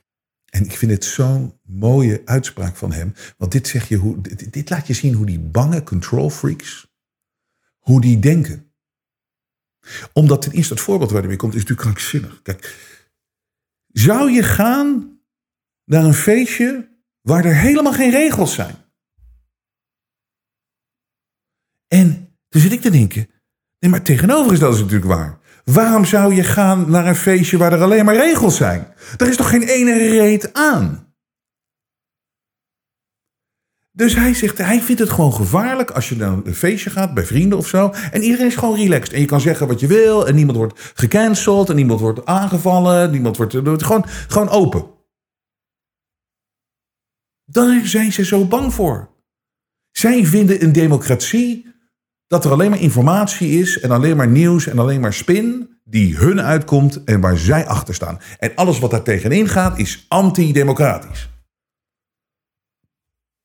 En 0.49 0.65
ik 0.65 0.71
vind 0.71 0.91
het 0.91 1.05
zo'n 1.05 1.59
mooie 1.63 2.21
uitspraak 2.25 2.75
van 2.75 2.91
hem. 2.91 3.13
Want 3.37 3.51
dit, 3.51 3.67
zeg 3.67 3.87
je 3.87 3.95
hoe, 3.95 4.21
dit, 4.21 4.69
laat 4.69 4.87
je 4.87 4.93
zien 4.93 5.13
hoe 5.13 5.25
die 5.25 5.39
bange 5.39 5.83
control 5.83 6.29
freaks, 6.29 6.87
hoe 7.77 8.01
die 8.01 8.19
denken. 8.19 8.73
Omdat 10.13 10.41
ten 10.41 10.51
eerste 10.51 10.73
het 10.73 10.83
voorbeeld 10.83 11.11
waar 11.11 11.19
hij 11.19 11.29
mee 11.29 11.37
komt, 11.37 11.53
is 11.53 11.59
natuurlijk 11.59 11.87
krankzinnig. 11.87 12.41
Kijk, 12.41 12.75
zou 13.87 14.31
je 14.31 14.43
gaan 14.43 15.19
naar 15.85 16.03
een 16.03 16.13
feestje 16.13 16.97
waar 17.21 17.45
er 17.45 17.55
helemaal 17.55 17.93
geen 17.93 18.11
regels 18.11 18.53
zijn? 18.53 18.75
En 21.87 22.37
toen 22.49 22.61
zit 22.61 22.71
ik 22.71 22.81
te 22.81 22.89
denken, 22.89 23.29
nee, 23.79 23.91
maar 23.91 24.03
tegenover 24.03 24.53
is 24.53 24.59
dat 24.59 24.73
is 24.73 24.79
natuurlijk 24.79 25.11
waar. 25.11 25.38
Waarom 25.73 26.05
zou 26.05 26.33
je 26.35 26.43
gaan 26.43 26.89
naar 26.89 27.07
een 27.07 27.15
feestje 27.15 27.57
waar 27.57 27.73
er 27.73 27.81
alleen 27.81 28.05
maar 28.05 28.15
regels 28.15 28.57
zijn? 28.57 28.87
Er 29.17 29.27
is 29.27 29.35
toch 29.35 29.49
geen 29.49 29.63
ene 29.63 29.97
reet 29.97 30.53
aan? 30.53 31.13
Dus 33.91 34.15
hij 34.15 34.33
zegt, 34.33 34.57
hij 34.57 34.81
vindt 34.81 35.01
het 35.01 35.09
gewoon 35.09 35.33
gevaarlijk 35.33 35.91
als 35.91 36.09
je 36.09 36.15
naar 36.15 36.37
een 36.43 36.55
feestje 36.55 36.89
gaat 36.89 37.13
bij 37.13 37.25
vrienden 37.25 37.57
of 37.57 37.67
zo. 37.67 37.93
En 38.11 38.21
iedereen 38.21 38.47
is 38.47 38.55
gewoon 38.55 38.75
relaxed. 38.75 39.13
En 39.13 39.19
je 39.19 39.25
kan 39.25 39.41
zeggen 39.41 39.67
wat 39.67 39.79
je 39.79 39.87
wil. 39.87 40.27
En 40.27 40.35
niemand 40.35 40.57
wordt 40.57 40.91
gecanceld. 40.95 41.69
En 41.69 41.75
niemand 41.75 41.99
wordt 41.99 42.25
aangevallen. 42.25 43.11
Niemand 43.11 43.37
wordt, 43.37 43.53
gewoon, 43.53 44.05
gewoon 44.07 44.49
open. 44.49 44.85
Daar 47.45 47.85
zijn 47.87 48.13
ze 48.13 48.25
zo 48.25 48.45
bang 48.45 48.73
voor. 48.73 49.09
Zij 49.91 50.25
vinden 50.25 50.63
een 50.63 50.73
democratie 50.73 51.68
dat 52.29 52.45
er 52.45 52.51
alleen 52.51 52.69
maar 52.69 52.81
informatie 52.81 53.59
is 53.59 53.79
en 53.79 53.91
alleen 53.91 54.17
maar 54.17 54.27
nieuws 54.27 54.67
en 54.67 54.79
alleen 54.79 55.01
maar 55.01 55.13
spin 55.13 55.69
die 55.83 56.17
hun 56.17 56.41
uitkomt 56.41 57.03
en 57.03 57.19
waar 57.19 57.37
zij 57.37 57.65
achter 57.67 57.93
staan. 57.93 58.19
En 58.39 58.51
alles 58.55 58.79
wat 58.79 58.91
daar 58.91 59.03
tegenin 59.03 59.47
gaat 59.47 59.77
is 59.77 60.05
antidemocratisch. 60.07 61.29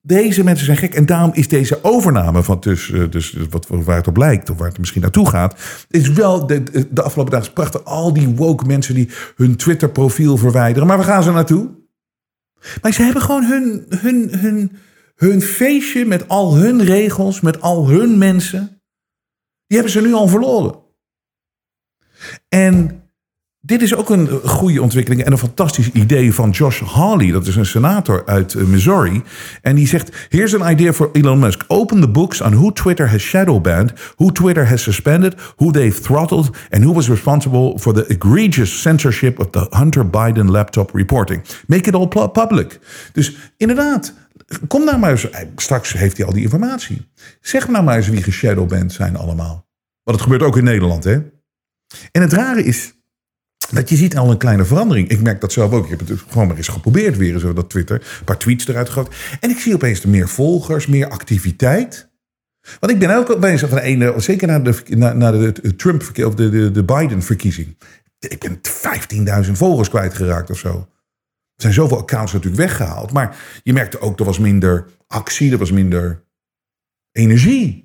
Deze 0.00 0.44
mensen 0.44 0.66
zijn 0.66 0.78
gek 0.78 0.94
en 0.94 1.06
daarom 1.06 1.30
is 1.34 1.48
deze 1.48 1.84
overname 1.84 2.42
van 2.42 2.60
dus, 2.60 2.92
dus 3.10 3.36
wat, 3.50 3.66
waar 3.68 3.96
het 3.96 4.08
op 4.08 4.16
lijkt 4.16 4.50
of 4.50 4.58
waar 4.58 4.68
het 4.68 4.78
misschien 4.78 5.02
naartoe 5.02 5.28
gaat, 5.28 5.84
is 5.88 6.08
wel 6.08 6.46
de, 6.46 6.88
de 6.90 7.02
afgelopen 7.02 7.32
dagen 7.32 7.52
prachtig. 7.52 7.84
Al 7.84 8.12
die 8.12 8.28
woke 8.28 8.64
mensen 8.66 8.94
die 8.94 9.08
hun 9.36 9.56
Twitter 9.56 9.90
profiel 9.90 10.36
verwijderen. 10.36 10.88
Maar 10.88 10.96
waar 10.96 11.06
gaan 11.06 11.22
ze 11.22 11.32
naartoe? 11.32 11.70
Maar 12.82 12.92
ze 12.92 13.02
hebben 13.02 13.22
gewoon 13.22 13.44
hun, 13.44 13.86
hun, 13.88 14.38
hun, 14.38 14.72
hun 15.14 15.42
feestje 15.42 16.04
met 16.04 16.28
al 16.28 16.56
hun 16.56 16.84
regels, 16.84 17.40
met 17.40 17.60
al 17.60 17.88
hun 17.88 18.18
mensen. 18.18 18.73
Die 19.66 19.76
hebben 19.76 19.90
ze 19.90 20.00
nu 20.00 20.12
al 20.12 20.28
verloren. 20.28 20.82
En 22.48 23.03
dit 23.66 23.82
is 23.82 23.94
ook 23.94 24.10
een 24.10 24.28
goede 24.44 24.82
ontwikkeling 24.82 25.22
en 25.22 25.32
een 25.32 25.38
fantastisch 25.38 25.90
idee 25.90 26.34
van 26.34 26.50
Josh 26.50 26.82
Hawley. 26.82 27.30
Dat 27.30 27.46
is 27.46 27.56
een 27.56 27.66
senator 27.66 28.26
uit 28.26 28.54
eh, 28.54 28.64
Missouri. 28.64 29.22
En 29.62 29.74
die 29.74 29.86
zegt: 29.86 30.26
Here's 30.28 30.54
an 30.54 30.70
idea 30.70 30.92
for 30.92 31.10
Elon 31.12 31.38
Musk. 31.38 31.64
Open 31.66 32.00
the 32.00 32.08
books 32.08 32.40
on 32.40 32.52
who 32.52 32.72
Twitter 32.72 33.10
has 33.10 33.22
shadowbanned, 33.22 33.92
who 34.16 34.32
Twitter 34.32 34.68
has 34.68 34.82
suspended, 34.82 35.34
who 35.56 35.70
they've 35.70 36.00
throttled, 36.00 36.56
and 36.70 36.82
who 36.82 36.92
was 36.92 37.08
responsible 37.08 37.78
for 37.78 37.94
the 37.94 38.06
egregious 38.08 38.80
censorship 38.80 39.38
of 39.38 39.50
the 39.50 39.66
Hunter 39.70 40.10
Biden 40.10 40.50
laptop 40.50 40.90
reporting. 40.94 41.44
Make 41.66 41.88
it 41.88 41.94
all 41.94 42.28
public. 42.28 42.78
Dus 43.12 43.36
inderdaad, 43.56 44.14
kom 44.68 44.84
nou 44.84 44.98
maar 44.98 45.10
eens. 45.10 45.28
Straks 45.56 45.92
heeft 45.92 46.16
hij 46.16 46.26
al 46.26 46.32
die 46.32 46.42
informatie. 46.42 47.10
Zeg 47.40 47.68
nou 47.68 47.84
maar 47.84 47.96
eens 47.96 48.08
wie 48.08 48.22
geshadowband 48.22 48.92
zijn 48.92 49.16
allemaal. 49.16 49.66
Want 50.02 50.16
het 50.16 50.20
gebeurt 50.20 50.42
ook 50.42 50.56
in 50.56 50.64
Nederland, 50.64 51.04
hè? 51.04 51.18
En 52.12 52.22
het 52.22 52.32
rare 52.32 52.64
is 52.64 52.94
dat 53.72 53.88
je 53.88 53.96
ziet 53.96 54.16
al 54.16 54.30
een 54.30 54.38
kleine 54.38 54.64
verandering. 54.64 55.08
Ik 55.08 55.20
merk 55.20 55.40
dat 55.40 55.52
zelf 55.52 55.72
ook. 55.72 55.84
Ik 55.84 55.90
heb 55.90 56.08
het 56.08 56.20
gewoon 56.28 56.46
maar 56.46 56.56
eens 56.56 56.68
geprobeerd 56.68 57.16
weer, 57.16 57.38
zo 57.38 57.52
dat 57.52 57.70
Twitter. 57.70 57.96
Een 58.18 58.24
paar 58.24 58.38
tweets 58.38 58.68
eruit 58.68 58.88
gegooid. 58.88 59.14
En 59.40 59.50
ik 59.50 59.58
zie 59.58 59.74
opeens 59.74 60.04
meer 60.04 60.28
volgers, 60.28 60.86
meer 60.86 61.08
activiteit. 61.08 62.12
Want 62.80 62.92
ik 62.92 62.98
ben 62.98 63.16
ook 63.16 63.40
bezig 63.40 63.68
van 63.68 63.78
de 63.78 63.84
ene, 63.84 64.14
zeker 64.16 64.46
na 64.46 64.58
de, 64.58 64.96
na 64.96 65.30
de 65.30 65.76
Trump 65.76 66.02
of 66.24 66.34
de, 66.34 66.50
de, 66.50 66.70
de 66.70 66.84
Biden-verkiezing. 66.84 67.76
Ik 68.18 68.38
ben 68.38 68.60
15.000 69.46 69.52
volgers 69.52 69.88
kwijtgeraakt 69.88 70.50
of 70.50 70.58
zo. 70.58 70.88
Er 71.54 71.62
zijn 71.62 71.72
zoveel 71.72 71.98
accounts 71.98 72.32
natuurlijk 72.32 72.62
weggehaald. 72.62 73.12
Maar 73.12 73.36
je 73.62 73.72
merkte 73.72 74.00
ook, 74.00 74.18
er 74.18 74.24
was 74.24 74.38
minder 74.38 74.86
actie, 75.06 75.52
er 75.52 75.58
was 75.58 75.70
minder 75.70 76.24
energie. 77.12 77.83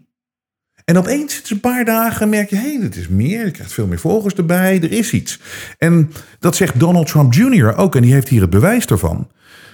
En 0.89 0.97
opeens, 0.97 1.37
het 1.37 1.49
een 1.49 1.59
paar 1.59 1.85
dagen, 1.85 2.29
merk 2.29 2.49
je, 2.49 2.55
hé, 2.55 2.61
hey, 2.61 2.79
het 2.81 2.95
is 2.95 3.07
meer. 3.07 3.45
Je 3.45 3.51
krijgt 3.51 3.73
veel 3.73 3.87
meer 3.87 3.99
volgers 3.99 4.33
erbij, 4.33 4.81
er 4.81 4.91
is 4.91 5.11
iets. 5.11 5.39
En 5.77 6.11
dat 6.39 6.55
zegt 6.55 6.79
Donald 6.79 7.07
Trump 7.07 7.33
Jr. 7.33 7.75
ook, 7.75 7.95
en 7.95 8.01
die 8.01 8.13
heeft 8.13 8.27
hier 8.27 8.41
het 8.41 8.49
bewijs 8.49 8.85
ervan. 8.85 9.27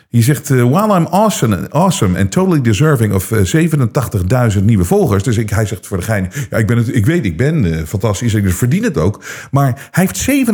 Die 0.10 0.24
zegt, 0.24 0.50
uh, 0.50 0.64
while 0.64 0.98
I'm 0.98 1.06
awesome, 1.06 1.70
awesome 1.70 2.20
and 2.20 2.32
totally 2.32 2.62
deserving 2.62 3.14
of 3.14 3.32
uh, 3.32 3.54
eh, 3.54 4.52
87.000 4.56 4.64
nieuwe 4.64 4.84
volgers. 4.84 5.24
Dus 5.24 5.38
ik, 5.38 5.50
hij 5.50 5.66
zegt 5.66 5.88
voor 5.88 5.98
de 5.98 6.04
gein, 6.04 6.32
ja, 6.50 6.58
ik, 6.58 6.68
ben 6.68 6.78
het, 6.78 6.96
ik 6.96 7.06
weet, 7.06 7.26
ik 7.26 7.38
ben 7.38 7.66
uh, 7.66 7.84
fantastisch, 7.84 8.34
ik 8.34 8.50
verdien 8.50 8.84
het 8.84 8.98
ook. 8.98 9.24
Maar 9.52 9.90
hij 9.92 10.10
heeft 10.12 10.50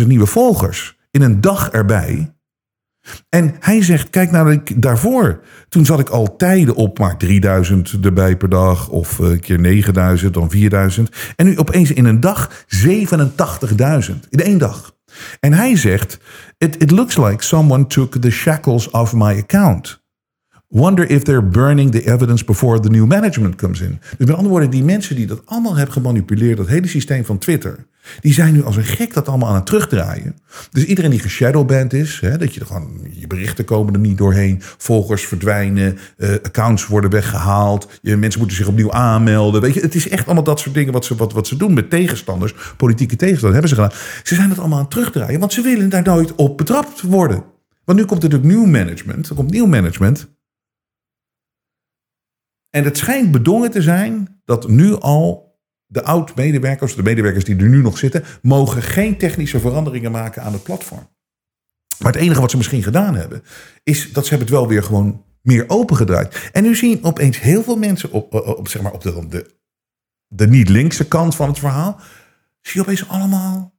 87.000 0.00 0.06
nieuwe 0.06 0.26
volgers 0.26 0.96
in 1.10 1.22
een 1.22 1.40
dag 1.40 1.70
erbij. 1.70 2.32
En 3.28 3.54
hij 3.60 3.82
zegt, 3.82 4.10
kijk 4.10 4.30
naar 4.30 4.52
ik 4.52 4.82
daarvoor. 4.82 5.40
Toen 5.68 5.84
zat 5.84 6.00
ik 6.00 6.08
al 6.08 6.36
tijden 6.36 6.74
op 6.74 6.98
maar 6.98 7.16
3000 7.16 7.98
erbij 8.02 8.36
per 8.36 8.48
dag. 8.48 8.88
Of 8.88 9.18
een 9.18 9.40
keer 9.40 9.60
9000, 9.60 10.34
dan 10.34 10.50
4000. 10.50 11.10
En 11.36 11.46
nu 11.46 11.58
opeens 11.58 11.92
in 11.92 12.04
een 12.04 12.20
dag 12.20 12.64
87.000. 12.66 14.14
In 14.28 14.40
één 14.40 14.58
dag. 14.58 14.94
En 15.40 15.52
hij 15.52 15.76
zegt, 15.76 16.18
it, 16.58 16.82
it 16.82 16.90
looks 16.90 17.16
like 17.16 17.44
someone 17.44 17.86
took 17.86 18.16
the 18.16 18.30
shackles 18.30 18.90
off 18.90 19.12
my 19.12 19.38
account. 19.38 20.02
Wonder 20.68 21.10
if 21.10 21.22
they're 21.22 21.48
burning 21.48 21.90
the 21.90 22.12
evidence 22.12 22.44
before 22.44 22.80
the 22.80 22.90
new 22.90 23.06
management 23.06 23.54
comes 23.54 23.80
in. 23.80 24.00
Dus 24.16 24.26
met 24.26 24.36
andere 24.36 24.48
woorden, 24.48 24.70
die 24.70 24.84
mensen 24.84 25.16
die 25.16 25.26
dat 25.26 25.42
allemaal 25.44 25.76
hebben 25.76 25.92
gemanipuleerd, 25.92 26.56
dat 26.56 26.66
hele 26.66 26.86
systeem 26.86 27.24
van 27.24 27.38
Twitter, 27.38 27.86
die 28.20 28.32
zijn 28.32 28.54
nu 28.54 28.64
als 28.64 28.76
een 28.76 28.84
gek 28.84 29.14
dat 29.14 29.28
allemaal 29.28 29.48
aan 29.48 29.54
het 29.54 29.66
terugdraaien. 29.66 30.36
Dus 30.70 30.84
iedereen 30.84 31.10
die 31.10 31.20
geshadowband 31.20 31.92
is, 31.92 32.20
hè, 32.20 32.38
dat 32.38 32.54
je 32.54 32.64
gewoon, 32.64 33.00
je 33.10 33.26
berichten 33.26 33.64
komen 33.64 33.94
er 33.94 34.00
niet 34.00 34.18
doorheen, 34.18 34.58
volgers 34.60 35.26
verdwijnen, 35.26 35.98
uh, 36.16 36.30
accounts 36.42 36.86
worden 36.86 37.10
weggehaald, 37.10 37.88
je, 38.02 38.16
mensen 38.16 38.40
moeten 38.40 38.56
zich 38.56 38.66
opnieuw 38.66 38.92
aanmelden. 38.92 39.60
Weet 39.60 39.74
je, 39.74 39.80
het 39.80 39.94
is 39.94 40.08
echt 40.08 40.26
allemaal 40.26 40.44
dat 40.44 40.60
soort 40.60 40.74
dingen 40.74 40.92
wat 40.92 41.04
ze, 41.04 41.14
wat, 41.14 41.32
wat 41.32 41.46
ze 41.46 41.56
doen 41.56 41.74
met 41.74 41.90
tegenstanders, 41.90 42.54
politieke 42.76 43.16
tegenstanders, 43.16 43.60
hebben 43.60 43.76
ze 43.76 43.82
gedaan. 43.82 44.22
Ze 44.22 44.34
zijn 44.34 44.48
dat 44.48 44.58
allemaal 44.58 44.78
aan 44.78 44.84
het 44.84 44.92
terugdraaien, 44.92 45.40
want 45.40 45.52
ze 45.52 45.62
willen 45.62 45.88
daar 45.88 46.02
nooit 46.02 46.34
op 46.34 46.58
betrapt 46.58 47.00
worden. 47.00 47.44
Want 47.84 47.98
nu 47.98 48.04
komt 48.04 48.22
er 48.22 48.28
natuurlijk 48.28 48.58
nieuw 48.58 48.70
management, 48.70 49.28
er 49.28 49.34
komt 49.34 49.50
nieuw 49.50 49.66
management. 49.66 50.30
En 52.70 52.84
het 52.84 52.98
schijnt 52.98 53.30
bedongen 53.30 53.70
te 53.70 53.82
zijn 53.82 54.40
dat 54.44 54.68
nu 54.68 54.94
al 54.98 55.51
de 55.92 56.04
oud-medewerkers, 56.04 56.94
de 56.94 57.02
medewerkers 57.02 57.44
die 57.44 57.56
er 57.56 57.68
nu 57.68 57.82
nog 57.82 57.98
zitten, 57.98 58.24
mogen 58.42 58.82
geen 58.82 59.18
technische 59.18 59.60
veranderingen 59.60 60.12
maken 60.12 60.42
aan 60.42 60.52
het 60.52 60.62
platform. 60.62 61.08
Maar 61.98 62.12
het 62.12 62.20
enige 62.20 62.40
wat 62.40 62.50
ze 62.50 62.56
misschien 62.56 62.82
gedaan 62.82 63.14
hebben, 63.14 63.42
is 63.82 64.12
dat 64.12 64.24
ze 64.24 64.30
hebben 64.30 64.48
het 64.48 64.56
wel 64.56 64.68
weer 64.68 64.82
gewoon 64.82 65.24
meer 65.42 65.64
opengedraaid. 65.66 66.50
En 66.52 66.62
nu 66.62 66.76
zien 66.76 67.04
opeens 67.04 67.40
heel 67.40 67.62
veel 67.62 67.76
mensen 67.76 68.10
op, 68.12 68.34
op, 68.34 68.68
zeg 68.68 68.82
maar 68.82 68.92
op 68.92 69.02
de, 69.02 69.26
de, 69.28 69.54
de 70.28 70.48
niet-linkse 70.48 71.08
kant 71.08 71.34
van 71.34 71.48
het 71.48 71.58
verhaal, 71.58 72.00
zie 72.60 72.74
je 72.74 72.80
opeens 72.80 73.08
allemaal 73.08 73.71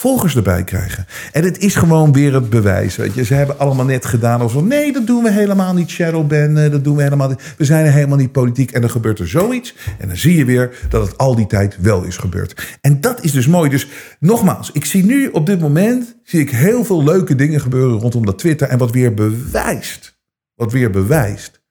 volgers 0.00 0.36
erbij 0.36 0.64
krijgen. 0.64 1.06
En 1.32 1.44
het 1.44 1.58
is 1.58 1.74
gewoon 1.74 2.12
weer 2.12 2.34
het 2.34 2.50
bewijs. 2.50 2.96
Weet 2.96 3.14
je. 3.14 3.24
Ze 3.24 3.34
hebben 3.34 3.58
allemaal 3.58 3.84
net 3.84 4.04
gedaan 4.04 4.40
alsof... 4.40 4.62
nee, 4.62 4.92
dat 4.92 5.06
doen 5.06 5.22
we 5.22 5.30
helemaal 5.30 5.74
niet, 5.74 5.88
shadowban. 5.88 6.54
Dat 6.54 6.84
doen 6.84 6.96
we 6.96 7.02
helemaal 7.02 7.28
niet. 7.28 7.54
We 7.56 7.64
zijn 7.64 7.86
helemaal 7.86 8.16
niet 8.16 8.32
politiek. 8.32 8.70
En 8.70 8.80
dan 8.80 8.90
gebeurt 8.90 9.18
er 9.18 9.28
zoiets. 9.28 9.74
En 9.98 10.08
dan 10.08 10.16
zie 10.16 10.36
je 10.36 10.44
weer 10.44 10.86
dat 10.88 11.06
het 11.06 11.18
al 11.18 11.34
die 11.34 11.46
tijd 11.46 11.76
wel 11.80 12.02
is 12.02 12.16
gebeurd. 12.16 12.78
En 12.80 13.00
dat 13.00 13.24
is 13.24 13.32
dus 13.32 13.46
mooi. 13.46 13.70
Dus 13.70 13.88
nogmaals, 14.20 14.70
ik 14.72 14.84
zie 14.84 15.04
nu 15.04 15.28
op 15.28 15.46
dit 15.46 15.60
moment... 15.60 16.16
zie 16.22 16.40
ik 16.40 16.50
heel 16.50 16.84
veel 16.84 17.04
leuke 17.04 17.34
dingen 17.34 17.60
gebeuren 17.60 17.98
rondom 17.98 18.26
dat 18.26 18.38
Twitter. 18.38 18.68
En 18.68 18.78
wat 18.78 18.90
weer 18.90 19.14
bewijst... 19.14 20.18
wat 20.54 20.72
weer 20.72 20.90
bewijst... 20.90 21.62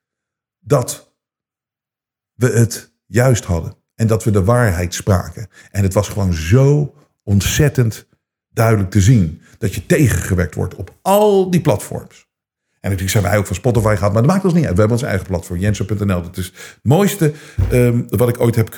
dat 0.59 1.13
we 2.33 2.47
het 2.47 2.93
juist 3.05 3.45
hadden. 3.45 3.75
En 3.95 4.07
dat 4.07 4.23
we 4.23 4.31
de 4.31 4.43
waarheid 4.43 4.93
spraken. 4.93 5.47
En 5.71 5.83
het 5.83 5.93
was 5.93 6.09
gewoon 6.09 6.33
zo 6.33 6.95
ontzettend 7.23 8.07
duidelijk 8.57 8.89
te 8.89 9.01
zien 9.01 9.41
dat 9.57 9.75
je 9.75 9.85
tegengewerkt 9.85 10.55
wordt 10.55 10.75
op 10.75 10.95
al 11.01 11.51
die 11.51 11.61
platforms. 11.61 12.27
En 12.87 12.93
natuurlijk 12.93 13.19
zijn 13.19 13.23
wij 13.23 13.37
ook 13.37 13.45
van 13.45 13.55
Spotify 13.55 13.95
gehad, 13.95 14.13
maar 14.13 14.21
dat 14.21 14.31
maakt 14.31 14.45
ons 14.45 14.53
niet 14.53 14.65
uit. 14.65 14.73
We 14.73 14.79
hebben 14.79 14.97
ons 14.97 15.07
eigen 15.07 15.27
platform, 15.27 15.59
jensen.nl. 15.59 16.21
Dat 16.21 16.37
is 16.37 16.45
het 16.45 16.79
mooiste 16.83 17.33
um, 17.71 18.05
wat 18.07 18.29
ik 18.29 18.39
ooit 18.39 18.55
heb 18.55 18.69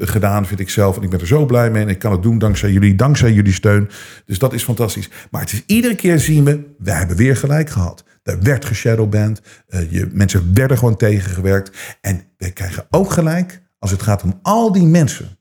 gedaan, 0.00 0.46
vind 0.46 0.60
ik 0.60 0.70
zelf. 0.70 0.96
En 0.96 1.02
ik 1.02 1.10
ben 1.10 1.20
er 1.20 1.26
zo 1.26 1.46
blij 1.46 1.70
mee. 1.70 1.82
En 1.82 1.88
ik 1.88 1.98
kan 1.98 2.12
het 2.12 2.22
doen 2.22 2.38
dankzij 2.38 2.70
jullie, 2.70 2.94
dankzij 2.94 3.32
jullie 3.32 3.52
steun. 3.52 3.90
Dus 4.24 4.38
dat 4.38 4.52
is 4.52 4.64
fantastisch. 4.64 5.10
Maar 5.30 5.40
het 5.40 5.52
is 5.52 5.62
iedere 5.66 5.94
keer 5.94 6.18
zien 6.18 6.44
we, 6.44 6.74
wij 6.78 6.94
hebben 6.94 7.16
weer 7.16 7.36
gelijk 7.36 7.70
gehad. 7.70 8.04
Er 8.22 8.42
werd 8.42 8.64
geshadowband. 8.64 9.40
Uh, 9.68 9.90
je, 9.92 10.08
mensen 10.12 10.54
werden 10.54 10.78
gewoon 10.78 10.96
tegengewerkt. 10.96 11.96
En 12.00 12.22
we 12.36 12.50
krijgen 12.50 12.86
ook 12.90 13.10
gelijk 13.10 13.62
als 13.78 13.90
het 13.90 14.02
gaat 14.02 14.22
om 14.22 14.38
al 14.42 14.72
die 14.72 14.86
mensen 14.86 15.38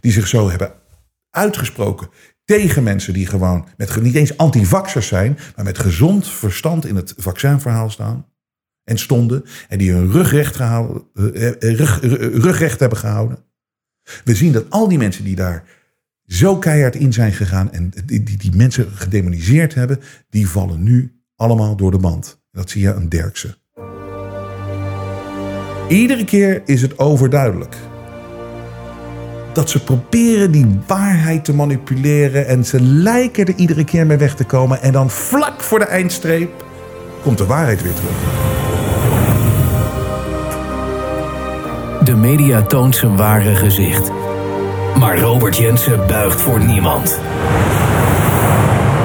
die 0.00 0.12
zich 0.12 0.26
zo 0.26 0.50
hebben 0.50 0.72
uitgesproken 1.30 2.08
tegen 2.44 2.82
mensen 2.82 3.12
die 3.12 3.26
gewoon 3.26 3.66
met 3.76 4.00
niet 4.00 4.14
eens 4.14 4.36
antivaxers 4.36 5.06
zijn, 5.06 5.38
maar 5.56 5.64
met 5.64 5.78
gezond 5.78 6.28
verstand 6.28 6.86
in 6.86 6.96
het 6.96 7.14
vaccinverhaal 7.16 7.90
staan 7.90 8.26
en 8.84 8.98
stonden 8.98 9.44
en 9.68 9.78
die 9.78 9.92
hun 9.92 10.12
rugrecht, 10.12 10.56
gehouden, 10.56 11.02
uh, 11.14 11.50
rug, 11.58 12.00
rugrecht 12.42 12.80
hebben 12.80 12.98
gehouden. 12.98 13.38
We 14.24 14.34
zien 14.34 14.52
dat 14.52 14.70
al 14.70 14.88
die 14.88 14.98
mensen 14.98 15.24
die 15.24 15.36
daar 15.36 15.64
zo 16.26 16.58
keihard 16.58 16.94
in 16.94 17.12
zijn 17.12 17.32
gegaan 17.32 17.72
en 17.72 17.92
die, 18.04 18.22
die, 18.22 18.36
die 18.36 18.56
mensen 18.56 18.90
gedemoniseerd 18.90 19.74
hebben, 19.74 20.00
die 20.28 20.48
vallen 20.48 20.82
nu 20.82 21.12
allemaal 21.36 21.76
door 21.76 21.90
de 21.90 21.98
band. 21.98 22.42
Dat 22.50 22.70
zie 22.70 22.82
je 22.82 22.94
aan 22.94 23.08
Derksen. 23.08 23.56
Iedere 25.88 26.24
keer 26.24 26.62
is 26.64 26.82
het 26.82 26.98
overduidelijk. 26.98 27.76
Dat 29.52 29.70
ze 29.70 29.84
proberen 29.84 30.50
die 30.50 30.80
waarheid 30.86 31.44
te 31.44 31.54
manipuleren 31.54 32.46
en 32.46 32.64
ze 32.64 32.80
lijken 32.80 33.46
er 33.46 33.54
iedere 33.56 33.84
keer 33.84 34.06
mee 34.06 34.16
weg 34.16 34.34
te 34.34 34.44
komen. 34.44 34.82
En 34.82 34.92
dan 34.92 35.10
vlak 35.10 35.60
voor 35.60 35.78
de 35.78 35.84
eindstreep 35.84 36.64
komt 37.22 37.38
de 37.38 37.46
waarheid 37.46 37.82
weer 37.82 37.94
terug. 37.94 38.10
De 42.04 42.16
media 42.16 42.62
toont 42.62 42.96
zijn 42.96 43.16
ware 43.16 43.54
gezicht. 43.54 44.10
Maar 44.98 45.18
Robert 45.18 45.56
Jensen 45.56 46.06
buigt 46.06 46.40
voor 46.40 46.64
niemand. 46.64 47.20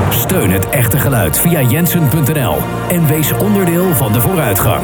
Steun 0.10 0.52
het 0.52 0.70
echte 0.70 1.00
geluid 1.00 1.38
via 1.38 1.62
jensen.nl 1.62 2.58
en 2.90 3.08
wees 3.08 3.32
onderdeel 3.32 3.96
van 3.96 4.14
de 4.14 4.22
vooruitgang. 4.22 4.84